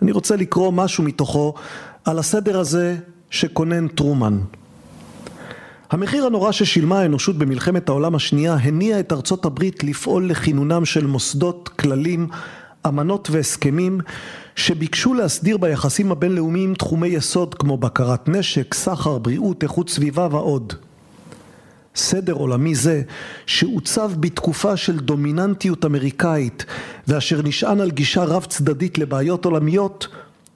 אני 0.03 0.13
רוצה 0.13 0.37
לקרוא 0.37 0.73
משהו 0.73 1.05
מתוכו 1.05 1.55
על 2.05 2.19
הסדר 2.19 2.59
הזה 2.59 2.97
שכונן 3.31 3.89
טרומן. 3.89 4.39
המחיר 5.91 6.27
הנורא 6.27 6.53
ששילמה 6.53 7.01
האנושות 7.01 7.39
במלחמת 7.39 7.89
העולם 7.89 8.15
השנייה 8.15 8.55
הניע 8.55 9.01
את 9.01 9.13
ארצות 9.13 9.45
הברית 9.45 9.85
לפעול 9.85 10.27
לכינונם 10.27 10.85
של 10.85 11.07
מוסדות, 11.07 11.69
כללים, 11.69 12.29
אמנות 12.87 13.29
והסכמים 13.31 14.01
שביקשו 14.57 15.15
להסדיר 15.15 15.57
ביחסים 15.57 16.13
הבינלאומיים 16.13 16.75
תחומי 16.75 17.09
יסוד 17.09 17.55
כמו 17.55 17.77
בקרת 17.77 18.29
נשק, 18.29 18.75
סחר, 18.75 19.19
בריאות, 19.19 19.63
איכות 19.63 19.89
סביבה 19.91 20.29
ועוד. 20.31 20.73
סדר 21.95 22.33
עולמי 22.33 22.75
זה 22.75 23.03
שעוצב 23.47 24.13
בתקופה 24.21 24.77
של 24.77 24.99
דומיננטיות 24.99 25.85
אמריקאית 25.85 26.65
ואשר 27.09 27.43
נשען 27.43 27.81
על 27.81 27.91
גישה 27.91 28.25
רב 28.25 28.45
צדדית 28.45 28.99
לבעיות 28.99 29.45
עולמיות 29.45 30.09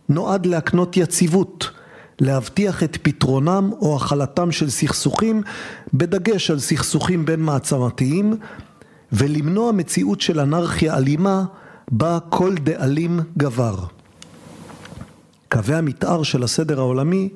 נועד 0.08 0.46
להקנות 0.46 0.96
יציבות, 0.96 1.70
להבטיח 2.20 2.82
את 2.82 2.98
פתרונם 3.02 3.70
או 3.80 3.96
החלתם 3.96 4.52
של 4.52 4.70
סכסוכים 4.70 5.42
בדגש 5.94 6.50
על 6.50 6.58
סכסוכים 6.58 7.24
בין 7.24 7.40
מעצמתיים 7.40 8.36
ולמנוע 9.12 9.72
מציאות 9.72 10.20
של 10.20 10.40
אנרכיה 10.40 10.96
אלימה 10.96 11.44
בה 11.90 12.18
כל 12.28 12.54
דאלים 12.54 13.20
גבר. 13.38 13.74
קווי 15.52 15.74
המתאר 15.74 16.22
של 16.22 16.42
הסדר 16.42 16.78
העולמי 16.78 17.28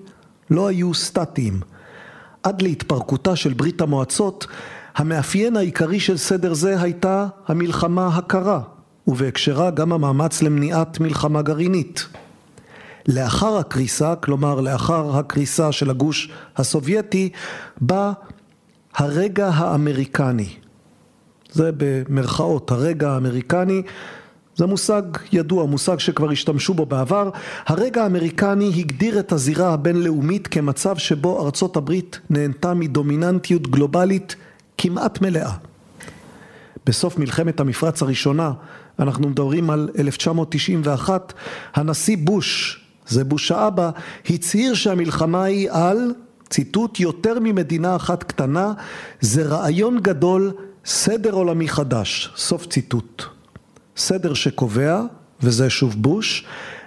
לא 0.50 0.68
היו 0.68 0.94
סטטיים 0.94 1.60
עד 2.42 2.62
להתפרקותה 2.62 3.36
של 3.36 3.52
ברית 3.52 3.80
המועצות, 3.80 4.46
המאפיין 4.96 5.56
העיקרי 5.56 6.00
של 6.00 6.16
סדר 6.16 6.54
זה 6.54 6.80
הייתה 6.82 7.26
המלחמה 7.46 8.06
הקרה, 8.06 8.60
ובהקשרה 9.06 9.70
גם 9.70 9.92
המאמץ 9.92 10.42
למניעת 10.42 11.00
מלחמה 11.00 11.42
גרעינית. 11.42 12.06
לאחר 13.08 13.56
הקריסה, 13.56 14.16
כלומר 14.16 14.60
לאחר 14.60 15.18
הקריסה 15.18 15.72
של 15.72 15.90
הגוש 15.90 16.30
הסובייטי, 16.56 17.28
בא 17.80 18.12
הרגע 18.94 19.48
האמריקני. 19.48 20.48
זה 21.52 21.70
במרכאות, 21.76 22.70
הרגע 22.70 23.10
האמריקני 23.10 23.82
זה 24.58 24.66
מושג 24.66 25.02
ידוע, 25.32 25.66
מושג 25.66 25.98
שכבר 25.98 26.30
השתמשו 26.30 26.74
בו 26.74 26.86
בעבר. 26.86 27.30
הרגע 27.66 28.02
האמריקני 28.02 28.72
הגדיר 28.76 29.18
את 29.18 29.32
הזירה 29.32 29.72
הבינלאומית 29.72 30.46
כמצב 30.46 30.98
שבו 30.98 31.44
ארצות 31.44 31.76
הברית 31.76 32.20
נהנתה 32.30 32.74
מדומיננטיות 32.74 33.70
גלובלית 33.70 34.36
כמעט 34.78 35.20
מלאה. 35.20 35.52
בסוף 36.86 37.18
מלחמת 37.18 37.60
המפרץ 37.60 38.02
הראשונה, 38.02 38.52
אנחנו 38.98 39.28
מדברים 39.28 39.70
על 39.70 39.88
1991, 39.98 41.32
הנשיא 41.74 42.16
בוש, 42.20 42.80
זה 43.08 43.24
בוש 43.24 43.52
האבא, 43.52 43.90
הצהיר 44.30 44.74
שהמלחמה 44.74 45.44
היא 45.44 45.70
על, 45.70 46.12
ציטוט, 46.50 47.00
יותר 47.00 47.38
ממדינה 47.40 47.96
אחת 47.96 48.22
קטנה, 48.22 48.72
זה 49.20 49.42
רעיון 49.42 49.98
גדול, 50.02 50.52
סדר 50.84 51.32
עולמי 51.32 51.68
חדש, 51.68 52.32
סוף 52.36 52.66
ציטוט. 52.66 53.37
סדר 53.98 54.34
שקובע, 54.34 55.02
וזה 55.42 55.70
שוב 55.70 55.94
בוש, 55.98 56.44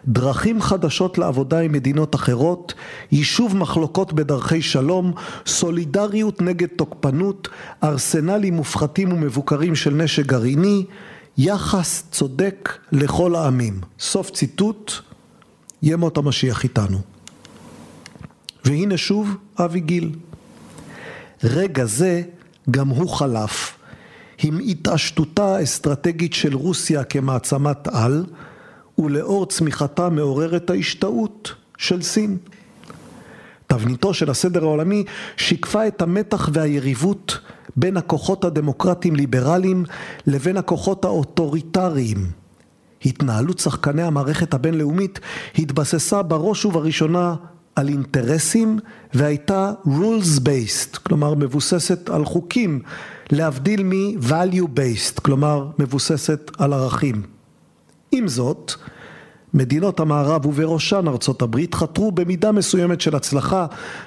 דרכים 0.07 0.61
חדשות 0.61 1.17
לעבודה 1.17 1.59
עם 1.59 1.71
מדינות 1.71 2.15
אחרות, 2.15 2.73
יישוב 3.11 3.57
מחלוקות 3.57 4.13
בדרכי 4.13 4.61
שלום, 4.61 5.13
סולידריות 5.45 6.41
נגד 6.41 6.67
תוקפנות, 6.67 7.47
ארסנלים 7.83 8.53
מופחתים 8.53 9.13
ומבוקרים 9.13 9.75
של 9.75 9.93
נשק 9.93 10.25
גרעיני, 10.25 10.85
יחס 11.37 12.03
צודק 12.11 12.77
לכל 12.91 13.35
העמים. 13.35 13.81
סוף 13.99 14.31
ציטוט, 14.31 14.91
ימות 15.83 16.17
המשיח 16.17 16.63
איתנו. 16.63 17.01
והנה 18.65 18.97
שוב 18.97 19.35
אבי 19.59 19.79
גיל. 19.79 20.15
רגע 21.43 21.85
זה 21.85 22.21
גם 22.71 22.87
הוא 22.87 23.09
חלף. 23.09 23.80
עם 24.43 24.59
התעשתותה 24.59 25.55
האסטרטגית 25.55 26.33
של 26.33 26.55
רוסיה 26.55 27.03
כמעצמת 27.03 27.87
על, 27.87 28.25
ולאור 28.97 29.45
צמיחתה 29.45 30.09
מעוררת 30.09 30.69
ההשתאות 30.69 31.53
של 31.77 32.01
סין. 32.01 32.37
תבניתו 33.67 34.13
של 34.13 34.29
הסדר 34.29 34.63
העולמי 34.63 35.03
שיקפה 35.37 35.87
את 35.87 36.01
המתח 36.01 36.49
והיריבות 36.53 37.39
בין 37.75 37.97
הכוחות 37.97 38.45
הדמוקרטיים 38.45 39.15
ליברליים 39.15 39.85
לבין 40.27 40.57
הכוחות 40.57 41.05
האוטוריטריים. 41.05 42.31
התנהלות 43.05 43.59
שחקני 43.59 44.03
המערכת 44.03 44.53
הבינלאומית 44.53 45.19
התבססה 45.57 46.21
בראש 46.21 46.65
ובראשונה 46.65 47.35
על 47.75 47.87
אינטרסים 47.87 48.79
והייתה 49.13 49.71
rules 49.85 50.39
based, 50.39 50.97
כלומר 51.03 51.33
מבוססת 51.33 52.09
על 52.09 52.25
חוקים, 52.25 52.81
להבדיל 53.31 53.83
מ-value 53.83 54.67
based, 54.77 55.21
כלומר 55.21 55.67
מבוססת 55.79 56.51
על 56.57 56.73
ערכים. 56.73 57.21
עם 58.11 58.27
זאת, 58.27 58.71
מדינות 59.53 59.99
המערב 59.99 60.45
ובראשן 60.45 61.07
ארצות 61.07 61.41
הברית 61.41 61.75
חתרו 61.75 62.11
במידה 62.11 62.51
מסוימת 62.51 63.01
של 63.01 63.15
הצלחה 63.15 63.65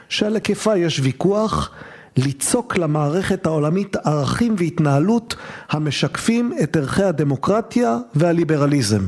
שעל 0.09 0.35
היקפה 0.35 0.77
יש 0.77 1.01
ויכוח 1.01 1.71
ליצוק 2.17 2.77
למערכת 2.77 3.47
העולמית 3.47 3.97
ערכים 3.97 4.55
והתנהלות 4.59 5.37
המשקפים 5.71 6.53
את 6.63 6.77
ערכי 6.77 7.03
הדמוקרטיה 7.03 7.99
והליברליזם. 8.15 9.03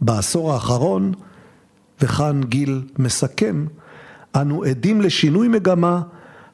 בעשור 0.00 0.52
האחרון, 0.52 1.12
וכאן 2.00 2.40
גיל 2.44 2.82
מסכם, 2.98 3.66
אנו 4.36 4.62
עדים 4.64 5.00
לשינוי 5.00 5.48
מגמה 5.48 6.00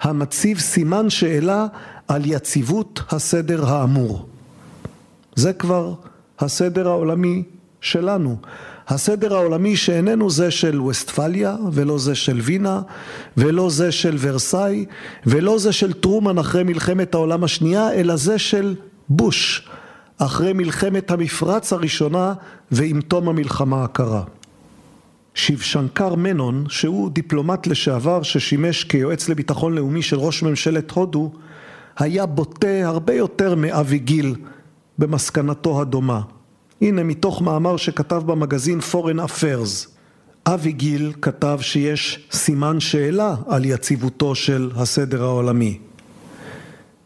המציב 0.00 0.58
סימן 0.58 1.10
שאלה 1.10 1.66
על 2.09 2.22
יציבות 2.24 3.02
הסדר 3.11 3.66
האמור. 3.66 4.28
זה 5.34 5.52
כבר 5.52 5.94
הסדר 6.38 6.88
העולמי 6.88 7.42
שלנו. 7.80 8.36
הסדר 8.88 9.34
העולמי 9.34 9.76
שאיננו 9.76 10.30
זה 10.30 10.50
של 10.50 10.80
וסטפליה 10.80 11.57
ולא 11.72 11.98
זה 11.98 12.14
של 12.14 12.40
וינה 12.40 12.82
ולא 13.36 13.70
זה 13.70 13.92
של 13.92 14.16
ורסאי 14.20 14.84
ולא 15.26 15.59
זה 15.59 15.72
של 15.72 15.92
טרומן 15.92 16.38
אחרי 16.38 16.62
מלחמת 16.62 17.14
העולם 17.14 17.44
השנייה 17.44 17.92
אלא 17.92 18.16
זה 18.16 18.38
של 18.38 18.74
בוש 19.09 19.68
אחרי 20.18 20.52
מלחמת 20.52 21.11
המפרץ 21.11 21.72
הראשונה 21.72 22.34
ועם 22.70 23.00
תום 23.00 23.28
המלחמה 23.28 23.84
הקרה. 23.84 24.22
שיבשנקר 25.34 26.14
מנון 26.14 26.64
שהוא 26.68 27.11
דיפלומט 27.11 27.66
לשעבר 27.66 28.22
ששימש 28.22 28.84
כיועץ 28.84 29.28
לביטחון 29.28 29.74
לאומי 29.74 30.02
של 30.02 30.16
ראש 30.16 30.42
ממשלת 30.42 30.90
הודו 30.90 31.32
היה 31.99 32.26
בוטה 32.26 32.84
הרבה 32.84 33.14
יותר 33.14 33.55
מאבי 33.55 33.99
גיל 33.99 34.34
במסקנתו 34.99 35.80
הדומה 35.80 36.20
הנה 36.80 37.03
מתוך 37.03 37.42
מאמר 37.42 37.76
שכתב 37.76 38.22
במגזין 38.26 38.80
Foreign 38.92 39.28
Affairs. 39.28 39.88
אבי 40.47 40.72
גיל 40.72 41.12
כתב 41.22 41.59
שיש 41.61 42.28
סימן 42.32 42.80
שאלה 42.80 43.34
על 43.49 43.64
יציבותו 43.64 44.34
של 44.34 44.70
הסדר 44.76 45.22
העולמי. 45.22 45.78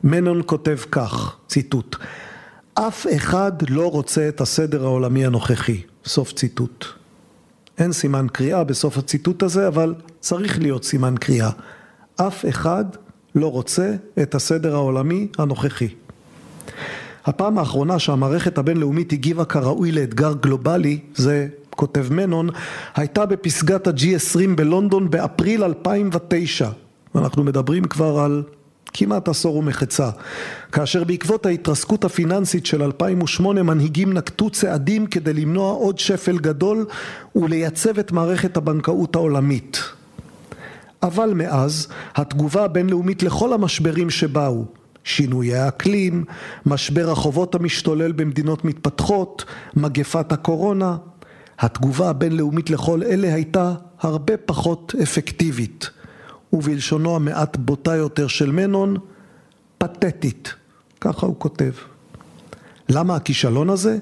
מנון 0.05 0.43
כותב 0.47 0.79
כך, 0.91 1.37
ציטוט: 1.49 1.97
אף 2.75 3.07
אחד 3.17 3.53
לא 3.71 3.91
רוצה 3.91 4.29
את 4.29 4.41
הסדר 4.41 4.85
העולמי 4.85 5.27
הנוכחי, 5.27 5.83
סוף 6.05 6.33
ציטוט. 6.33 6.85
אין 7.79 7.93
סימן 7.93 8.27
קריאה 8.33 8.65
בסוף 8.65 8.99
הציטוט 8.99 9.43
הזה, 9.43 9.69
אבל 9.69 9.95
צריך 10.21 10.59
להיות 10.59 10.85
סימן 10.85 11.15
קריאה. 11.21 11.51
אף 12.17 12.45
אחד 12.49 12.85
לא 13.39 13.51
רוצה 13.51 13.95
את 14.23 14.35
הסדר 14.35 14.75
העולמי 14.75 15.29
הנוכחי. 15.39 15.89
הפעם 17.25 17.59
האחרונה 17.59 17.99
שהמערכת 17.99 18.59
הבינלאומית 18.59 19.13
הגיבה 19.13 19.45
כראוי 19.45 19.93
לאתגר 19.93 20.33
גלובלי, 20.41 20.99
זה 21.15 21.47
כותב 21.71 22.07
מנון, 22.11 22.51
הייתה 22.97 23.27
בפסגת 23.27 23.87
ה-G20 23.87 24.57
בלונדון 24.57 25.11
באפריל 25.11 25.65
2009. 25.65 26.71
אנחנו 27.15 27.45
מדברים 27.45 27.85
כבר 27.85 28.19
על 28.19 28.43
כמעט 28.93 29.29
עשור 29.29 29.57
ומחצה, 29.57 30.11
כאשר 30.73 31.05
בעקבות 31.05 31.47
ההתרסקות 31.47 32.05
הפיננסית 32.05 32.67
של 32.67 32.83
2008 32.83 33.63
מנהיגים 33.63 34.13
נקטו 34.13 34.51
צעדים 34.51 35.07
כדי 35.07 35.33
למנוע 35.33 35.73
עוד 35.73 35.99
שפל 35.99 36.39
גדול 36.39 36.87
ולייצב 37.37 37.99
את 37.99 38.13
מערכת 38.13 38.57
הבנקאות 38.57 39.15
העולמית. 39.15 39.81
אבל 41.03 41.33
מאז 41.35 41.89
התגובה 42.15 42.65
הבינלאומית 42.65 43.23
לכל 43.23 43.53
המשברים 43.53 44.11
שבאו 44.11 44.65
שינויי 45.05 45.57
האקלים, 45.57 46.25
משבר 46.67 47.11
החובות 47.11 47.55
המשתולל 47.55 48.13
במדינות 48.13 48.65
מתפתחות, 48.65 49.45
מגפת 49.77 50.33
הקורונה. 50.33 50.97
התגובה 51.59 52.11
הבינלאומית 52.11 52.71
לכל 52.71 53.03
אלה 53.03 53.35
הייתה 53.35 53.75
הרבה 54.01 54.37
פחות 54.37 54.95
אפקטיבית, 55.03 55.91
ובלשונו 56.53 57.17
המעט 57.17 57.57
בוטה 57.57 57.97
יותר 57.97 58.27
של 58.27 58.53
מנון, 58.53 58.97
פתטית. 59.79 60.55
ככה 61.01 61.27
הוא 61.27 61.37
כותב. 61.39 61.73
למה 62.89 63.17
הכישלון 63.17 63.71
הזה? 63.71 63.99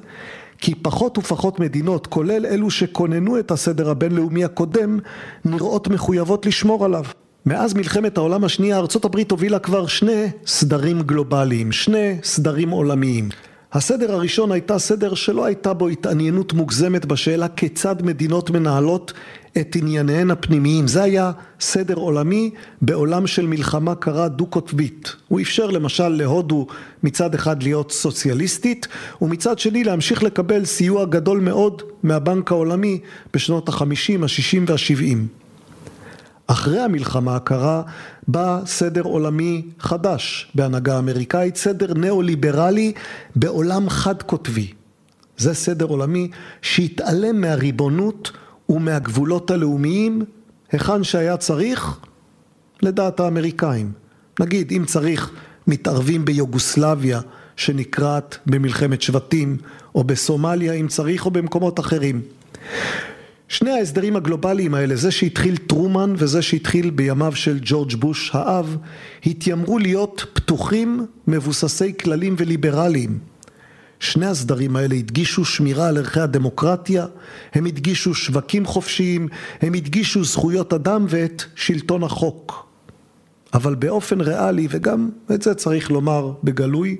כי 0.66 0.74
פחות 0.74 1.18
ופחות 1.18 1.60
מדינות, 1.60 2.06
כולל 2.06 2.46
אלו 2.46 2.70
שכוננו 2.70 3.38
את 3.38 3.50
הסדר 3.50 3.90
הבינלאומי 3.90 4.44
הקודם, 4.44 4.98
נראות 5.44 5.88
מחויבות 5.88 6.46
לשמור 6.46 6.84
עליו. 6.84 7.04
מאז 7.46 7.74
מלחמת 7.74 8.18
העולם 8.18 8.44
השנייה 8.44 8.78
ארצות 8.78 9.04
הברית 9.04 9.30
הובילה 9.30 9.58
כבר 9.58 9.86
שני 9.86 10.26
סדרים 10.46 11.02
גלובליים, 11.02 11.72
שני 11.72 12.16
סדרים 12.22 12.70
עולמיים. 12.70 13.28
הסדר 13.72 14.12
הראשון 14.12 14.52
הייתה 14.52 14.78
סדר 14.78 15.14
שלא 15.14 15.44
הייתה 15.44 15.74
בו 15.74 15.88
התעניינות 15.88 16.52
מוגזמת 16.52 17.06
בשאלה 17.06 17.48
כיצד 17.48 18.02
מדינות 18.02 18.50
מנהלות 18.50 19.12
את 19.60 19.76
ענייניהן 19.76 20.30
הפנימיים. 20.30 20.88
זה 20.88 21.02
היה 21.02 21.32
סדר 21.60 21.94
עולמי 21.94 22.50
בעולם 22.82 23.26
של 23.26 23.46
מלחמה 23.46 23.94
קרה 23.94 24.28
דו-קוטבית. 24.28 25.16
הוא 25.28 25.40
אפשר 25.40 25.66
למשל 25.70 26.08
להודו 26.08 26.66
מצד 27.02 27.34
אחד 27.34 27.62
להיות 27.62 27.92
סוציאליסטית 27.92 28.88
ומצד 29.22 29.58
שני 29.58 29.84
להמשיך 29.84 30.22
לקבל 30.22 30.64
סיוע 30.64 31.04
גדול 31.04 31.40
מאוד 31.40 31.82
מהבנק 32.02 32.52
העולמי 32.52 33.00
בשנות 33.34 33.68
החמישים, 33.68 34.24
השישים 34.24 34.64
והשבעים. 34.68 35.45
אחרי 36.46 36.80
המלחמה 36.80 37.36
הקרה 37.36 37.82
בא 38.28 38.60
סדר 38.66 39.02
עולמי 39.02 39.62
חדש 39.78 40.52
בהנהגה 40.54 40.98
אמריקאית, 40.98 41.56
סדר 41.56 41.94
ניאו-ליברלי 41.94 42.92
בעולם 43.36 43.88
חד-קוטבי. 43.90 44.72
זה 45.38 45.54
סדר 45.54 45.84
עולמי 45.84 46.30
שהתעלם 46.62 47.40
מהריבונות 47.40 48.32
ומהגבולות 48.68 49.50
הלאומיים 49.50 50.22
היכן 50.72 51.04
שהיה 51.04 51.36
צריך 51.36 51.98
לדעת 52.82 53.20
האמריקאים. 53.20 53.92
נגיד 54.40 54.72
אם 54.72 54.84
צריך 54.86 55.30
מתערבים 55.66 56.24
ביוגוסלביה 56.24 57.20
שנקרעת 57.56 58.38
במלחמת 58.46 59.02
שבטים 59.02 59.56
או 59.94 60.04
בסומליה 60.04 60.72
אם 60.72 60.88
צריך 60.88 61.26
או 61.26 61.30
במקומות 61.30 61.80
אחרים. 61.80 62.22
שני 63.48 63.70
ההסדרים 63.70 64.16
הגלובליים 64.16 64.74
האלה, 64.74 64.96
זה 64.96 65.10
שהתחיל 65.10 65.56
טרומן 65.56 66.14
וזה 66.16 66.42
שהתחיל 66.42 66.90
בימיו 66.90 67.32
של 67.36 67.58
ג'ורג' 67.62 67.94
בוש 67.94 68.30
האב, 68.34 68.76
התיימרו 69.26 69.78
להיות 69.78 70.24
פתוחים, 70.32 71.06
מבוססי 71.26 71.92
כללים 71.98 72.34
וליברליים. 72.38 73.18
שני 74.00 74.26
הסדרים 74.26 74.76
האלה 74.76 74.94
הדגישו 74.94 75.44
שמירה 75.44 75.88
על 75.88 75.96
ערכי 75.96 76.20
הדמוקרטיה, 76.20 77.06
הם 77.54 77.66
הדגישו 77.66 78.14
שווקים 78.14 78.66
חופשיים, 78.66 79.28
הם 79.62 79.74
הדגישו 79.74 80.24
זכויות 80.24 80.72
אדם 80.72 81.06
ואת 81.08 81.42
שלטון 81.54 82.02
החוק. 82.02 82.66
אבל 83.54 83.74
באופן 83.74 84.20
ריאלי, 84.20 84.66
וגם 84.70 85.10
את 85.34 85.42
זה 85.42 85.54
צריך 85.54 85.90
לומר 85.90 86.32
בגלוי, 86.44 86.96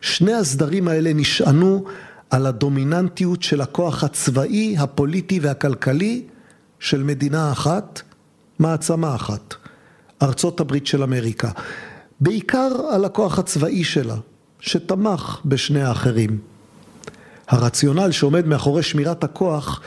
שני 0.00 0.32
הסדרים 0.32 0.88
האלה 0.88 1.12
נשענו 1.12 1.84
על 2.30 2.46
הדומיננטיות 2.46 3.42
של 3.42 3.60
הכוח 3.60 4.04
הצבאי, 4.04 4.76
הפוליטי 4.78 5.40
והכלכלי 5.40 6.22
של 6.80 7.02
מדינה 7.02 7.52
אחת, 7.52 8.02
מעצמה 8.58 9.14
אחת, 9.14 9.54
ארצות 10.22 10.60
הברית 10.60 10.86
של 10.86 11.02
אמריקה. 11.02 11.50
בעיקר 12.20 12.70
על 12.90 13.04
הכוח 13.04 13.38
הצבאי 13.38 13.84
שלה, 13.84 14.16
שתמך 14.60 15.40
בשני 15.44 15.82
האחרים. 15.82 16.38
הרציונל 17.48 18.10
שעומד 18.10 18.46
מאחורי 18.46 18.82
שמירת 18.82 19.24
הכוח 19.24 19.80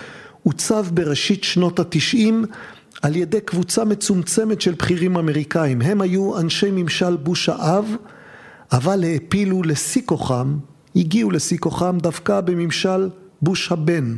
עוצב 0.43 0.85
בראשית 0.93 1.43
שנות 1.43 1.79
התשעים 1.79 2.45
על 3.01 3.15
ידי 3.15 3.41
קבוצה 3.41 3.85
מצומצמת 3.85 4.61
של 4.61 4.73
בכירים 4.73 5.17
אמריקאים. 5.17 5.81
הם 5.81 6.01
היו 6.01 6.39
אנשי 6.39 6.71
ממשל 6.71 7.17
בוש 7.17 7.49
האב, 7.49 7.85
אבל 8.71 9.03
העפילו 9.03 9.63
לשיא 9.63 10.01
כוחם, 10.05 10.57
הגיעו 10.95 11.31
לשיא 11.31 11.57
כוחם 11.57 11.97
דווקא 12.01 12.41
בממשל 12.41 13.09
בוש 13.41 13.71
הבן. 13.71 14.15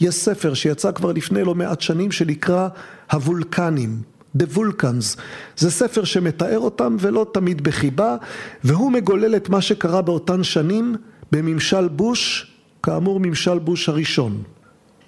יש 0.00 0.14
ספר 0.14 0.54
שיצא 0.54 0.92
כבר 0.92 1.12
לפני 1.12 1.44
לא 1.44 1.54
מעט 1.54 1.80
שנים 1.80 2.12
שנקרא 2.12 2.68
הוולקנים, 3.12 4.02
The 4.38 4.56
Vulcans. 4.56 5.18
זה 5.56 5.70
ספר 5.70 6.04
שמתאר 6.04 6.58
אותם 6.58 6.96
ולא 7.00 7.26
תמיד 7.32 7.64
בחיבה, 7.64 8.16
והוא 8.64 8.92
מגולל 8.92 9.36
את 9.36 9.48
מה 9.48 9.60
שקרה 9.60 10.02
באותן 10.02 10.42
שנים 10.42 10.96
בממשל 11.32 11.88
בוש, 11.88 12.52
כאמור 12.82 13.20
ממשל 13.20 13.58
בוש 13.58 13.88
הראשון. 13.88 14.42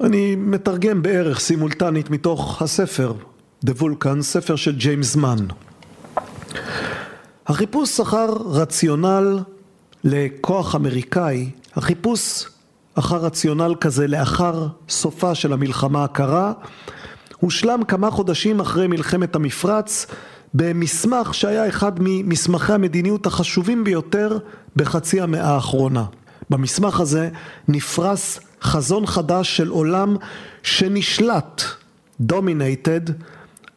אני 0.00 0.36
מתרגם 0.36 1.02
בערך 1.02 1.40
סימולטנית 1.40 2.10
מתוך 2.10 2.62
הספר 2.62 3.12
The 3.66 3.80
Vulcan, 3.80 4.20
ספר 4.20 4.56
של 4.56 4.76
ג'יימס 4.76 5.16
מן. 5.16 5.46
החיפוש 7.46 8.00
אחר 8.00 8.26
רציונל 8.46 9.38
לכוח 10.04 10.74
אמריקאי, 10.74 11.50
החיפוש 11.74 12.48
אחר 12.94 13.16
רציונל 13.16 13.74
כזה 13.80 14.06
לאחר 14.06 14.68
סופה 14.88 15.34
של 15.34 15.52
המלחמה 15.52 16.04
הקרה, 16.04 16.52
הושלם 17.40 17.84
כמה 17.84 18.10
חודשים 18.10 18.60
אחרי 18.60 18.86
מלחמת 18.86 19.34
המפרץ 19.34 20.06
במסמך 20.54 21.34
שהיה 21.34 21.68
אחד 21.68 21.92
ממסמכי 21.98 22.72
המדיניות 22.72 23.26
החשובים 23.26 23.84
ביותר 23.84 24.38
בחצי 24.76 25.20
המאה 25.20 25.54
האחרונה. 25.54 26.04
במסמך 26.50 27.00
הזה 27.00 27.28
נפרס 27.68 28.40
חזון 28.62 29.06
חדש 29.06 29.56
של 29.56 29.68
עולם 29.68 30.16
שנשלט, 30.62 31.62
dominated, 32.22 33.12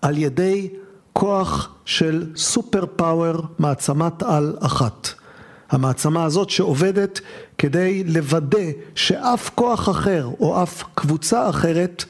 על 0.02 0.18
ידי 0.18 0.70
כוח 1.14 1.70
של 1.86 2.26
סופר 2.36 2.86
פאוור, 2.96 3.42
מעצמת 3.60 4.24
על 4.24 4.56
אחת. 4.60 5.10
המעצמה 5.70 6.24
הזאת 6.24 6.50
שעובדת 6.50 7.22
כדי 7.58 8.04
לוודא 8.04 8.72
שאף 8.96 9.50
כוח 9.56 9.90
אחר 9.90 10.30
או 10.40 10.64
אף 10.64 10.84
קבוצה 10.96 11.50
אחרת 11.50 12.04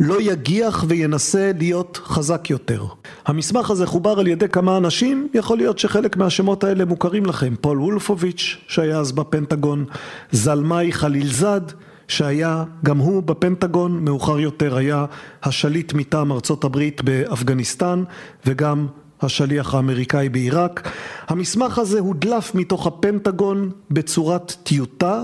לא 0.00 0.20
יגיח 0.20 0.84
וינסה 0.88 1.50
להיות 1.58 2.00
חזק 2.04 2.50
יותר. 2.50 2.84
המסמך 3.26 3.70
הזה 3.70 3.86
חובר 3.86 4.18
על 4.18 4.26
ידי 4.26 4.48
כמה 4.48 4.76
אנשים, 4.76 5.28
יכול 5.34 5.56
להיות 5.56 5.78
שחלק 5.78 6.16
מהשמות 6.16 6.64
האלה 6.64 6.84
מוכרים 6.84 7.26
לכם. 7.26 7.54
פול 7.60 7.80
וולפוביץ' 7.80 8.56
שהיה 8.68 8.98
אז 8.98 9.12
בפנטגון, 9.12 9.84
זלמאי 10.32 10.92
חלילזד 10.92 11.60
שהיה 12.08 12.64
גם 12.84 12.98
הוא 12.98 13.22
בפנטגון, 13.22 14.04
מאוחר 14.04 14.40
יותר 14.40 14.76
היה 14.76 15.04
השליט 15.42 15.92
מטעם 15.92 16.32
ארצות 16.32 16.64
הברית 16.64 17.02
באפגניסטן 17.02 18.04
וגם 18.46 18.86
השליח 19.22 19.74
האמריקאי 19.74 20.28
בעיראק. 20.28 20.90
המסמך 21.28 21.78
הזה 21.78 22.00
הודלף 22.00 22.54
מתוך 22.54 22.86
הפנטגון 22.86 23.70
בצורת 23.90 24.56
טיוטה 24.62 25.22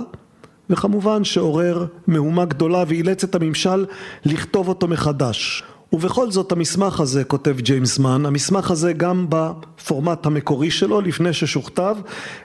וכמובן 0.71 1.25
שעורר 1.25 1.87
מהומה 2.07 2.45
גדולה 2.45 2.85
ואילץ 2.89 3.25
את 3.25 3.35
הממשל 3.35 3.85
לכתוב 4.25 4.69
אותו 4.69 4.89
מחדש. 4.89 5.63
ובכל 5.93 6.31
זאת 6.31 6.53
המסמך 6.53 7.01
הזה, 7.01 7.25
כותב 7.25 7.57
ג'יימס 7.61 7.99
מן, 7.99 8.27
המסמך 8.27 8.71
הזה 8.71 8.93
גם 8.93 9.27
בפורמט 9.29 10.27
המקורי 10.27 10.71
שלו 10.71 11.01
לפני 11.01 11.33
ששוכתב 11.33 11.97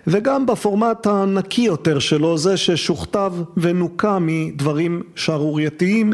וגם 0.07 0.45
בפורמט 0.45 1.07
הנקי 1.07 1.61
יותר 1.61 1.99
שלו, 1.99 2.37
זה 2.37 2.57
ששוכתב 2.57 3.33
ונוקע 3.57 4.17
מדברים 4.21 5.03
שערורייתיים, 5.15 6.13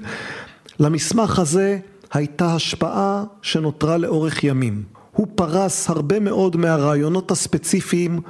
למסמך 0.79 1.39
הזה 1.39 1.77
הייתה 2.13 2.55
השפעה 2.55 3.23
שנותרה 3.41 3.97
לאורך 3.97 4.43
ימים. 4.43 4.94
הוא 5.15 5.27
פרס 5.35 5.89
הרבה 5.89 6.19
מאוד 6.19 6.57
מהרעיונות 6.57 7.31
הספציפיים 7.31 8.21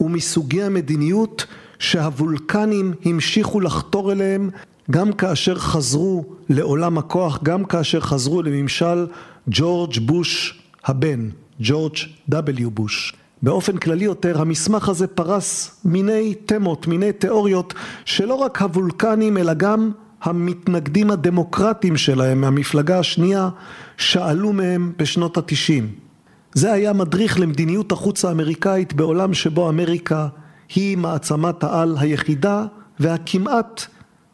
ומסוגי 0.00 0.62
המדיניות 0.62 1.46
שהוולקנים 1.78 2.94
המשיכו 3.04 3.60
לחתור 3.60 4.12
אליהם 4.12 4.50
גם 4.90 5.12
כאשר 5.12 5.54
חזרו 5.54 6.24
לעולם 6.48 6.98
הכוח, 6.98 7.42
גם 7.42 7.64
כאשר 7.64 8.00
חזרו 8.00 8.42
לממשל 8.42 9.06
ג'ורג' 9.48 9.98
בוש 9.98 10.60
הבן, 10.84 11.28
ג'ורג' 11.60 11.96
W 12.32 12.70
בוש. 12.74 13.14
באופן 13.42 13.76
כללי 13.76 14.04
יותר 14.04 14.40
המסמך 14.40 14.88
הזה 14.88 15.06
פרס 15.06 15.80
מיני 15.84 16.34
תמות, 16.34 16.86
מיני 16.86 17.12
תיאוריות 17.12 17.74
שלא 18.04 18.34
רק 18.34 18.62
הוולקנים 18.62 19.36
אלא 19.36 19.54
גם 19.54 19.90
המתנגדים 20.22 21.10
הדמוקרטיים 21.10 21.96
שלהם 21.96 22.40
מהמפלגה 22.40 22.98
השנייה 22.98 23.48
שאלו 23.96 24.52
מהם 24.52 24.92
בשנות 24.98 25.38
התשעים. 25.38 26.09
זה 26.54 26.72
היה 26.72 26.92
מדריך 26.92 27.40
למדיניות 27.40 27.92
החוץ 27.92 28.24
האמריקאית 28.24 28.92
בעולם 28.92 29.34
שבו 29.34 29.68
אמריקה 29.68 30.28
היא 30.74 30.96
מעצמת 30.96 31.64
העל 31.64 31.96
היחידה 31.98 32.66
והכמעט 33.00 33.86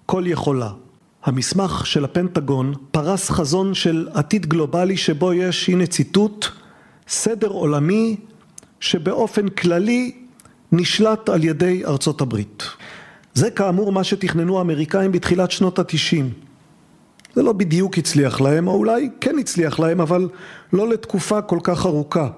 כל 0.07 0.25
יכולה. 0.27 0.71
המסמך 1.25 1.87
של 1.87 2.05
הפנטגון 2.05 2.75
פרס 2.91 3.31
חזון 3.31 3.75
של 3.75 4.09
עתיד 4.15 4.47
גלובלי 4.47 4.97
שבו 4.97 5.33
יש, 5.33 5.69
הנה 5.69 5.87
ציטוט, 5.87 6.47
סדר 7.09 7.49
עולמי 7.49 8.17
שבאופן 8.81 9.49
כללי 9.49 10.13
נשלט 10.73 11.29
על 11.29 11.45
ידי 11.45 11.85
ארצות 11.85 12.21
הברית. 12.21 12.63
זה 13.35 13.51
כאמור 13.51 13.93
מה 13.93 14.05
שתכננו 14.05 14.59
האמריקאים 14.59 15.13
בתחילת 15.13 15.51
שנות 15.51 15.79
התשעים. 15.79 16.31
זה 17.37 17.43
לא 17.43 17.53
בדיוק 17.53 17.99
הצליח 17.99 18.41
להם, 18.41 18.69
או 18.69 18.75
אולי 18.75 19.11
כן 19.21 19.39
הצליח 19.39 19.81
להם, 19.81 20.01
אבל 20.01 20.29
לא 20.73 20.89
לתקופה 20.89 21.43
כל 21.43 21.59
כך 21.63 21.87
ארוכה. 21.87 22.29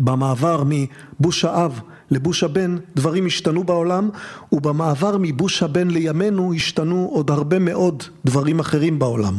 במעבר 0.00 0.62
מבוש 0.66 1.44
האב 1.44 1.80
לבוש 2.10 2.44
הבן 2.44 2.76
דברים 2.96 3.26
השתנו 3.26 3.64
בעולם 3.64 4.10
ובמעבר 4.52 5.16
מבוש 5.20 5.62
הבן 5.62 5.88
לימינו 5.88 6.54
השתנו 6.54 7.10
עוד 7.12 7.30
הרבה 7.30 7.58
מאוד 7.58 8.02
דברים 8.24 8.60
אחרים 8.60 8.98
בעולם. 8.98 9.34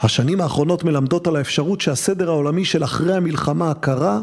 השנים 0.00 0.40
האחרונות 0.40 0.84
מלמדות 0.84 1.26
על 1.26 1.36
האפשרות 1.36 1.80
שהסדר 1.80 2.28
העולמי 2.30 2.64
של 2.64 2.84
אחרי 2.84 3.14
המלחמה 3.14 3.70
הקרה 3.70 4.20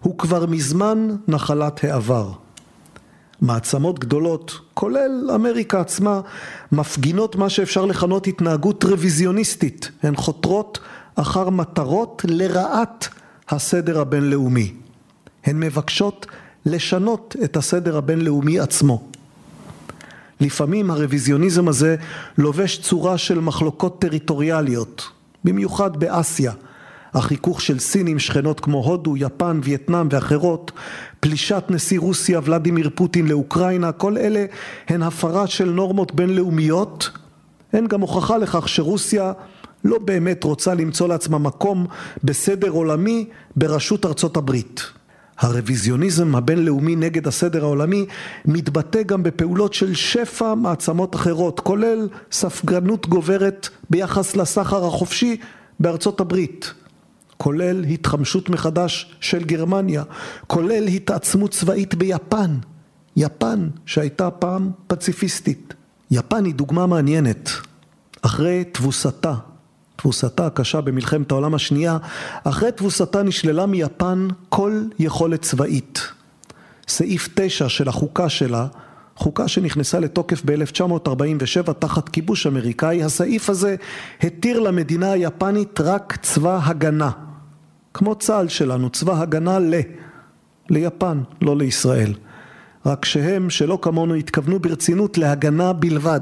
הוא 0.00 0.18
כבר 0.18 0.46
מזמן 0.46 1.08
נחלת 1.28 1.84
העבר. 1.84 2.43
מעצמות 3.44 3.98
גדולות, 3.98 4.60
כולל 4.74 5.30
אמריקה 5.34 5.80
עצמה, 5.80 6.20
מפגינות 6.72 7.36
מה 7.36 7.48
שאפשר 7.48 7.84
לכנות 7.84 8.26
התנהגות 8.26 8.84
רוויזיוניסטית. 8.84 9.90
הן 10.02 10.16
חותרות 10.16 10.78
אחר 11.14 11.50
מטרות 11.50 12.22
לרעת 12.28 13.08
הסדר 13.48 14.00
הבינלאומי. 14.00 14.72
הן 15.44 15.60
מבקשות 15.60 16.26
לשנות 16.66 17.36
את 17.44 17.56
הסדר 17.56 17.96
הבינלאומי 17.96 18.60
עצמו. 18.60 19.02
לפעמים 20.40 20.90
הרוויזיוניזם 20.90 21.68
הזה 21.68 21.96
לובש 22.38 22.78
צורה 22.78 23.18
של 23.18 23.40
מחלוקות 23.40 24.00
טריטוריאליות, 24.00 25.08
במיוחד 25.44 25.96
באסיה, 25.96 26.52
החיכוך 27.14 27.60
של 27.60 27.78
סין 27.78 28.06
עם 28.06 28.18
שכנות 28.18 28.60
כמו 28.60 28.84
הודו, 28.84 29.16
יפן, 29.16 29.60
וייטנאם 29.62 30.08
ואחרות, 30.10 30.72
פלישת 31.20 31.64
נשיא 31.70 32.00
רוסיה 32.00 32.40
ולדימיר 32.44 32.90
פוטין 32.94 33.28
לאוקראינה, 33.28 33.92
כל 33.92 34.18
אלה 34.18 34.44
הן 34.88 35.02
הפרה 35.02 35.46
של 35.46 35.70
נורמות 35.70 36.14
בינלאומיות, 36.14 37.10
הן 37.72 37.86
גם 37.86 38.00
הוכחה 38.00 38.38
לכך 38.38 38.68
שרוסיה 38.68 39.32
לא 39.84 39.98
באמת 39.98 40.44
רוצה 40.44 40.74
למצוא 40.74 41.08
לעצמה 41.08 41.38
מקום 41.38 41.86
בסדר 42.24 42.70
עולמי 42.70 43.28
בראשות 43.56 44.06
ארצות 44.06 44.36
הברית. 44.36 44.82
הרוויזיוניזם 45.38 46.34
הבינלאומי 46.34 46.96
נגד 46.96 47.26
הסדר 47.26 47.64
העולמי 47.64 48.06
מתבטא 48.44 49.02
גם 49.02 49.22
בפעולות 49.22 49.74
של 49.74 49.94
שפע 49.94 50.54
מעצמות 50.54 51.14
אחרות, 51.14 51.60
כולל 51.60 52.08
ספגנות 52.32 53.08
גוברת 53.08 53.68
ביחס 53.90 54.36
לסחר 54.36 54.86
החופשי 54.86 55.36
בארצות 55.80 56.20
הברית, 56.20 56.74
כולל 57.36 57.84
התחמשות 57.84 58.48
מחדש 58.48 59.16
של 59.20 59.44
גרמניה, 59.44 60.02
כולל 60.46 60.86
התעצמות 60.86 61.50
צבאית 61.50 61.94
ביפן, 61.94 62.58
יפן 63.16 63.68
שהייתה 63.86 64.30
פעם 64.30 64.70
פציפיסטית. 64.86 65.74
יפן 66.10 66.44
היא 66.44 66.54
דוגמה 66.54 66.86
מעניינת. 66.86 67.50
אחרי 68.22 68.64
תבוסתה 68.72 69.34
תבוסתה 70.04 70.46
הקשה 70.46 70.80
במלחמת 70.80 71.30
העולם 71.30 71.54
השנייה, 71.54 71.98
אחרי 72.44 72.72
תבוסתה 72.72 73.22
נשללה 73.22 73.66
מיפן 73.66 74.28
כל 74.48 74.82
יכולת 74.98 75.42
צבאית. 75.42 76.00
סעיף 76.88 77.28
9 77.34 77.68
של 77.68 77.88
החוקה 77.88 78.28
שלה, 78.28 78.66
חוקה 79.16 79.48
שנכנסה 79.48 80.00
לתוקף 80.00 80.42
ב-1947 80.44 81.72
תחת 81.72 82.08
כיבוש 82.08 82.46
אמריקאי, 82.46 83.02
הסעיף 83.02 83.50
הזה 83.50 83.76
התיר 84.22 84.60
למדינה 84.60 85.12
היפנית 85.12 85.80
רק 85.80 86.16
צבא 86.22 86.60
הגנה. 86.62 87.10
כמו 87.94 88.14
צה"ל 88.14 88.48
שלנו, 88.48 88.90
צבא 88.90 89.20
הגנה 89.20 89.58
ל... 89.58 89.74
ליפן, 90.70 91.20
לא 91.42 91.56
לישראל. 91.56 92.14
רק 92.86 93.04
שהם, 93.04 93.50
שלא 93.50 93.78
כמונו, 93.82 94.14
התכוונו 94.14 94.58
ברצינות 94.58 95.18
להגנה 95.18 95.72
בלבד. 95.72 96.20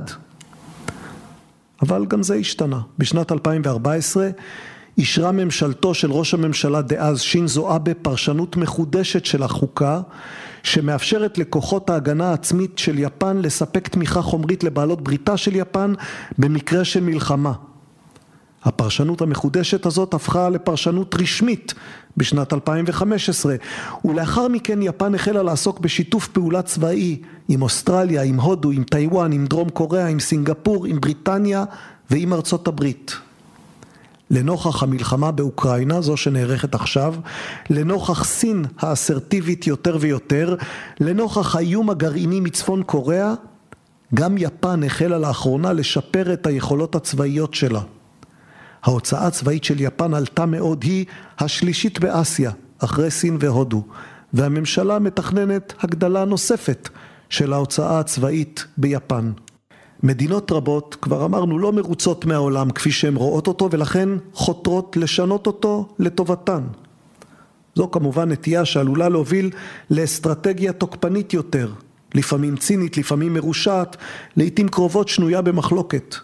אבל 1.82 2.07
גם 2.07 2.22
זה 2.22 2.34
השתנה. 2.34 2.80
בשנת 2.99 3.32
2014 3.32 4.30
אישרה 4.99 5.32
ממשלתו 5.32 5.95
של 5.95 6.12
ראש 6.12 6.34
הממשלה 6.34 6.82
דאז 6.82 7.20
שינזו 7.20 7.76
אבה 7.76 7.95
פרשנות 7.95 8.57
מחודשת 8.57 9.24
של 9.24 9.43
החוקה 9.43 10.01
שמאפשרת 10.62 11.38
לכוחות 11.38 11.90
ההגנה 11.90 12.30
העצמית 12.30 12.78
של 12.78 12.98
יפן 12.98 13.36
לספק 13.36 13.88
תמיכה 13.88 14.22
חומרית 14.22 14.64
לבעלות 14.64 15.00
בריתה 15.00 15.36
של 15.36 15.56
יפן 15.56 15.92
במקרה 16.38 16.84
של 16.84 17.00
מלחמה. 17.00 17.52
הפרשנות 18.64 19.20
המחודשת 19.20 19.86
הזאת 19.86 20.14
הפכה 20.14 20.48
לפרשנות 20.48 21.14
רשמית 21.14 21.74
בשנת 22.16 22.52
2015 22.52 23.54
ולאחר 24.04 24.48
מכן 24.48 24.82
יפן 24.82 25.14
החלה 25.14 25.42
לעסוק 25.42 25.80
בשיתוף 25.80 26.28
פעולה 26.28 26.62
צבאי 26.62 27.20
עם 27.48 27.62
אוסטרליה, 27.62 28.22
עם 28.22 28.40
הודו, 28.40 28.70
עם 28.70 28.84
טיוואן, 28.84 29.32
עם 29.32 29.46
דרום 29.46 29.68
קוריאה, 29.68 30.06
עם 30.06 30.20
סינגפור, 30.20 30.86
עם 30.86 31.00
בריטניה 31.00 31.64
ועם 32.10 32.32
ארצות 32.32 32.68
הברית. 32.68 33.16
לנוכח 34.33 34.83
המלחמה 34.83 35.30
באוקראינה, 35.30 36.01
זו 36.01 36.16
שנערכת 36.16 36.74
עכשיו, 36.74 37.14
לנוכח 37.70 38.24
סין 38.24 38.64
האסרטיבית 38.78 39.66
יותר 39.66 39.97
ויותר, 40.01 40.57
לנוכח 41.01 41.57
האיום 41.57 41.91
הגרעיני 41.91 42.41
מצפון 42.41 42.83
קוריאה, 42.83 43.35
גם 44.14 44.39
יפן 44.39 44.85
החלה 44.85 45.18
לאחרונה 45.18 45.72
לשפר 45.72 46.33
את 46.33 46.47
היכולות 46.47 46.95
הצבאיות 46.95 47.55
שלה. 47.55 47.80
ההוצאה 48.83 49.26
הצבאית 49.26 49.64
של 49.64 49.80
יפן 49.80 50.14
עלתה 50.14 50.47
מאוד, 50.47 50.83
היא 50.83 51.05
השלישית 51.39 51.99
באסיה, 51.99 52.51
אחרי 52.78 53.11
סין 53.11 53.37
והודו, 53.41 53.85
והממשלה 54.33 54.99
מתכננת 54.99 55.74
הגדלה 55.80 56.24
נוספת 56.24 56.89
של 57.28 57.53
ההוצאה 57.53 58.01
הצבאית 58.01 58.64
ביפן. 58.76 59.33
מדינות 60.03 60.53
רבות, 60.53 60.96
כבר 61.03 61.24
אמרנו, 61.24 61.59
לא 61.59 61.72
מרוצות 61.72 62.24
מהעולם 62.24 62.70
כפי 62.70 62.90
שהן 62.92 63.16
רואות 63.16 63.46
אותו 63.46 63.68
ולכן 63.70 64.09
חותרות 64.32 64.96
לשנות 64.96 65.46
אותו 65.46 65.88
לטובתן. 65.98 66.62
זו 67.74 67.90
כמובן 67.90 68.32
נטייה 68.32 68.64
שעלולה 68.64 69.09
להוביל 69.09 69.50
לאסטרטגיה 69.90 70.72
תוקפנית 70.72 71.34
יותר, 71.34 71.72
לפעמים 72.14 72.57
צינית, 72.57 72.96
לפעמים 72.96 73.34
מרושעת, 73.34 73.96
לעיתים 74.36 74.68
קרובות 74.68 75.09
שנויה 75.09 75.42
במחלוקת. 75.42 76.16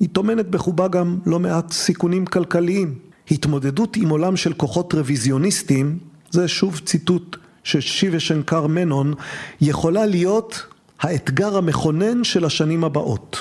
היא 0.00 0.08
טומנת 0.12 0.50
בחובה 0.50 0.88
גם 0.88 1.18
לא 1.26 1.38
מעט 1.38 1.72
סיכונים 1.72 2.26
כלכליים. 2.26 2.94
התמודדות 3.30 3.96
עם 3.96 4.08
עולם 4.08 4.36
של 4.36 4.52
כוחות 4.52 4.94
רוויזיוניסטים, 4.94 5.98
זה 6.30 6.48
שוב 6.48 6.80
ציטוט 6.84 7.36
של 7.64 7.80
שיבה 7.80 8.20
שנקר 8.20 8.66
מנון, 8.66 9.14
יכולה 9.60 10.06
להיות 10.06 10.66
האתגר 11.00 11.56
המכונן 11.56 12.24
של 12.24 12.44
השנים 12.44 12.84
הבאות. 12.84 13.36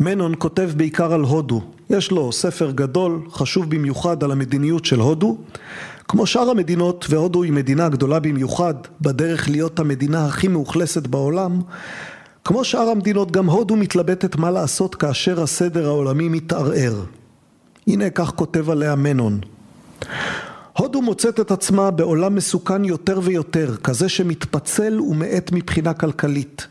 מנון 0.00 0.34
כותב 0.38 0.70
בעיקר 0.76 1.12
על 1.12 1.20
הודו, 1.20 1.62
יש 1.90 2.10
לו 2.10 2.32
ספר 2.32 2.70
גדול, 2.70 3.20
חשוב 3.30 3.70
במיוחד 3.70 4.24
על 4.24 4.32
המדיניות 4.32 4.84
של 4.84 5.00
הודו. 5.00 5.36
כמו 6.08 6.26
שאר 6.26 6.50
המדינות, 6.50 7.06
והודו 7.08 7.42
היא 7.42 7.52
מדינה 7.52 7.88
גדולה 7.88 8.20
במיוחד, 8.20 8.74
בדרך 9.00 9.48
להיות 9.48 9.78
המדינה 9.78 10.26
הכי 10.26 10.48
מאוכלסת 10.48 11.06
בעולם, 11.06 11.60
כמו 12.44 12.64
שאר 12.64 12.88
המדינות, 12.88 13.30
גם 13.30 13.46
הודו 13.46 13.76
מתלבטת 13.76 14.36
מה 14.36 14.50
לעשות 14.50 14.94
כאשר 14.94 15.42
הסדר 15.42 15.86
העולמי 15.86 16.28
מתערער. 16.28 17.04
הנה 17.86 18.10
כך 18.10 18.30
כותב 18.30 18.70
עליה 18.70 18.94
מנון. 18.94 19.40
הודו 20.78 21.02
מוצאת 21.02 21.40
את 21.40 21.50
עצמה 21.50 21.90
בעולם 21.90 22.34
מסוכן 22.34 22.84
יותר 22.84 23.20
ויותר, 23.22 23.76
כזה 23.76 24.08
שמתפצל 24.08 25.00
ומאט 25.00 25.52
מבחינה 25.52 25.94
כלכלית. 25.94 26.66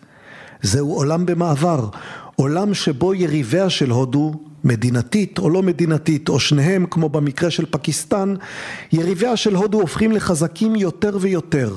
זהו 0.61 0.93
עולם 0.93 1.25
במעבר, 1.25 1.89
עולם 2.35 2.73
שבו 2.73 3.13
יריביה 3.13 3.69
של 3.69 3.89
הודו, 3.89 4.33
מדינתית 4.63 5.39
או 5.39 5.49
לא 5.49 5.63
מדינתית, 5.63 6.29
או 6.29 6.39
שניהם, 6.39 6.85
כמו 6.85 7.09
במקרה 7.09 7.51
של 7.51 7.65
פקיסטן, 7.65 8.35
יריביה 8.91 9.37
של 9.37 9.55
הודו 9.55 9.81
הופכים 9.81 10.11
לחזקים 10.11 10.75
יותר 10.75 11.17
ויותר. 11.21 11.75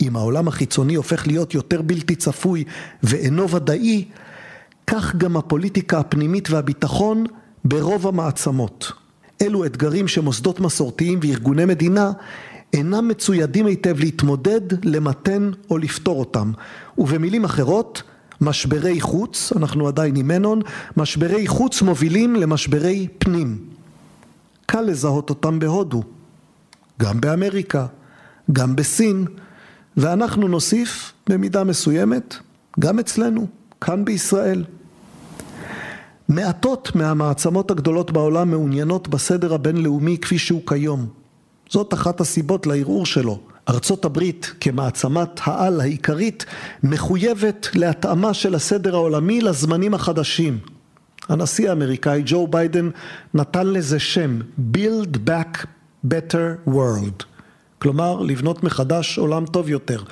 אם 0.00 0.16
העולם 0.16 0.48
החיצוני 0.48 0.94
הופך 0.94 1.26
להיות 1.26 1.54
יותר 1.54 1.82
בלתי 1.82 2.16
צפוי 2.16 2.64
ואינו 3.02 3.50
ודאי, 3.50 4.04
כך 4.86 5.16
גם 5.16 5.36
הפוליטיקה 5.36 5.98
הפנימית 5.98 6.50
והביטחון 6.50 7.24
ברוב 7.64 8.06
המעצמות. 8.06 9.03
אלו 9.44 9.64
אתגרים 9.64 10.08
שמוסדות 10.08 10.60
מסורתיים 10.60 11.18
וארגוני 11.22 11.64
מדינה 11.64 12.12
אינם 12.72 13.08
מצוידים 13.08 13.66
היטב 13.66 13.98
להתמודד, 13.98 14.60
למתן 14.84 15.50
או 15.70 15.78
לפתור 15.78 16.20
אותם. 16.20 16.52
ובמילים 16.98 17.44
אחרות, 17.44 18.02
משברי 18.40 19.00
חוץ, 19.00 19.52
אנחנו 19.56 19.88
עדיין 19.88 20.16
עם 20.16 20.28
מנון, 20.28 20.60
משברי 20.96 21.46
חוץ 21.46 21.82
מובילים 21.82 22.36
למשברי 22.36 23.08
פנים. 23.18 23.58
קל 24.66 24.80
לזהות 24.80 25.30
אותם 25.30 25.58
בהודו, 25.58 26.02
גם 27.00 27.20
באמריקה, 27.20 27.86
גם 28.52 28.76
בסין, 28.76 29.24
ואנחנו 29.96 30.48
נוסיף 30.48 31.12
במידה 31.28 31.64
מסוימת 31.64 32.36
גם 32.80 32.98
אצלנו, 32.98 33.46
כאן 33.80 34.04
בישראל. 34.04 34.64
מעטות 36.28 36.94
מהמעצמות 36.94 37.70
הגדולות 37.70 38.10
בעולם 38.10 38.50
מעוניינות 38.50 39.08
בסדר 39.08 39.54
הבינלאומי 39.54 40.18
כפי 40.18 40.38
שהוא 40.38 40.62
כיום. 40.66 41.06
זאת 41.70 41.94
אחת 41.94 42.20
הסיבות 42.20 42.66
לערעור 42.66 43.06
שלו. 43.06 43.40
ארצות 43.68 44.04
הברית 44.04 44.54
כמעצמת 44.60 45.40
העל 45.42 45.80
העיקרית 45.80 46.44
מחויבת 46.82 47.68
להתאמה 47.74 48.34
של 48.34 48.54
הסדר 48.54 48.94
העולמי 48.94 49.40
לזמנים 49.40 49.94
החדשים. 49.94 50.58
הנשיא 51.28 51.68
האמריקאי 51.70 52.22
ג'ו 52.26 52.46
ביידן 52.46 52.90
נתן 53.34 53.66
לזה 53.66 53.98
שם 53.98 54.40
Build 54.72 55.16
Back 55.28 55.66
Better 56.06 56.68
World 56.68 57.24
כלומר 57.84 58.20
לבנות 58.20 58.64
מחדש 58.64 59.18
עולם 59.18 59.46
טוב 59.46 59.68
יותר 59.68 60.02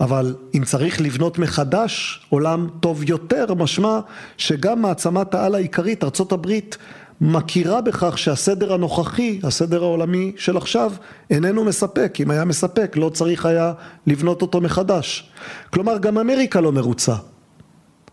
אבל 0.00 0.34
אם 0.54 0.64
צריך 0.64 1.00
לבנות 1.00 1.38
מחדש 1.38 2.26
עולם 2.28 2.68
טוב 2.80 3.02
יותר 3.08 3.54
משמע 3.54 4.00
שגם 4.36 4.82
מעצמת 4.82 5.34
העל 5.34 5.54
העיקרית 5.54 6.04
הברית 6.32 6.76
מכירה 7.20 7.80
בכך 7.80 8.18
שהסדר 8.18 8.72
הנוכחי, 8.72 9.40
הסדר 9.42 9.82
העולמי 9.82 10.32
של 10.36 10.56
עכשיו, 10.56 10.92
איננו 11.30 11.64
מספק. 11.64 12.18
אם 12.20 12.30
היה 12.30 12.44
מספק, 12.44 12.96
לא 12.96 13.08
צריך 13.08 13.46
היה 13.46 13.72
לבנות 14.06 14.42
אותו 14.42 14.60
מחדש. 14.60 15.30
כלומר, 15.70 15.98
גם 15.98 16.18
אמריקה 16.18 16.60
לא 16.60 16.72
מרוצה. 16.72 17.14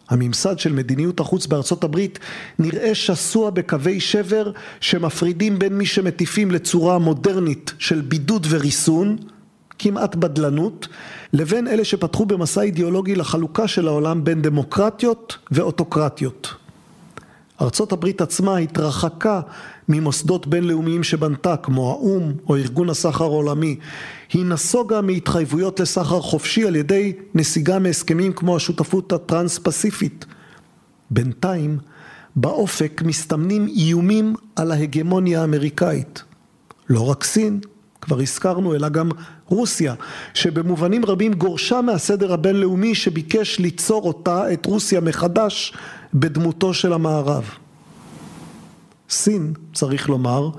הממסד 0.10 0.60
של 0.60 0.74
מדיניות 0.74 1.20
החוץ 1.20 1.46
בארצות 1.46 1.84
הברית 1.84 2.20
נראה 2.60 2.96
שסוע 2.96 3.50
בקווי 3.50 4.00
שבר 4.00 4.52
שמפרידים 4.80 5.60
בין 5.60 5.78
מי 5.78 5.86
שמטיפים 5.86 6.52
לצורה 6.52 6.98
מודרנית 6.98 7.74
של 7.80 8.02
בידוד 8.02 8.48
וריסון, 8.50 9.18
כמעט 9.80 10.16
בדלנות, 10.16 10.88
לבין 11.36 11.68
אלה 11.68 11.86
שפתחו 11.86 12.26
במסע 12.26 12.62
אידיאולוגי 12.62 13.16
לחלוקה 13.16 13.68
של 13.68 13.88
העולם 13.88 14.24
בין 14.24 14.42
דמוקרטיות 14.42 15.38
ואוטוקרטיות. 15.52 16.54
ארצות 17.62 17.92
הברית 17.92 18.22
עצמה 18.22 18.58
התרחקה 18.58 19.42
ממוסדות 19.90 20.48
בינלאומיים 20.48 21.04
שבנתה 21.04 21.58
כמו 21.58 21.92
האו"ם 21.92 22.34
או 22.50 22.56
ארגון 22.56 22.90
הסחר 22.90 23.24
העולמי. 23.24 23.76
היא 24.34 24.46
נסוגה 24.46 25.02
מהתחייבויות 25.02 25.80
לסחר 25.80 26.22
חופשי 26.22 26.68
על 26.68 26.76
ידי 26.76 27.14
נסיגה 27.34 27.80
מהסכמים 27.80 28.34
כמו 28.34 28.56
השותפות 28.56 29.14
הטרנס 29.14 29.60
פסיפית. 29.64 30.26
בינתיים 31.12 31.78
באופק 32.36 33.02
מסתמנים 33.06 33.68
איומים 33.68 34.36
על 34.56 34.72
ההגמוניה 34.72 35.42
האמריקאית. 35.42 36.24
לא 36.90 37.10
רק 37.10 37.24
סין, 37.24 37.60
כבר 38.06 38.20
הזכרנו, 38.20 38.76
אלא 38.76 38.90
גם 38.90 39.10
רוסיה, 39.46 39.94
שבמובנים 40.34 41.06
רבים 41.06 41.34
גורשה 41.34 41.82
מהסדר 41.82 42.34
הבינלאומי 42.34 42.96
שביקש 42.96 43.60
ליצור 43.60 44.08
אותה, 44.08 44.54
את 44.54 44.66
רוסיה 44.66 45.00
מחדש, 45.02 45.74
בדמותו 46.14 46.74
של 46.74 46.94
המערב. 46.94 47.50
סין, 49.10 49.54
צריך 49.74 50.10
לומר, 50.10 50.50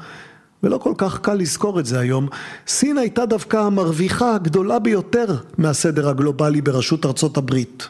ולא 0.63 0.79
כל 0.79 0.93
כך 0.99 1.21
קל 1.21 1.35
לזכור 1.35 1.81
את 1.81 1.87
זה 1.87 1.99
היום, 1.99 2.29
סין 2.67 2.99
הייתה 2.99 3.27
דווקא 3.27 3.57
המרוויחה 3.57 4.35
הגדולה 4.35 4.79
ביותר 4.79 5.37
מהסדר 5.59 6.09
הגלובלי 6.09 6.61
בראשות 6.61 7.07
ארצות 7.07 7.37
הברית. 7.37 7.89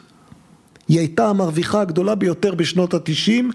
היא 0.87 0.99
הייתה 0.99 1.29
המרוויחה 1.29 1.81
הגדולה 1.81 2.15
ביותר 2.15 2.55
בשנות 2.55 2.93
התשעים, 2.93 3.51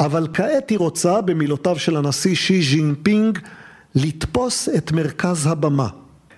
אבל 0.00 0.26
כעת 0.34 0.70
היא 0.70 0.78
רוצה, 0.78 1.20
במילותיו 1.20 1.78
של 1.78 1.96
הנשיא 1.96 2.34
שי 2.34 2.62
ז'ינפינג, 2.62 3.38
לתפוס 3.94 4.68
את 4.68 4.92
מרכז 4.92 5.46
הבמה. 5.46 5.88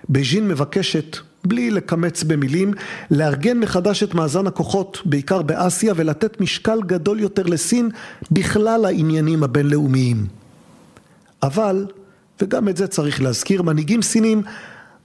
בז'ין 0.09 0.47
מבקשת, 0.47 1.17
בלי 1.45 1.71
לקמץ 1.71 2.23
במילים, 2.23 2.73
לארגן 3.11 3.59
מחדש 3.59 4.03
את 4.03 4.13
מאזן 4.13 4.47
הכוחות, 4.47 5.01
בעיקר 5.05 5.41
באסיה, 5.41 5.93
ולתת 5.95 6.41
משקל 6.41 6.81
גדול 6.81 7.19
יותר 7.19 7.43
לסין 7.43 7.89
בכלל 8.31 8.85
העניינים 8.85 9.43
הבינלאומיים. 9.43 10.27
אבל, 11.43 11.85
וגם 12.41 12.69
את 12.69 12.77
זה 12.77 12.87
צריך 12.87 13.21
להזכיר, 13.21 13.61
מנהיגים 13.61 14.01
סינים 14.01 14.41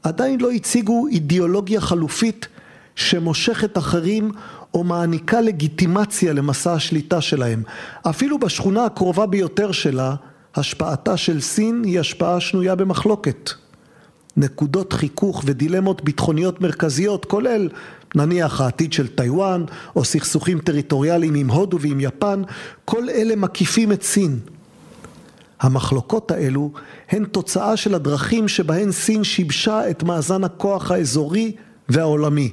עדיין 0.03 0.40
לא 0.40 0.51
הציגו 0.51 1.07
אידיאולוגיה 1.07 1.80
חלופית 1.80 2.49
שמושכת 2.96 3.78
אחרים 3.78 4.30
או 4.74 4.84
מעניקה 4.84 5.40
לגיטימציה 5.40 6.32
למסע 6.32 6.72
השליטה 6.72 7.20
שלהם. 7.20 7.62
אפילו 8.03 8.38
בשכונה 8.38 8.84
הקרובה 8.84 9.26
ביותר 9.26 9.72
שלה, 9.72 10.14
השפעתה 10.59 11.16
של 11.16 11.40
סין 11.40 11.82
היא 11.84 12.00
השפעה 12.00 12.40
שנויה 12.40 12.74
במחלוקת. 12.74 13.50
נקודות 14.36 14.92
חיכוך 14.92 15.42
ודילמות 15.46 16.04
ביטחוניות 16.04 16.61
מרכזיות, 16.61 17.24
כולל 17.24 17.68
נניח 18.14 18.61
העתיד 18.61 18.92
של 18.92 19.06
טיוואן, 19.06 19.64
או 19.96 20.04
סכסוכים 20.04 20.59
טריטוריאליים 20.59 21.34
עם 21.34 21.50
הודו 21.50 21.80
ועם 21.80 22.00
יפן, 22.00 22.42
כל 22.84 23.11
אלה 23.11 23.36
מקיפים 23.36 23.92
את 23.92 24.02
סין. 24.02 24.38
המחלוקות 25.61 26.30
האלו 26.30 26.72
הן 27.11 27.24
תוצאה 27.24 27.76
של 27.76 27.94
הדרכים 27.94 28.48
שבהן 28.48 28.92
סין 28.92 29.24
שיבשה 29.24 29.90
את 29.90 30.02
מאזן 30.02 30.44
הכוח 30.44 30.90
האזורי 30.90 31.52
והעולמי. 31.88 32.52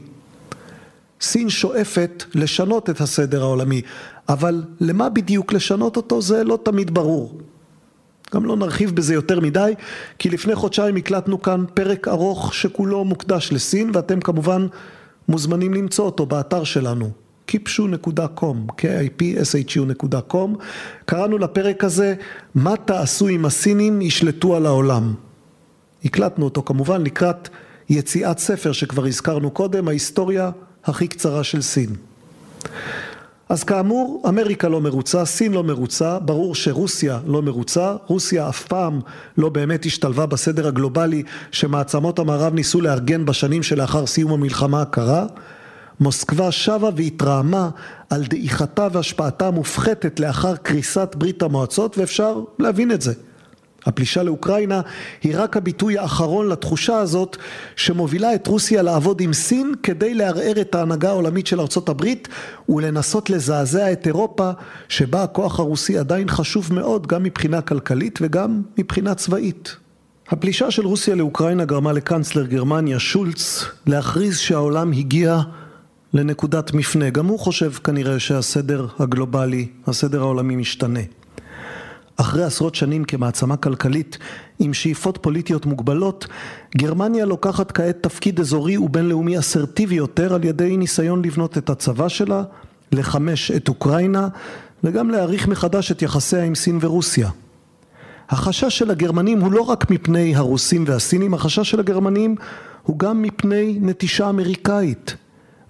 סין 1.21 1.49
שואפת 1.49 2.23
לשנות 2.35 2.89
את 2.89 3.01
הסדר 3.01 3.41
העולמי, 3.41 3.81
אבל 4.29 4.63
למה 4.79 5.09
בדיוק 5.09 5.53
לשנות 5.53 5.97
אותו 5.97 6.21
זה 6.21 6.43
לא 6.43 6.59
תמיד 6.63 6.93
ברור. 6.93 7.39
גם 8.33 8.45
לא 8.45 8.55
נרחיב 8.55 8.95
בזה 8.95 9.13
יותר 9.13 9.39
מדי, 9.39 9.73
כי 10.19 10.29
לפני 10.29 10.55
חודשיים 10.55 10.95
הקלטנו 10.95 11.41
כאן 11.41 11.65
פרק 11.73 12.07
ארוך 12.07 12.53
שכולו 12.53 13.05
מוקדש 13.05 13.49
לסין, 13.51 13.91
ואתם 13.93 14.19
כמובן 14.19 14.67
מוזמנים 15.27 15.73
למצוא 15.73 16.05
אותו 16.05 16.25
באתר 16.25 16.63
שלנו, 16.63 17.11
kipshu.com, 17.51 18.71
kipshu.com. 18.81 20.49
קראנו 21.05 21.37
לפרק 21.37 21.83
הזה, 21.83 22.15
מה 22.55 22.77
תעשו 22.85 23.27
אם 23.27 23.45
הסינים 23.45 24.01
ישלטו 24.01 24.55
על 24.55 24.65
העולם. 24.65 25.13
הקלטנו 26.05 26.45
אותו 26.45 26.63
כמובן 26.63 27.03
לקראת 27.03 27.49
יציאת 27.89 28.39
ספר 28.39 28.71
שכבר 28.71 29.05
הזכרנו 29.05 29.51
קודם, 29.51 29.87
ההיסטוריה 29.87 30.51
הכי 30.85 31.07
קצרה 31.07 31.43
של 31.43 31.61
סין. 31.61 31.89
אז 33.49 33.63
כאמור, 33.63 34.23
אמריקה 34.29 34.67
לא 34.67 34.81
מרוצה, 34.81 35.25
סין 35.25 35.53
לא 35.53 35.63
מרוצה, 35.63 36.19
ברור 36.19 36.55
שרוסיה 36.55 37.19
לא 37.27 37.41
מרוצה, 37.41 37.95
רוסיה 38.07 38.49
אף 38.49 38.63
פעם 38.67 38.99
לא 39.37 39.49
באמת 39.49 39.85
השתלבה 39.85 40.25
בסדר 40.25 40.67
הגלובלי 40.67 41.23
שמעצמות 41.51 42.19
המערב 42.19 42.53
ניסו 42.53 42.81
לארגן 42.81 43.25
בשנים 43.25 43.63
שלאחר 43.63 44.05
סיום 44.05 44.31
המלחמה 44.31 44.81
הקרה. 44.81 45.25
מוסקבה 45.99 46.51
שבה 46.51 46.89
והתרעמה 46.95 47.69
על 48.09 48.23
דעיכתה 48.23 48.87
והשפעתה 48.91 49.47
המופחתת 49.47 50.19
לאחר 50.19 50.55
קריסת 50.55 51.15
ברית 51.17 51.41
המועצות 51.41 51.97
ואפשר 51.97 52.39
להבין 52.59 52.91
את 52.91 53.01
זה. 53.01 53.13
הפלישה 53.85 54.23
לאוקראינה 54.23 54.81
היא 55.23 55.33
רק 55.35 55.57
הביטוי 55.57 55.97
האחרון 55.97 56.49
לתחושה 56.49 56.97
הזאת 56.97 57.37
שמובילה 57.75 58.35
את 58.35 58.47
רוסיה 58.47 58.81
לעבוד 58.81 59.21
עם 59.21 59.33
סין 59.33 59.73
כדי 59.83 60.13
לערער 60.13 60.61
את 60.61 60.75
ההנהגה 60.75 61.09
העולמית 61.09 61.47
של 61.47 61.59
ארצות 61.59 61.89
הברית 61.89 62.27
ולנסות 62.69 63.29
לזעזע 63.29 63.91
את 63.91 64.07
אירופה 64.07 64.51
שבה 64.89 65.23
הכוח 65.23 65.59
הרוסי 65.59 65.97
עדיין 65.97 66.29
חשוב 66.29 66.73
מאוד 66.73 67.07
גם 67.07 67.23
מבחינה 67.23 67.61
כלכלית 67.61 68.19
וגם 68.21 68.61
מבחינה 68.77 69.15
צבאית. 69.15 69.75
הפלישה 70.29 70.71
של 70.71 70.85
רוסיה 70.85 71.15
לאוקראינה 71.15 71.65
גרמה 71.65 71.93
לקנצלר 71.93 72.45
גרמניה 72.45 72.99
שולץ 72.99 73.65
להכריז 73.85 74.37
שהעולם 74.37 74.91
הגיע 74.91 75.41
לנקודת 76.13 76.73
מפנה. 76.73 77.09
גם 77.09 77.25
הוא 77.25 77.39
חושב 77.39 77.71
כנראה 77.71 78.19
שהסדר 78.19 78.87
הגלובלי, 78.99 79.67
הסדר 79.87 80.19
העולמי 80.19 80.55
משתנה. 80.55 80.99
אחרי 82.17 82.43
עשרות 82.43 82.75
שנים 82.75 83.03
כמעצמה 83.03 83.57
כלכלית 83.57 84.17
עם 84.59 84.73
שאיפות 84.73 85.17
פוליטיות 85.21 85.65
מוגבלות, 85.65 86.27
גרמניה 86.77 87.25
לוקחת 87.25 87.71
כעת 87.71 87.97
תפקיד 88.01 88.39
אזורי 88.39 88.77
ובינלאומי 88.77 89.39
אסרטיבי 89.39 89.95
יותר 89.95 90.33
על 90.33 90.43
ידי 90.43 90.77
ניסיון 90.77 91.25
לבנות 91.25 91.57
את 91.57 91.69
הצבא 91.69 92.07
שלה, 92.07 92.43
לחמש 92.91 93.51
את 93.51 93.67
אוקראינה 93.67 94.27
וגם 94.83 95.09
להעריך 95.09 95.47
מחדש 95.47 95.91
את 95.91 96.01
יחסיה 96.01 96.43
עם 96.43 96.55
סין 96.55 96.77
ורוסיה. 96.81 97.29
החשש 98.29 98.77
של 98.77 98.91
הגרמנים 98.91 99.41
הוא 99.41 99.51
לא 99.51 99.61
רק 99.61 99.91
מפני 99.91 100.35
הרוסים 100.35 100.83
והסינים, 100.87 101.33
החשש 101.33 101.71
של 101.71 101.79
הגרמנים 101.79 102.35
הוא 102.83 102.99
גם 102.99 103.21
מפני 103.21 103.77
נטישה 103.81 104.29
אמריקאית. 104.29 105.15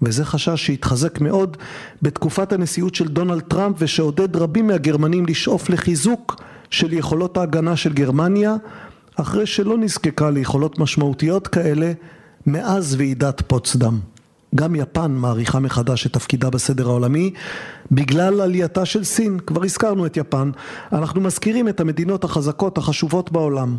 וזה 0.01 0.25
חשש 0.25 0.65
שהתחזק 0.65 1.21
מאוד 1.21 1.57
בתקופת 2.01 2.53
הנשיאות 2.53 2.95
של 2.95 3.07
דונלד 3.07 3.41
טראמפ 3.41 3.75
ושעודד 3.79 4.35
רבים 4.35 4.67
מהגרמנים 4.67 5.25
לשאוף 5.25 5.69
לחיזוק 5.69 6.35
של 6.69 6.93
יכולות 6.93 7.37
ההגנה 7.37 7.75
של 7.75 7.93
גרמניה 7.93 8.55
אחרי 9.15 9.45
שלא 9.45 9.77
נזקקה 9.77 10.29
ליכולות 10.29 10.79
משמעותיות 10.79 11.47
כאלה 11.47 11.91
מאז 12.47 12.95
ועידת 12.95 13.41
פוצדם. 13.47 13.99
גם 14.55 14.75
יפן 14.75 15.11
מעריכה 15.11 15.59
מחדש 15.59 16.05
את 16.05 16.13
תפקידה 16.13 16.49
בסדר 16.49 16.87
העולמי 16.87 17.33
בגלל 17.91 18.41
עלייתה 18.41 18.85
של 18.85 19.03
סין, 19.03 19.39
כבר 19.39 19.63
הזכרנו 19.63 20.05
את 20.05 20.17
יפן, 20.17 20.51
אנחנו 20.91 21.21
מזכירים 21.21 21.69
את 21.69 21.79
המדינות 21.79 22.23
החזקות 22.23 22.77
החשובות 22.77 23.31
בעולם 23.31 23.77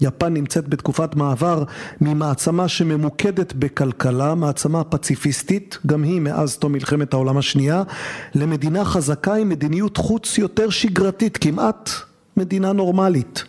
יפן 0.00 0.34
נמצאת 0.34 0.68
בתקופת 0.68 1.16
מעבר 1.16 1.64
ממעצמה 2.00 2.68
שממוקדת 2.68 3.52
בכלכלה, 3.52 4.34
מעצמה 4.34 4.84
פציפיסטית, 4.84 5.78
גם 5.86 6.02
היא 6.02 6.20
מאז 6.20 6.56
תום 6.56 6.72
מלחמת 6.72 7.12
העולם 7.12 7.36
השנייה, 7.36 7.82
למדינה 8.34 8.84
חזקה 8.84 9.34
עם 9.34 9.48
מדיניות 9.48 9.96
חוץ 9.96 10.38
יותר 10.38 10.70
שגרתית, 10.70 11.38
כמעט 11.40 11.90
מדינה 12.36 12.72
נורמלית. 12.72 13.44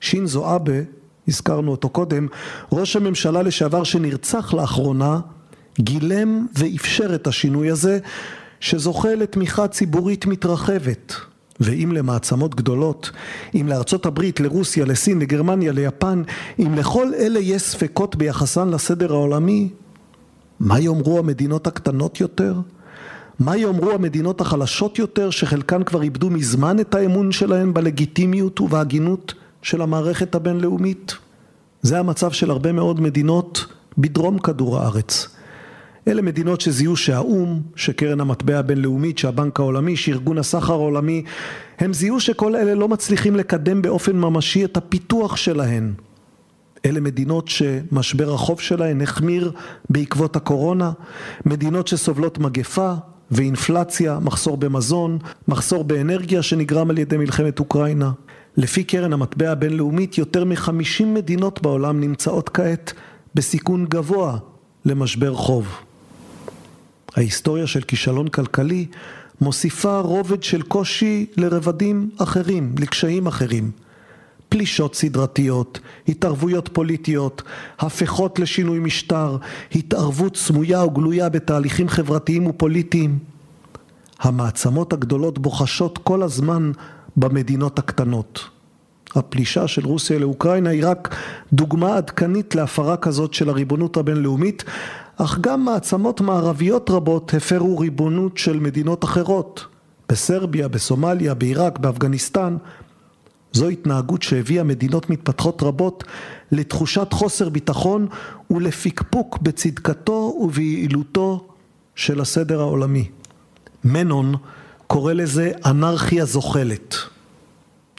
שינזו 0.00 0.56
אבה, 0.56 0.80
הזכרנו 1.28 1.70
אותו 1.70 1.88
קודם, 1.88 2.26
ראש 2.72 2.96
הממשלה 2.96 3.42
לשעבר 3.42 3.84
שנרצח 3.84 4.54
לאחרונה, 4.54 5.20
גילם 5.80 6.46
ואפשר 6.54 7.14
את 7.14 7.26
השינוי 7.26 7.70
הזה, 7.70 7.98
שזוכה 8.60 9.14
לתמיכה 9.14 9.68
ציבורית 9.68 10.26
מתרחבת. 10.26 11.14
ואם 11.60 11.92
למעצמות 11.92 12.54
גדולות, 12.54 13.10
אם 13.54 13.68
לארצות 13.68 14.06
הברית, 14.06 14.40
לרוסיה, 14.40 14.84
לסין, 14.84 15.18
לגרמניה, 15.18 15.72
ליפן, 15.72 16.22
אם 16.58 16.74
לכל 16.74 17.14
אלה 17.14 17.40
יש 17.40 17.62
ספקות 17.62 18.16
ביחסן 18.16 18.68
לסדר 18.68 19.12
העולמי, 19.12 19.68
מה 20.60 20.80
יאמרו 20.80 21.18
המדינות 21.18 21.66
הקטנות 21.66 22.20
יותר? 22.20 22.54
מה 23.38 23.56
יאמרו 23.56 23.90
המדינות 23.90 24.40
החלשות 24.40 24.98
יותר 24.98 25.30
שחלקן 25.30 25.82
כבר 25.82 26.02
איבדו 26.02 26.30
מזמן 26.30 26.80
את 26.80 26.94
האמון 26.94 27.32
שלהן 27.32 27.74
בלגיטימיות 27.74 28.60
ובהגינות 28.60 29.34
של 29.62 29.82
המערכת 29.82 30.34
הבינלאומית? 30.34 31.14
זה 31.82 31.98
המצב 31.98 32.32
של 32.32 32.50
הרבה 32.50 32.72
מאוד 32.72 33.00
מדינות 33.00 33.66
בדרום 33.98 34.38
כדור 34.38 34.78
הארץ. 34.78 35.31
אלה 36.08 36.22
מדינות 36.22 36.60
שזיהו 36.60 36.96
שהאו"ם, 36.96 37.60
שקרן 37.76 38.20
המטבע 38.20 38.58
הבינלאומית, 38.58 39.18
שהבנק 39.18 39.60
העולמי, 39.60 39.96
שארגון 39.96 40.38
הסחר 40.38 40.72
העולמי, 40.72 41.22
הם 41.78 41.92
זיהו 41.92 42.20
שכל 42.20 42.56
אלה 42.56 42.74
לא 42.74 42.88
מצליחים 42.88 43.36
לקדם 43.36 43.82
באופן 43.82 44.16
ממשי 44.16 44.64
את 44.64 44.76
הפיתוח 44.76 45.36
שלהן. 45.36 45.92
אלה 46.86 47.00
מדינות 47.00 47.48
שמשבר 47.48 48.34
החוב 48.34 48.60
שלהן 48.60 49.00
החמיר 49.00 49.52
בעקבות 49.90 50.36
הקורונה, 50.36 50.92
מדינות 51.46 51.88
שסובלות 51.88 52.38
מגפה 52.38 52.92
ואינפלציה, 53.30 54.18
מחסור 54.22 54.56
במזון, 54.56 55.18
מחסור 55.48 55.84
באנרגיה 55.84 56.42
שנגרם 56.42 56.90
על 56.90 56.98
ידי 56.98 57.16
מלחמת 57.16 57.58
אוקראינה. 57.58 58.10
לפי 58.56 58.84
קרן 58.84 59.12
המטבע 59.12 59.50
הבינלאומית, 59.50 60.18
יותר 60.18 60.44
מחמישים 60.44 61.14
מדינות 61.14 61.62
בעולם 61.62 62.00
נמצאות 62.00 62.48
כעת 62.48 62.92
בסיכון 63.34 63.86
גבוה 63.88 64.38
למשבר 64.84 65.34
חוב. 65.34 65.68
ההיסטוריה 67.16 67.66
של 67.66 67.80
כישלון 67.80 68.28
כלכלי 68.28 68.86
מוסיפה 69.40 70.00
רובד 70.00 70.42
של 70.42 70.62
קושי 70.62 71.26
לרבדים 71.36 72.10
אחרים, 72.18 72.74
לקשיים 72.78 73.26
אחרים. 73.26 73.70
פלישות 74.48 74.94
סדרתיות, 74.94 75.80
התערבויות 76.08 76.68
פוליטיות, 76.72 77.42
הפכות 77.78 78.38
לשינוי 78.38 78.78
משטר, 78.78 79.36
התערבות 79.74 80.36
סמויה 80.36 80.84
וגלויה 80.84 81.28
בתהליכים 81.28 81.88
חברתיים 81.88 82.46
ופוליטיים. 82.46 83.18
המעצמות 84.20 84.92
הגדולות 84.92 85.38
בוחשות 85.38 85.98
כל 85.98 86.22
הזמן 86.22 86.72
במדינות 87.16 87.78
הקטנות. 87.78 88.48
הפלישה 89.14 89.68
של 89.68 89.84
רוסיה 89.86 90.18
לאוקראינה 90.18 90.70
היא 90.70 90.86
רק 90.86 91.16
דוגמה 91.52 91.96
עדכנית 91.96 92.54
להפרה 92.54 92.96
כזאת 92.96 93.34
של 93.34 93.48
הריבונות 93.48 93.96
הבינלאומית, 93.96 94.64
אך 95.24 95.38
גם 95.40 95.64
מעצמות 95.64 96.20
מערביות 96.20 96.90
רבות 96.90 97.34
הפרו 97.34 97.78
ריבונות 97.78 98.38
של 98.38 98.60
מדינות 98.60 99.04
אחרות, 99.04 99.66
בסרביה, 100.08 100.68
בסומליה, 100.68 101.34
בעיראק, 101.34 101.78
באפגניסטן. 101.78 102.56
זו 103.52 103.68
התנהגות 103.68 104.22
שהביאה 104.22 104.64
מדינות 104.64 105.10
מתפתחות 105.10 105.62
רבות 105.62 106.04
לתחושת 106.52 107.12
חוסר 107.12 107.48
ביטחון 107.48 108.06
ולפקפוק 108.50 109.38
בצדקתו 109.42 110.36
וביעילותו 110.40 111.46
של 111.94 112.20
הסדר 112.20 112.60
העולמי. 112.60 113.10
מנון 113.84 114.34
קורא 114.86 115.12
לזה 115.12 115.50
אנרכיה 115.66 116.24
זוחלת. 116.24 116.96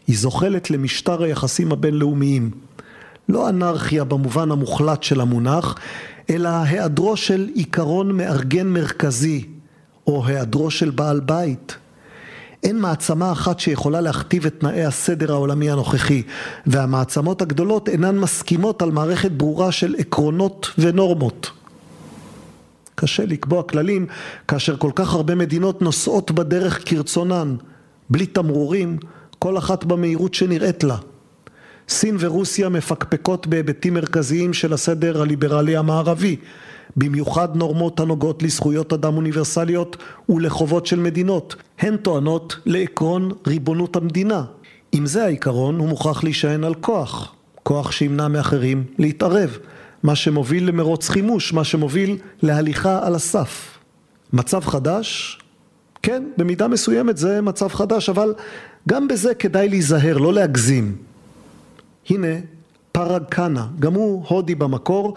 היא 0.08 0.18
זוחלת 0.18 0.72
למשטר 0.72 1.24
היחסים 1.24 1.72
הבינלאומיים. 1.72 2.52
לא 3.30 3.50
אנרכיה 3.50 4.04
במובן 4.04 4.52
המוחלט 4.52 5.04
של 5.04 5.22
המונח, 5.22 5.76
אלא 6.30 6.50
היעדרו 6.50 7.18
של 7.18 7.50
עיקרון 7.54 8.12
מארגן 8.12 8.68
מרכזי, 8.68 9.48
או 10.08 10.26
היעדרו 10.26 10.72
של 10.72 10.90
בעל 10.90 11.20
בית. 11.20 11.78
אין 12.64 12.80
מעצמה 12.80 13.32
אחת 13.32 13.60
שיכולה 13.60 14.02
להכתיב 14.02 14.46
את 14.46 14.60
תנאי 14.60 14.86
הסדר 14.86 15.32
העולמי 15.32 15.72
הנוכחי, 15.72 16.24
והמעצמות 16.66 17.42
הגדולות 17.42 17.90
אינן 17.90 18.18
מסכימות 18.18 18.82
על 18.82 18.92
מערכת 18.92 19.32
ברורה 19.32 19.72
של 19.72 19.96
עקרונות 19.98 20.72
ונורמות. 20.78 21.52
קשה 22.96 23.26
לקבוע 23.26 23.64
כללים 23.64 24.06
כאשר 24.48 24.78
כל 24.78 24.92
כך 24.96 25.14
הרבה 25.14 25.36
מדינות 25.36 25.82
נוסעות 25.82 26.32
בדרך 26.32 26.90
כרצונן, 26.90 27.56
בלי 28.10 28.26
תמרורים, 28.26 28.98
כל 29.40 29.58
אחת 29.58 29.84
במהירות 29.84 30.34
שנראית 30.34 30.84
לה. 30.84 30.98
סין 31.90 32.18
ורוסיה 32.20 32.70
מפקפקות 32.70 33.48
בהיבטים 33.48 33.94
מרכזיים 33.94 34.54
של 34.54 34.74
הסדר 34.74 35.22
הליברלי 35.22 35.78
המערבי, 35.78 36.36
במיוחד 36.98 37.56
נורמות 37.56 38.00
הנוגעות 38.00 38.44
לזכויות 38.44 38.94
אדם 38.94 39.16
אוניברסליות 39.18 39.98
ולחובות 40.30 40.86
של 40.86 41.00
מדינות. 41.00 41.56
הן 41.80 41.98
טוענות 41.98 42.56
לעקרון 42.66 43.32
ריבונות 43.48 43.96
המדינה. 43.96 44.44
אם 44.94 45.06
זה 45.06 45.24
העיקרון, 45.24 45.80
הוא 45.80 45.88
מוכרח 45.88 46.24
להישען 46.24 46.64
על 46.64 46.74
כוח. 46.74 47.36
כוח 47.64 47.92
שימנע 47.92 48.28
מאחרים 48.28 48.84
להתערב. 48.98 49.58
מה 50.04 50.16
שמוביל 50.16 50.68
למרוץ 50.68 51.10
חימוש, 51.10 51.54
מה 51.54 51.64
שמוביל 51.64 52.18
להליכה 52.42 53.08
על 53.08 53.16
הסף. 53.16 53.78
מצב 54.34 54.66
חדש? 54.66 55.40
כן, 56.04 56.24
במידה 56.38 56.68
מסוימת 56.68 57.18
זה 57.18 57.42
מצב 57.42 57.68
חדש, 57.68 58.10
אבל 58.10 58.34
גם 58.90 59.08
בזה 59.08 59.34
כדאי 59.36 59.70
להיזהר, 59.70 60.18
לא 60.18 60.34
להגזים. 60.34 60.96
הנה 62.10 62.28
פראג 62.92 63.24
קאנה, 63.30 63.68
גם 63.80 63.94
הוא 63.94 64.26
הודי 64.28 64.56
במקור, 64.56 65.16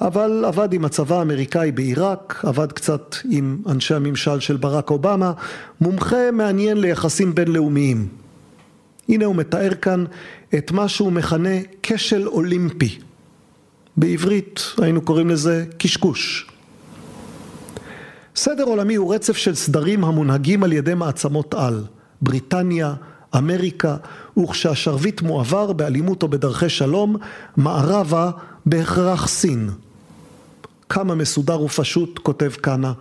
אבל 0.00 0.44
עבד 0.46 0.72
עם 0.72 0.84
הצבא 0.84 1.18
האמריקאי 1.18 1.72
בעיראק, 1.72 2.44
עבד 2.46 2.72
קצת 2.72 3.16
עם 3.30 3.58
אנשי 3.68 3.94
הממשל 3.94 4.40
של 4.40 4.56
ברק 4.56 4.90
אובמה, 4.90 5.32
מומחה 5.80 6.30
מעניין 6.32 6.80
ליחסים 6.80 7.34
בינלאומיים. 7.34 8.08
הנה 9.08 9.24
הוא 9.24 9.36
מתאר 9.36 9.74
כאן 9.74 10.04
את 10.58 10.72
מה 10.72 10.88
שהוא 10.88 11.12
מכנה 11.12 11.58
כשל 11.82 12.28
אולימפי. 12.28 12.98
בעברית 13.96 14.60
היינו 14.78 15.00
קוראים 15.00 15.30
לזה 15.30 15.64
קשקוש. 15.78 16.50
סדר 18.36 18.64
עולמי 18.64 18.94
הוא 18.94 19.14
רצף 19.14 19.36
של 19.36 19.54
סדרים 19.54 20.04
המונהגים 20.04 20.62
על 20.62 20.72
ידי 20.72 20.94
מעצמות 20.94 21.54
על, 21.54 21.84
בריטניה, 22.22 22.94
אמריקה, 23.36 23.96
וכשהשרביט 24.36 25.22
מועבר 25.22 25.72
באלימות 25.72 26.22
או 26.22 26.28
בדרכי 26.28 26.68
שלום, 26.68 27.16
מערבה 27.56 28.30
בהכרח 28.66 29.28
סין. 29.28 29.70
כמה 30.88 31.14
מסודר 31.14 31.62
ופשוט, 31.62 32.18
כותב 32.18 32.52
קאנה, 32.60 32.92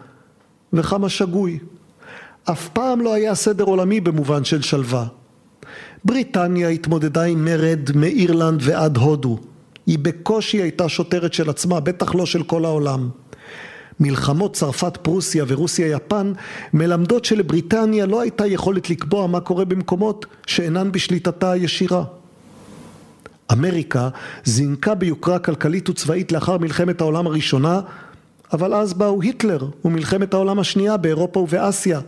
וכמה 0.73 1.09
שגוי. 1.09 1.59
אף 2.51 2.69
פעם 2.69 3.01
לא 3.01 3.13
היה 3.13 3.35
סדר 3.35 3.63
עולמי 3.63 4.01
במובן 4.01 4.43
של 4.43 4.61
שלווה. 4.61 5.05
בריטניה 6.03 6.69
התמודדה 6.69 7.23
עם 7.23 7.45
מרד 7.45 7.89
מאירלנד 7.95 8.59
ועד 8.63 8.97
הודו. 8.97 9.39
היא 9.85 9.99
בקושי 9.99 10.61
הייתה 10.61 10.89
שוטרת 10.89 11.33
של 11.33 11.49
עצמה, 11.49 11.79
בטח 11.79 12.15
לא 12.15 12.25
של 12.25 12.43
כל 12.43 12.65
העולם. 12.65 13.09
מלחמות 13.99 14.53
צרפת 14.53 14.97
פרוסיה 15.01 15.45
ורוסיה 15.47 15.87
יפן 15.87 16.33
מלמדות 16.73 17.25
שלבריטניה 17.25 18.05
לא 18.05 18.21
הייתה 18.21 18.47
יכולת 18.47 18.89
לקבוע 18.89 19.27
מה 19.27 19.39
קורה 19.39 19.65
במקומות 19.65 20.25
שאינן 20.47 20.91
בשליטתה 20.91 21.51
הישירה. 21.51 22.03
אמריקה 23.51 24.09
זינקה 24.43 24.95
ביוקרה 24.95 25.39
כלכלית 25.39 25.89
וצבאית 25.89 26.31
לאחר 26.31 26.57
מלחמת 26.57 27.01
העולם 27.01 27.27
הראשונה 27.27 27.81
אבל 28.53 28.73
אז 28.73 28.93
באו 28.93 29.21
היטלר 29.21 29.67
ומלחמת 29.85 30.33
העולם 30.33 30.59
השנייה 30.59 30.97
באירופה 30.97 31.39
ובאסיה 31.39 31.99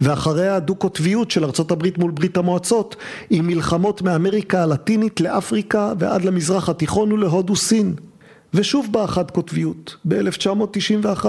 ואחריה 0.00 0.56
הדו-קוטביות 0.56 1.30
של 1.30 1.44
ארצות 1.44 1.70
הברית 1.70 1.98
מול 1.98 2.10
ברית 2.10 2.36
המועצות 2.36 2.96
עם 3.30 3.46
מלחמות 3.46 4.02
מאמריקה 4.02 4.62
הלטינית 4.62 5.20
לאפריקה 5.20 5.92
ועד 5.98 6.24
למזרח 6.24 6.68
התיכון 6.68 7.12
ולהודו 7.12 7.56
סין 7.56 7.94
ושוב 8.54 8.88
באה 8.90 9.06
חד-קוטביות 9.06 9.96
ב-1991 10.04 11.26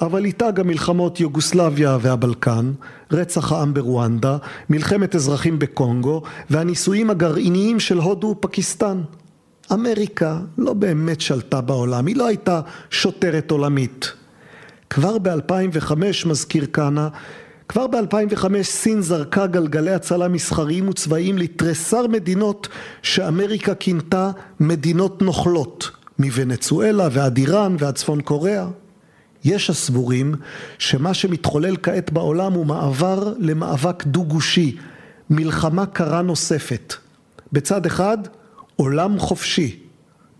אבל 0.00 0.24
איתה 0.24 0.50
גם 0.50 0.66
מלחמות 0.66 1.20
יוגוסלביה 1.20 1.98
והבלקן, 2.00 2.72
רצח 3.12 3.52
העם 3.52 3.74
ברואנדה, 3.74 4.36
מלחמת 4.70 5.14
אזרחים 5.14 5.58
בקונגו 5.58 6.22
והניסויים 6.50 7.10
הגרעיניים 7.10 7.80
של 7.80 7.98
הודו 7.98 8.26
ופקיסטן. 8.26 9.02
אמריקה 9.72 10.38
לא 10.58 10.72
באמת 10.72 11.20
שלטה 11.20 11.60
בעולם, 11.60 12.06
היא 12.06 12.16
לא 12.16 12.26
הייתה 12.26 12.60
שוטרת 12.90 13.50
עולמית. 13.50 14.12
כבר 14.90 15.18
ב-2005 15.18 15.92
מזכיר 16.26 16.66
כהנא, 16.72 17.08
כבר 17.68 17.86
ב-2005 17.86 18.62
סין 18.62 19.00
זרקה 19.00 19.46
גלגלי 19.46 19.92
הצלה 19.92 20.28
מסחריים 20.28 20.88
וצבאיים 20.88 21.38
לתריסר 21.38 22.06
מדינות 22.06 22.68
שאמריקה 23.02 23.74
כינתה 23.74 24.30
מדינות 24.60 25.22
נוכלות, 25.22 25.97
מוונצואלה 26.18 27.08
ועד 27.12 27.36
איראן 27.36 27.76
ועד 27.78 27.94
צפון 27.94 28.20
קוריאה. 28.20 28.66
יש 29.44 29.70
הסבורים 29.70 30.34
שמה 30.78 31.14
שמתחולל 31.14 31.76
כעת 31.82 32.12
בעולם 32.12 32.52
הוא 32.52 32.66
מעבר 32.66 33.34
למאבק 33.38 34.04
דו-גושי, 34.04 34.76
מלחמה 35.30 35.86
קרה 35.86 36.22
נוספת. 36.22 36.94
בצד 37.52 37.86
אחד 37.86 38.18
עולם 38.76 39.18
חופשי, 39.18 39.78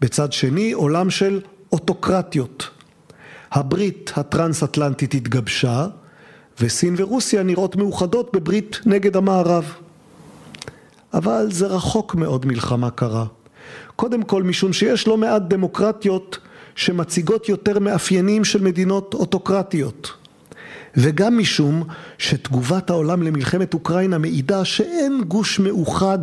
בצד 0.00 0.32
שני 0.32 0.72
עולם 0.72 1.10
של 1.10 1.40
אוטוקרטיות. 1.72 2.70
הברית 3.52 4.12
הטרנס-אטלנטית 4.16 5.14
התגבשה 5.14 5.86
וסין 6.60 6.94
ורוסיה 6.98 7.42
נראות 7.42 7.76
מאוחדות 7.76 8.36
בברית 8.36 8.80
נגד 8.86 9.16
המערב. 9.16 9.74
אבל 11.14 11.46
זה 11.50 11.66
רחוק 11.66 12.14
מאוד 12.14 12.46
מלחמה 12.46 12.90
קרה. 12.90 13.24
קודם 13.98 14.22
כל 14.22 14.42
משום 14.42 14.72
שיש 14.72 15.08
לא 15.08 15.16
מעט 15.16 15.42
דמוקרטיות 15.42 16.38
שמציגות 16.74 17.48
יותר 17.48 17.78
מאפיינים 17.78 18.44
של 18.44 18.62
מדינות 18.62 19.14
אוטוקרטיות. 19.14 20.12
וגם 20.96 21.38
משום 21.38 21.84
שתגובת 22.18 22.90
העולם 22.90 23.22
למלחמת 23.22 23.74
אוקראינה 23.74 24.18
מעידה 24.18 24.64
שאין 24.64 25.24
גוש 25.28 25.60
מאוחד 25.60 26.18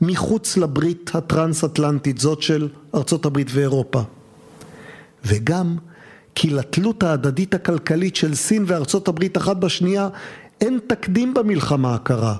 מחוץ 0.00 0.56
לברית 0.56 1.10
הטרנס-אטלנטית, 1.14 2.18
זאת 2.18 2.42
של 2.42 2.68
ארצות 2.94 3.26
הברית 3.26 3.48
ואירופה. 3.50 4.02
וגם 5.24 5.76
כי 6.34 6.50
לתלות 6.50 7.02
ההדדית 7.02 7.54
הכלכלית 7.54 8.16
של 8.16 8.34
סין 8.34 8.64
וארצות 8.66 9.08
הברית 9.08 9.36
אחת 9.36 9.56
בשנייה 9.56 10.08
אין 10.60 10.78
תקדים 10.86 11.34
במלחמה 11.34 11.94
הקרה. 11.94 12.36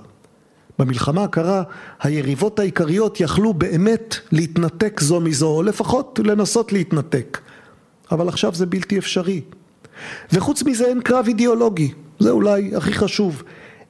במלחמה 0.78 1.24
הקרה 1.24 1.62
היריבות 2.02 2.58
העיקריות 2.58 3.20
יכלו 3.20 3.54
באמת 3.54 4.16
להתנתק 4.32 5.00
זו 5.00 5.20
מזו, 5.20 5.48
או 5.48 5.62
לפחות 5.62 6.20
לנסות 6.24 6.72
להתנתק. 6.72 7.40
אבל 8.10 8.28
עכשיו 8.28 8.54
זה 8.54 8.66
בלתי 8.66 8.98
אפשרי. 8.98 9.40
וחוץ 10.32 10.62
מזה 10.62 10.86
אין 10.86 11.00
קרב 11.00 11.24
אידיאולוגי, 11.28 11.92
זה 12.18 12.30
אולי 12.30 12.76
הכי 12.76 12.92
חשוב. 12.92 13.42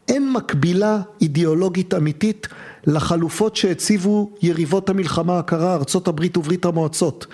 אין 0.08 0.32
מקבילה 0.32 1.00
אידיאולוגית 1.20 1.94
אמיתית 1.94 2.48
לחלופות 2.86 3.56
שהציבו 3.56 4.30
יריבות 4.42 4.88
המלחמה 4.88 5.38
הקרה, 5.38 5.74
ארצות 5.74 6.08
הברית 6.08 6.36
וברית 6.36 6.64
המועצות. 6.64 7.26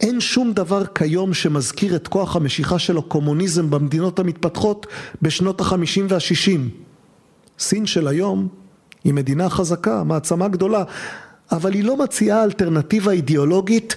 אין 0.00 0.20
שום 0.20 0.52
דבר 0.52 0.86
כיום 0.86 1.34
שמזכיר 1.34 1.96
את 1.96 2.08
כוח 2.08 2.36
המשיכה 2.36 2.78
של 2.78 2.98
הקומוניזם 2.98 3.70
במדינות 3.70 4.18
המתפתחות 4.18 4.86
בשנות 5.22 5.60
החמישים 5.60 6.06
והשישים. 6.08 6.70
סין 7.58 7.86
של 7.86 8.08
היום 8.08 8.48
היא 9.06 9.14
מדינה 9.14 9.50
חזקה, 9.50 10.04
מעצמה 10.04 10.48
גדולה, 10.48 10.84
אבל 11.52 11.72
היא 11.74 11.84
לא 11.84 11.96
מציעה 11.96 12.44
אלטרנטיבה 12.44 13.12
אידיאולוגית 13.12 13.96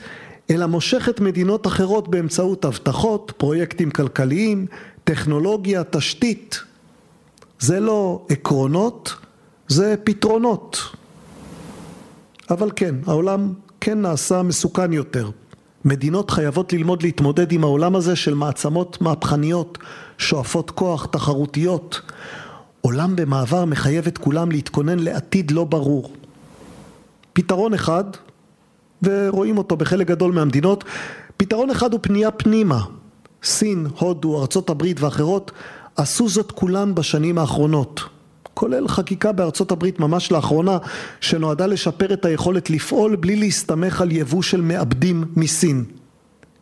אלא 0.49 0.65
מושכת 0.65 1.19
מדינות 1.19 1.67
אחרות 1.67 2.07
באמצעות 2.07 2.65
הבטחות, 2.65 3.33
פרויקטים 3.37 3.91
כלכליים, 3.91 4.65
טכנולוגיה, 5.03 5.83
תשתית. 5.83 6.59
זה 7.59 7.79
לא 7.79 8.25
עקרונות, 8.29 9.15
זה 9.67 9.95
פתרונות. 10.03 10.79
אבל 12.49 12.71
כן, 12.75 12.95
העולם 13.07 13.53
כן 13.81 14.01
נעשה 14.01 14.43
מסוכן 14.43 14.93
יותר. 14.93 15.29
מדינות 15.85 16.31
חייבות 16.31 16.73
ללמוד 16.73 17.03
להתמודד 17.03 17.51
עם 17.51 17.63
העולם 17.63 17.95
הזה 17.95 18.15
של 18.15 18.33
מעצמות 18.33 19.01
מהפכניות, 19.01 19.77
שואפות 20.17 20.71
כוח, 20.71 21.05
תחרותיות. 21.05 22.01
עולם 22.81 23.15
במעבר 23.15 23.65
מחייב 23.65 24.07
את 24.07 24.17
כולם 24.17 24.51
להתכונן 24.51 24.99
לעתיד 24.99 25.51
לא 25.51 25.63
ברור. 25.63 26.11
פתרון 27.33 27.73
אחד, 27.73 28.03
ורואים 29.03 29.57
אותו 29.57 29.77
בחלק 29.77 30.07
גדול 30.07 30.31
מהמדינות, 30.31 30.83
פתרון 31.37 31.69
אחד 31.69 31.93
הוא 31.93 31.99
פנייה 32.03 32.31
פנימה. 32.31 32.81
סין, 33.43 33.87
הודו, 33.99 34.41
ארצות 34.41 34.69
הברית 34.69 35.01
ואחרות 35.01 35.51
עשו 35.95 36.29
זאת 36.29 36.51
כולן 36.51 36.95
בשנים 36.95 37.37
האחרונות. 37.37 38.01
כולל 38.53 38.87
חקיקה 38.87 39.31
בארצות 39.31 39.71
הברית 39.71 39.99
ממש 39.99 40.31
לאחרונה 40.31 40.77
שנועדה 41.21 41.65
לשפר 41.65 42.13
את 42.13 42.25
היכולת 42.25 42.69
לפעול 42.69 43.15
בלי 43.15 43.35
להסתמך 43.35 44.01
על 44.01 44.11
יבוא 44.11 44.41
של 44.41 44.61
מעבדים 44.61 45.25
מסין. 45.35 45.85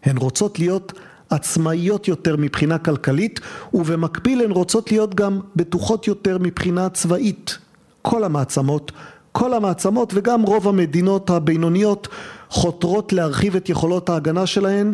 הן 0.03 0.17
רוצות 0.17 0.59
להיות 0.59 0.93
עצמאיות 1.29 2.07
יותר 2.07 2.35
מבחינה 2.37 2.77
כלכלית 2.77 3.39
ובמקביל 3.73 4.41
הן 4.41 4.51
רוצות 4.51 4.91
להיות 4.91 5.15
גם 5.15 5.39
בטוחות 5.55 6.07
יותר 6.07 6.37
מבחינה 6.41 6.89
צבאית. 6.89 7.57
כל 8.01 8.23
המעצמות, 8.23 8.91
כל 9.31 9.53
המעצמות 9.53 10.13
וגם 10.15 10.41
רוב 10.41 10.67
המדינות 10.67 11.29
הבינוניות 11.29 12.07
חותרות 12.49 13.13
להרחיב 13.13 13.55
את 13.55 13.69
יכולות 13.69 14.09
ההגנה 14.09 14.45
שלהן 14.45 14.93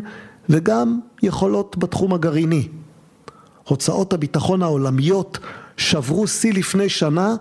וגם 0.50 1.00
יכולות 1.24 1.78
בתחום 1.78 2.14
הגרעיני. 2.14 2.68
הוצאות 3.68 4.14
הביטחון 4.14 4.64
העולמיות 4.64 5.40
שברו 5.78 6.28
שיא 6.28 6.54
לפני 6.54 6.90
שנה 6.90 7.36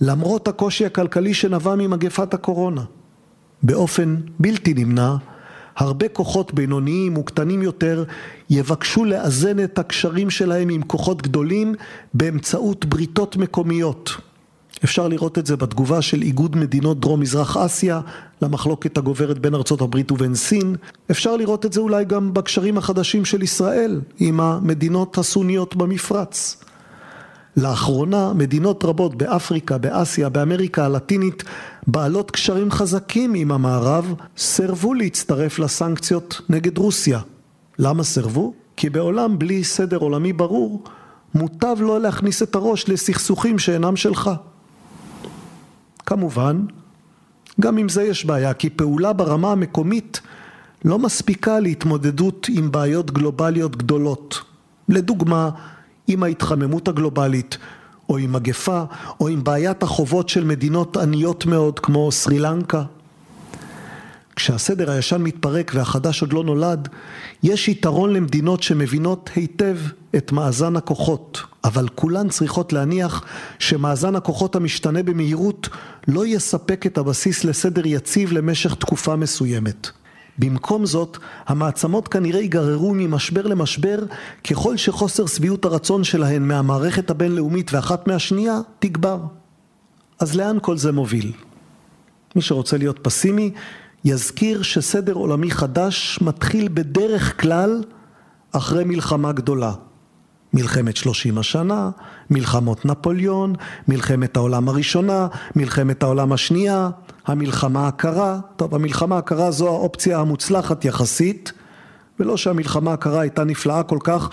למרות 0.00 0.48
הקושי 0.48 0.86
הכלכלי 0.86 1.34
שנבע 1.34 1.74
ממגפת 1.74 2.34
הקורונה. 2.34 2.82
באופן 3.62 4.16
בלתי 4.38 4.74
נמנע 4.74 5.16
הרבה 5.76 6.08
כוחות 6.08 6.54
בינוניים 6.54 7.16
וקטנים 7.16 7.62
יותר 7.62 8.04
יבקשו 8.50 9.04
לאזן 9.04 9.64
את 9.64 9.78
הקשרים 9.78 10.30
שלהם 10.30 10.68
עם 10.68 10.82
כוחות 10.82 11.22
גדולים 11.22 11.74
באמצעות 12.14 12.84
בריתות 12.84 13.36
מקומיות. 13.36 14.10
אפשר 14.84 15.08
לראות 15.08 15.38
את 15.38 15.46
זה 15.46 15.56
בתגובה 15.56 16.02
של 16.02 16.22
איגוד 16.22 16.56
מדינות 16.56 17.00
דרום 17.00 17.20
מזרח 17.20 17.56
אסיה 17.56 18.00
למחלוקת 18.42 18.98
הגוברת 18.98 19.38
בין 19.38 19.54
ארצות 19.54 19.80
הברית 19.80 20.12
ובין 20.12 20.34
סין. 20.34 20.76
אפשר 21.10 21.36
לראות 21.36 21.66
את 21.66 21.72
זה 21.72 21.80
אולי 21.80 22.04
גם 22.04 22.34
בקשרים 22.34 22.78
החדשים 22.78 23.24
של 23.24 23.42
ישראל 23.42 24.00
עם 24.18 24.40
המדינות 24.40 25.18
הסוניות 25.18 25.76
במפרץ. 25.76 26.64
לאחרונה 27.56 28.32
מדינות 28.32 28.84
רבות 28.84 29.14
באפריקה, 29.14 29.78
באסיה, 29.78 30.28
באמריקה 30.28 30.84
הלטינית 30.84 31.42
בעלות 31.86 32.30
קשרים 32.30 32.70
חזקים 32.70 33.34
עם 33.34 33.52
המערב 33.52 34.14
סירבו 34.36 34.94
להצטרף 34.94 35.58
לסנקציות 35.58 36.40
נגד 36.48 36.78
רוסיה. 36.78 37.20
למה 37.78 38.04
סירבו? 38.04 38.54
כי 38.76 38.90
בעולם 38.90 39.38
בלי 39.38 39.64
סדר 39.64 39.96
עולמי 39.96 40.32
ברור 40.32 40.84
מוטב 41.34 41.76
לא 41.80 42.00
להכניס 42.00 42.42
את 42.42 42.54
הראש 42.54 42.88
לסכסוכים 42.88 43.58
שאינם 43.58 43.96
שלך. 43.96 44.30
כמובן, 46.06 46.66
גם 47.60 47.76
עם 47.76 47.88
זה 47.88 48.02
יש 48.02 48.24
בעיה, 48.24 48.54
כי 48.54 48.70
פעולה 48.70 49.12
ברמה 49.12 49.52
המקומית 49.52 50.20
לא 50.84 50.98
מספיקה 50.98 51.60
להתמודדות 51.60 52.46
עם 52.50 52.72
בעיות 52.72 53.10
גלובליות 53.10 53.76
גדולות. 53.76 54.40
לדוגמה, 54.88 55.50
עם 56.08 56.22
ההתחממות 56.22 56.88
הגלובלית, 56.88 57.58
או 58.08 58.18
עם 58.18 58.32
מגפה, 58.32 58.82
או 59.20 59.28
עם 59.28 59.44
בעיית 59.44 59.82
החובות 59.82 60.28
של 60.28 60.44
מדינות 60.44 60.96
עניות 60.96 61.46
מאוד 61.46 61.80
כמו 61.80 62.12
סרי 62.12 62.38
לנקה. 62.38 62.82
כשהסדר 64.36 64.90
הישן 64.90 65.22
מתפרק 65.22 65.72
והחדש 65.74 66.22
עוד 66.22 66.32
לא 66.32 66.44
נולד, 66.44 66.88
יש 67.42 67.68
יתרון 67.68 68.12
למדינות 68.12 68.62
שמבינות 68.62 69.30
היטב 69.34 69.76
את 70.16 70.32
מאזן 70.32 70.76
הכוחות, 70.76 71.42
אבל 71.64 71.88
כולן 71.94 72.28
צריכות 72.28 72.72
להניח 72.72 73.24
שמאזן 73.58 74.16
הכוחות 74.16 74.56
המשתנה 74.56 75.02
במהירות 75.02 75.68
לא 76.08 76.26
יספק 76.26 76.86
את 76.86 76.98
הבסיס 76.98 77.44
לסדר 77.44 77.86
יציב 77.86 78.32
למשך 78.32 78.74
תקופה 78.74 79.16
מסוימת. 79.16 79.90
במקום 80.42 80.86
זאת, 80.86 81.18
המעצמות 81.46 82.08
כנראה 82.08 82.40
ייגררו 82.40 82.94
ממשבר 82.94 83.46
למשבר 83.46 83.98
ככל 84.50 84.76
שחוסר 84.76 85.26
שביעות 85.26 85.64
הרצון 85.64 86.04
שלהן 86.04 86.42
מהמערכת 86.42 87.10
הבינלאומית 87.10 87.72
ואחת 87.72 88.06
מהשנייה 88.08 88.60
תגבר. 88.78 89.18
אז 90.18 90.36
לאן 90.36 90.58
כל 90.62 90.76
זה 90.76 90.92
מוביל? 90.92 91.32
מי 92.36 92.42
שרוצה 92.42 92.76
להיות 92.76 92.98
פסימי, 93.02 93.50
יזכיר 94.04 94.62
שסדר 94.62 95.12
עולמי 95.12 95.50
חדש 95.50 96.18
מתחיל 96.22 96.68
בדרך 96.74 97.40
כלל 97.40 97.82
אחרי 98.52 98.84
מלחמה 98.84 99.32
גדולה. 99.32 99.72
מלחמת 100.54 100.96
שלושים 100.96 101.38
השנה, 101.38 101.90
מלחמות 102.30 102.84
נפוליאון, 102.84 103.54
מלחמת 103.88 104.36
העולם 104.36 104.68
הראשונה, 104.68 105.26
מלחמת 105.56 106.02
העולם 106.02 106.32
השנייה, 106.32 106.90
המלחמה 107.26 107.88
הקרה. 107.88 108.38
טוב, 108.56 108.74
המלחמה 108.74 109.18
הקרה 109.18 109.50
זו 109.50 109.68
האופציה 109.68 110.18
המוצלחת 110.18 110.84
יחסית, 110.84 111.52
ולא 112.20 112.36
שהמלחמה 112.36 112.92
הקרה 112.92 113.20
הייתה 113.20 113.44
נפלאה 113.44 113.82
כל 113.82 113.98
כך, 114.04 114.28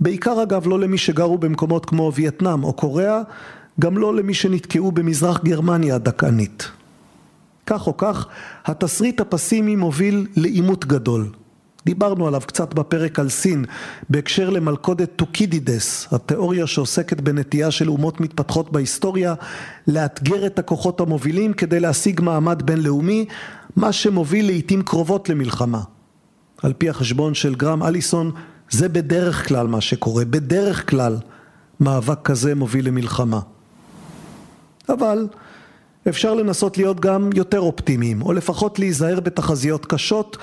בעיקר 0.00 0.42
אגב 0.42 0.66
לא 0.66 0.78
למי 0.78 0.98
שגרו 0.98 1.38
במקומות 1.38 1.86
כמו 1.86 2.12
וייטנאם 2.14 2.64
או 2.64 2.72
קוריאה, 2.72 3.20
גם 3.80 3.98
לא 3.98 4.14
למי 4.14 4.34
שנתקעו 4.34 4.92
במזרח 4.92 5.40
גרמניה 5.44 5.94
הדכאנית. 5.94 6.70
כך 7.66 7.86
או 7.86 7.96
כך, 7.96 8.26
התסריט 8.64 9.20
הפסימי 9.20 9.76
מוביל 9.76 10.26
לעימות 10.36 10.86
גדול. 10.86 11.30
דיברנו 11.86 12.26
עליו 12.26 12.40
קצת 12.46 12.74
בפרק 12.74 13.18
על 13.18 13.28
סין, 13.28 13.64
בהקשר 14.10 14.50
למלכודת 14.50 15.10
טוקידידס, 15.16 16.08
התיאוריה 16.12 16.66
שעוסקת 16.66 17.20
בנטייה 17.20 17.70
של 17.70 17.88
אומות 17.88 18.20
מתפתחות 18.20 18.72
בהיסטוריה, 18.72 19.34
לאתגר 19.86 20.46
את 20.46 20.58
הכוחות 20.58 21.00
המובילים 21.00 21.52
כדי 21.52 21.80
להשיג 21.80 22.20
מעמד 22.20 22.62
בינלאומי, 22.62 23.26
מה 23.76 23.92
שמוביל 23.92 24.46
לעיתים 24.46 24.82
קרובות 24.82 25.28
למלחמה. 25.28 25.80
על 26.62 26.72
פי 26.72 26.90
החשבון 26.90 27.34
של 27.34 27.54
גרם 27.54 27.82
אליסון, 27.82 28.30
זה 28.70 28.88
בדרך 28.88 29.48
כלל 29.48 29.66
מה 29.66 29.80
שקורה, 29.80 30.24
בדרך 30.24 30.90
כלל 30.90 31.16
מאבק 31.80 32.18
כזה 32.24 32.54
מוביל 32.54 32.86
למלחמה. 32.86 33.40
אבל 34.88 35.28
אפשר 36.08 36.34
לנסות 36.34 36.78
להיות 36.78 37.00
גם 37.00 37.30
יותר 37.34 37.60
אופטימיים, 37.60 38.22
או 38.22 38.32
לפחות 38.32 38.78
להיזהר 38.78 39.20
בתחזיות 39.20 39.86
קשות 39.86 40.36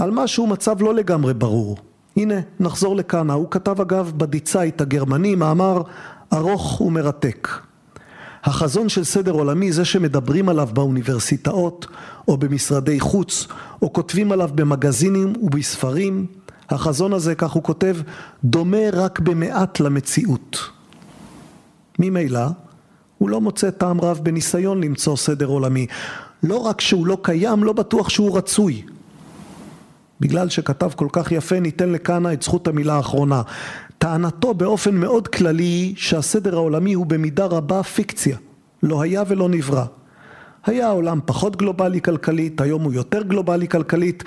על 0.00 0.10
משהו 0.10 0.46
מצב 0.46 0.82
לא 0.82 0.94
לגמרי 0.94 1.34
ברור. 1.34 1.76
הנה, 2.16 2.34
נחזור 2.60 2.96
לכאן, 2.96 3.30
הוא 3.30 3.50
כתב 3.50 3.80
אגב 3.80 4.12
בדיצייט 4.16 4.80
הגרמני 4.80 5.34
מאמר 5.34 5.82
ארוך 6.32 6.80
ומרתק. 6.80 7.48
החזון 8.44 8.88
של 8.88 9.04
סדר 9.04 9.32
עולמי, 9.32 9.72
זה 9.72 9.84
שמדברים 9.84 10.48
עליו 10.48 10.68
באוניברסיטאות 10.72 11.86
או 12.28 12.36
במשרדי 12.36 13.00
חוץ 13.00 13.46
או 13.82 13.92
כותבים 13.92 14.32
עליו 14.32 14.50
במגזינים 14.54 15.32
ובספרים, 15.42 16.26
החזון 16.70 17.12
הזה, 17.12 17.34
כך 17.34 17.50
הוא 17.50 17.62
כותב, 17.62 17.96
דומה 18.44 18.90
רק 18.92 19.18
במעט 19.18 19.80
למציאות. 19.80 20.58
ממילא, 21.98 22.46
הוא 23.18 23.30
לא 23.30 23.40
מוצא 23.40 23.70
טעם 23.70 24.00
רב 24.00 24.20
בניסיון 24.22 24.84
למצוא 24.84 25.16
סדר 25.16 25.46
עולמי. 25.46 25.86
לא 26.42 26.56
רק 26.56 26.80
שהוא 26.80 27.06
לא 27.06 27.18
קיים, 27.22 27.64
לא 27.64 27.72
בטוח 27.72 28.08
שהוא 28.08 28.38
רצוי. 28.38 28.82
בגלל 30.20 30.48
שכתב 30.48 30.90
כל 30.96 31.08
כך 31.12 31.32
יפה 31.32 31.60
ניתן 31.60 31.90
לכהנא 31.90 32.32
את 32.32 32.42
זכות 32.42 32.68
המילה 32.68 32.94
האחרונה. 32.94 33.42
טענתו 33.98 34.54
באופן 34.54 34.94
מאוד 34.94 35.28
כללי 35.28 35.94
שהסדר 35.96 36.54
העולמי 36.54 36.92
הוא 36.92 37.06
במידה 37.06 37.46
רבה 37.46 37.82
פיקציה. 37.82 38.36
לא 38.82 39.02
היה 39.02 39.22
ולא 39.28 39.48
נברא. 39.48 39.84
היה 40.66 40.88
העולם 40.88 41.20
פחות 41.26 41.56
גלובלי 41.56 42.00
כלכלית, 42.00 42.60
היום 42.60 42.82
הוא 42.82 42.92
יותר 42.92 43.22
גלובלי 43.22 43.68
כלכלית, 43.68 44.24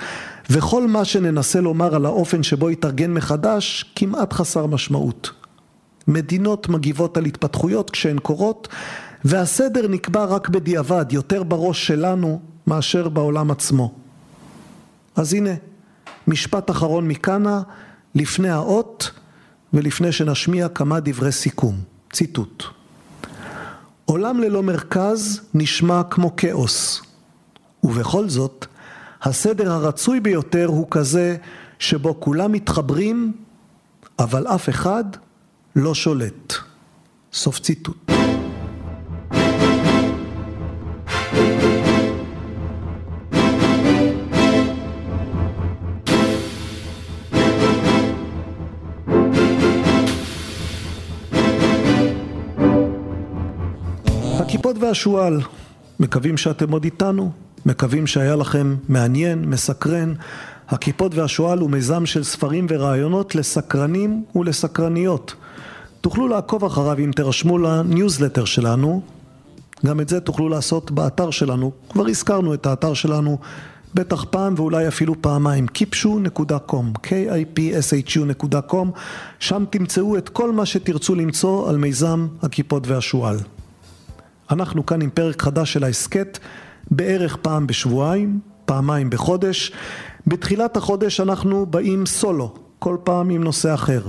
וכל 0.50 0.86
מה 0.86 1.04
שננסה 1.04 1.60
לומר 1.60 1.94
על 1.94 2.06
האופן 2.06 2.42
שבו 2.42 2.70
יתארגן 2.70 3.12
מחדש 3.12 3.92
כמעט 3.96 4.32
חסר 4.32 4.66
משמעות. 4.66 5.30
מדינות 6.08 6.68
מגיבות 6.68 7.16
על 7.16 7.24
התפתחויות 7.24 7.90
כשהן 7.90 8.18
קורות, 8.18 8.68
והסדר 9.24 9.88
נקבע 9.88 10.24
רק 10.24 10.48
בדיעבד, 10.48 11.06
יותר 11.10 11.42
בראש 11.42 11.86
שלנו 11.86 12.40
מאשר 12.66 13.08
בעולם 13.08 13.50
עצמו. 13.50 13.94
אז 15.16 15.34
הנה, 15.34 15.50
משפט 16.26 16.70
אחרון 16.70 17.08
מכאנה, 17.08 17.62
לפני 18.14 18.50
האות 18.50 19.10
ולפני 19.72 20.12
שנשמיע 20.12 20.68
כמה 20.68 21.00
דברי 21.00 21.32
סיכום. 21.32 21.74
ציטוט: 22.12 22.64
עולם 24.04 24.40
ללא 24.40 24.62
מרכז 24.62 25.40
נשמע 25.54 26.02
כמו 26.10 26.36
כאוס, 26.36 27.02
ובכל 27.84 28.28
זאת, 28.28 28.66
הסדר 29.22 29.72
הרצוי 29.72 30.20
ביותר 30.20 30.66
הוא 30.66 30.86
כזה 30.90 31.36
שבו 31.78 32.20
כולם 32.20 32.52
מתחברים, 32.52 33.32
אבל 34.18 34.46
אף 34.46 34.68
אחד 34.68 35.04
לא 35.76 35.94
שולט. 35.94 36.54
סוף 37.32 37.58
ציטוט. 37.58 38.23
הכיפות 54.64 54.82
והשועל, 54.82 55.40
מקווים 56.00 56.36
שאתם 56.36 56.72
עוד 56.72 56.84
איתנו. 56.84 57.30
מקווים 57.66 58.06
שהיה 58.06 58.36
לכם 58.36 58.76
מעניין, 58.88 59.44
מסקרן. 59.44 60.14
הכיפות 60.68 61.14
והשועל 61.14 61.58
הוא 61.58 61.70
מיזם 61.70 62.06
של 62.06 62.24
ספרים 62.24 62.66
ורעיונות 62.68 63.34
לסקרנים 63.34 64.24
ולסקרניות. 64.34 65.34
תוכלו 66.00 66.28
לעקוב 66.28 66.64
אחריו 66.64 66.98
אם 66.98 67.10
תרשמו 67.16 67.58
לניוזלטר 67.58 68.44
שלנו. 68.44 69.02
גם 69.86 70.00
את 70.00 70.08
זה 70.08 70.20
תוכלו 70.20 70.48
לעשות 70.48 70.90
באתר 70.90 71.30
שלנו. 71.30 71.72
כבר 71.88 72.06
הזכרנו 72.06 72.54
את 72.54 72.66
האתר 72.66 72.94
שלנו 72.94 73.38
בטח 73.94 74.24
פעם 74.30 74.54
ואולי 74.56 74.88
אפילו 74.88 75.14
פעמיים, 75.20 75.66
kipshu.com, 75.74 76.98
k-i-p-s-h-u.com, 77.02 78.88
שם 79.38 79.64
תמצאו 79.70 80.18
את 80.18 80.28
כל 80.28 80.52
מה 80.52 80.66
שתרצו 80.66 81.14
למצוא 81.14 81.68
על 81.68 81.76
מיזם 81.76 82.26
הכיפות 82.42 82.86
והשועל. 82.86 83.36
אנחנו 84.50 84.86
כאן 84.86 85.02
עם 85.02 85.10
פרק 85.10 85.42
חדש 85.42 85.72
של 85.72 85.84
ההסכת, 85.84 86.38
בערך 86.90 87.36
פעם 87.36 87.66
בשבועיים, 87.66 88.40
פעמיים 88.64 89.10
בחודש. 89.10 89.72
בתחילת 90.26 90.76
החודש 90.76 91.20
אנחנו 91.20 91.66
באים 91.66 92.06
סולו, 92.06 92.54
כל 92.78 92.96
פעם 93.04 93.30
עם 93.30 93.44
נושא 93.44 93.74
אחר. 93.74 94.02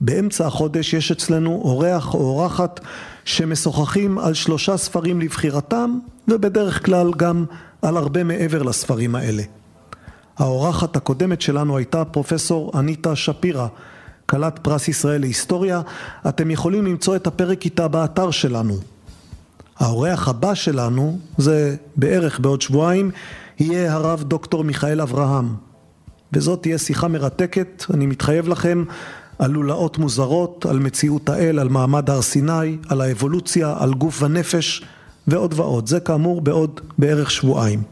באמצע 0.00 0.46
החודש 0.46 0.94
יש 0.94 1.12
אצלנו 1.12 1.60
אורח 1.64 2.14
או 2.14 2.20
אורחת 2.20 2.80
שמשוחחים 3.24 4.18
על 4.18 4.34
שלושה 4.34 4.76
ספרים 4.76 5.20
לבחירתם 5.20 5.98
ובדרך 6.28 6.86
כלל 6.86 7.12
גם 7.16 7.44
על 7.82 7.96
הרבה 7.96 8.24
מעבר 8.24 8.62
לספרים 8.62 9.14
האלה. 9.14 9.42
האורחת 10.38 10.96
הקודמת 10.96 11.40
שלנו 11.40 11.76
הייתה 11.76 12.04
פרופסור 12.04 12.72
אניטה 12.78 13.16
שפירא, 13.16 13.66
כלת 14.26 14.58
פרס 14.58 14.88
ישראל 14.88 15.20
להיסטוריה. 15.20 15.80
אתם 16.28 16.50
יכולים 16.50 16.86
למצוא 16.86 17.16
את 17.16 17.26
הפרק 17.26 17.64
איתה 17.64 17.88
באתר 17.88 18.30
שלנו. 18.30 18.74
האורח 19.78 20.28
הבא 20.28 20.54
שלנו, 20.54 21.18
זה 21.38 21.76
בערך 21.96 22.40
בעוד 22.40 22.62
שבועיים, 22.62 23.10
יהיה 23.58 23.92
הרב 23.92 24.22
דוקטור 24.22 24.64
מיכאל 24.64 25.00
אברהם. 25.00 25.54
וזאת 26.32 26.62
תהיה 26.62 26.78
שיחה 26.78 27.08
מרתקת, 27.08 27.84
אני 27.94 28.06
מתחייב 28.06 28.48
לכם, 28.48 28.84
על 29.38 29.50
לולאות 29.50 29.98
מוזרות, 29.98 30.66
על 30.66 30.78
מציאות 30.78 31.28
האל, 31.28 31.58
על 31.58 31.68
מעמד 31.68 32.10
הר 32.10 32.22
סיני, 32.22 32.76
על 32.88 33.00
האבולוציה, 33.00 33.76
על 33.78 33.94
גוף 33.94 34.22
ונפש 34.22 34.82
ועוד 35.26 35.54
ועוד. 35.56 35.86
זה 35.86 36.00
כאמור 36.00 36.40
בעוד 36.40 36.80
בערך 36.98 37.30
שבועיים. 37.30 37.82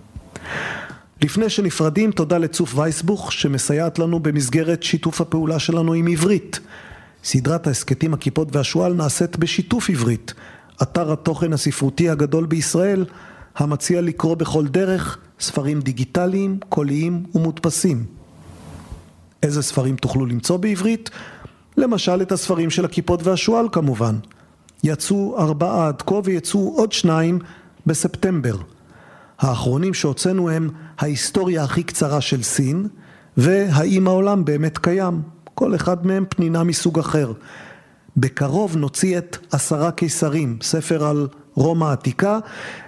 לפני 1.22 1.50
שנפרדים, 1.50 2.10
תודה 2.10 2.38
לצוף 2.38 2.78
וייסבוך 2.78 3.32
שמסייעת 3.32 3.98
לנו 3.98 4.20
במסגרת 4.20 4.82
שיתוף 4.82 5.20
הפעולה 5.20 5.58
שלנו 5.58 5.92
עם 5.92 6.06
עברית. 6.06 6.60
סדרת 7.24 7.66
ההסכתים 7.66 8.14
הכיפות 8.14 8.56
והשועל 8.56 8.92
נעשית 8.92 9.36
בשיתוף 9.36 9.90
עברית, 9.90 10.34
אתר 10.82 11.12
התוכן 11.12 11.52
הספרותי 11.52 12.10
הגדול 12.10 12.46
בישראל, 12.46 13.04
המציע 13.56 14.00
לקרוא 14.00 14.34
בכל 14.34 14.66
דרך 14.66 15.18
ספרים 15.40 15.80
דיגיטליים, 15.80 16.58
קוליים 16.68 17.24
ומודפסים. 17.34 18.04
איזה 19.42 19.62
ספרים 19.62 19.96
תוכלו 19.96 20.26
למצוא 20.26 20.56
בעברית? 20.56 21.10
למשל 21.76 22.22
את 22.22 22.32
הספרים 22.32 22.70
של 22.70 22.84
הכיפות 22.84 23.26
והשועל 23.26 23.68
כמובן. 23.72 24.18
יצאו 24.84 25.38
ארבעה 25.38 25.88
עד 25.88 26.02
כה 26.02 26.20
ויצאו 26.24 26.74
עוד 26.76 26.92
שניים 26.92 27.38
בספטמבר. 27.86 28.56
האחרונים 29.38 29.94
שהוצאנו 29.94 30.50
הם 30.50 30.70
ההיסטוריה 30.98 31.64
הכי 31.64 31.82
קצרה 31.82 32.20
של 32.20 32.42
סין 32.42 32.88
והאם 33.36 34.08
העולם 34.08 34.44
באמת 34.44 34.78
קיים. 34.78 35.22
כל 35.54 35.74
אחד 35.74 36.06
מהם 36.06 36.24
פנינה 36.28 36.64
מסוג 36.64 36.98
אחר. 36.98 37.32
בקרוב 38.16 38.76
נוציא 38.76 39.18
את 39.18 39.36
עשרה 39.52 39.90
קיסרים, 39.90 40.58
ספר 40.62 41.04
על 41.04 41.28
רומא 41.54 41.84
העתיקה, 41.84 42.38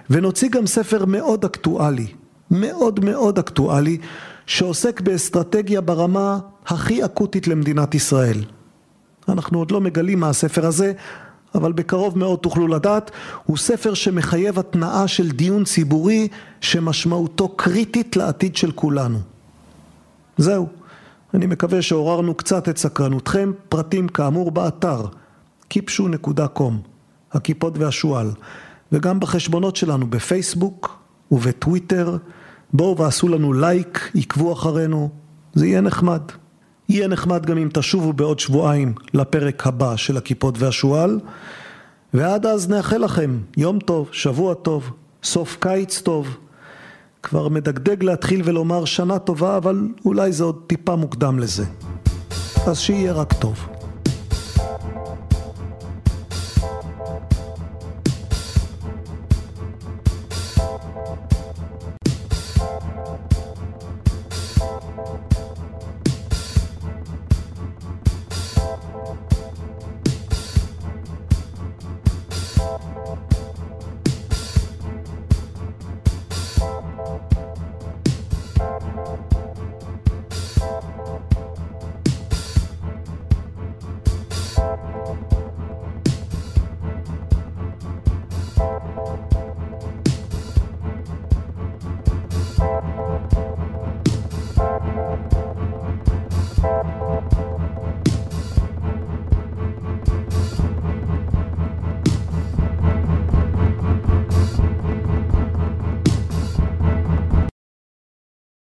ונוציא 0.09 0.49
גם 0.49 0.67
ספר 0.67 1.05
מאוד 1.05 1.45
אקטואלי, 1.45 2.07
מאוד 2.51 3.05
מאוד 3.05 3.39
אקטואלי, 3.39 3.97
שעוסק 4.45 5.01
באסטרטגיה 5.01 5.81
ברמה 5.81 6.39
הכי 6.65 7.05
אקוטית 7.05 7.47
למדינת 7.47 7.95
ישראל. 7.95 8.43
אנחנו 9.29 9.59
עוד 9.59 9.71
לא 9.71 9.81
מגלים 9.81 10.19
מה 10.19 10.29
הספר 10.29 10.65
הזה, 10.65 10.93
אבל 11.55 11.71
בקרוב 11.71 12.17
מאוד 12.17 12.39
תוכלו 12.39 12.67
לדעת, 12.67 13.11
הוא 13.45 13.57
ספר 13.57 13.93
שמחייב 13.93 14.59
התנעה 14.59 15.07
של 15.07 15.31
דיון 15.31 15.63
ציבורי 15.63 16.27
שמשמעותו 16.61 17.47
קריטית 17.47 18.15
לעתיד 18.15 18.55
של 18.55 18.71
כולנו. 18.71 19.19
זהו, 20.37 20.67
אני 21.33 21.45
מקווה 21.45 21.81
שעוררנו 21.81 22.33
קצת 22.33 22.69
את 22.69 22.77
סקרנותכם, 22.77 23.51
פרטים 23.69 24.07
כאמור 24.07 24.51
באתר 24.51 25.05
kipshu.com, 25.73 26.73
הכיפות 27.31 27.77
והשועל, 27.77 28.31
וגם 28.91 29.19
בחשבונות 29.19 29.75
שלנו 29.75 30.07
בפייסבוק 30.07 30.99
ובטוויטר, 31.31 32.17
בואו 32.73 32.97
ועשו 32.97 33.27
לנו 33.27 33.53
לייק, 33.53 34.11
עקבו 34.15 34.53
אחרינו, 34.53 35.09
זה 35.53 35.67
יהיה 35.67 35.81
נחמד. 35.81 36.21
יהיה 36.89 37.07
נחמד 37.07 37.45
גם 37.45 37.57
אם 37.57 37.69
תשובו 37.73 38.13
בעוד 38.13 38.39
שבועיים 38.39 38.93
לפרק 39.13 39.67
הבא 39.67 39.95
של 39.95 40.17
הכיפות 40.17 40.55
והשועל, 40.57 41.19
ועד 42.13 42.45
אז 42.45 42.69
נאחל 42.69 42.97
לכם 42.97 43.39
יום 43.57 43.79
טוב, 43.79 44.09
שבוע 44.11 44.53
טוב, 44.53 44.91
סוף 45.23 45.57
קיץ 45.59 46.01
טוב. 46.01 46.37
כבר 47.23 47.49
מדגדג 47.49 48.03
להתחיל 48.03 48.41
ולומר 48.45 48.85
שנה 48.85 49.19
טובה, 49.19 49.57
אבל 49.57 49.87
אולי 50.05 50.31
זה 50.31 50.43
עוד 50.43 50.63
טיפה 50.67 50.95
מוקדם 50.95 51.39
לזה. 51.39 51.65
אז 52.67 52.79
שיהיה 52.79 53.13
רק 53.13 53.33
טוב. 53.33 53.78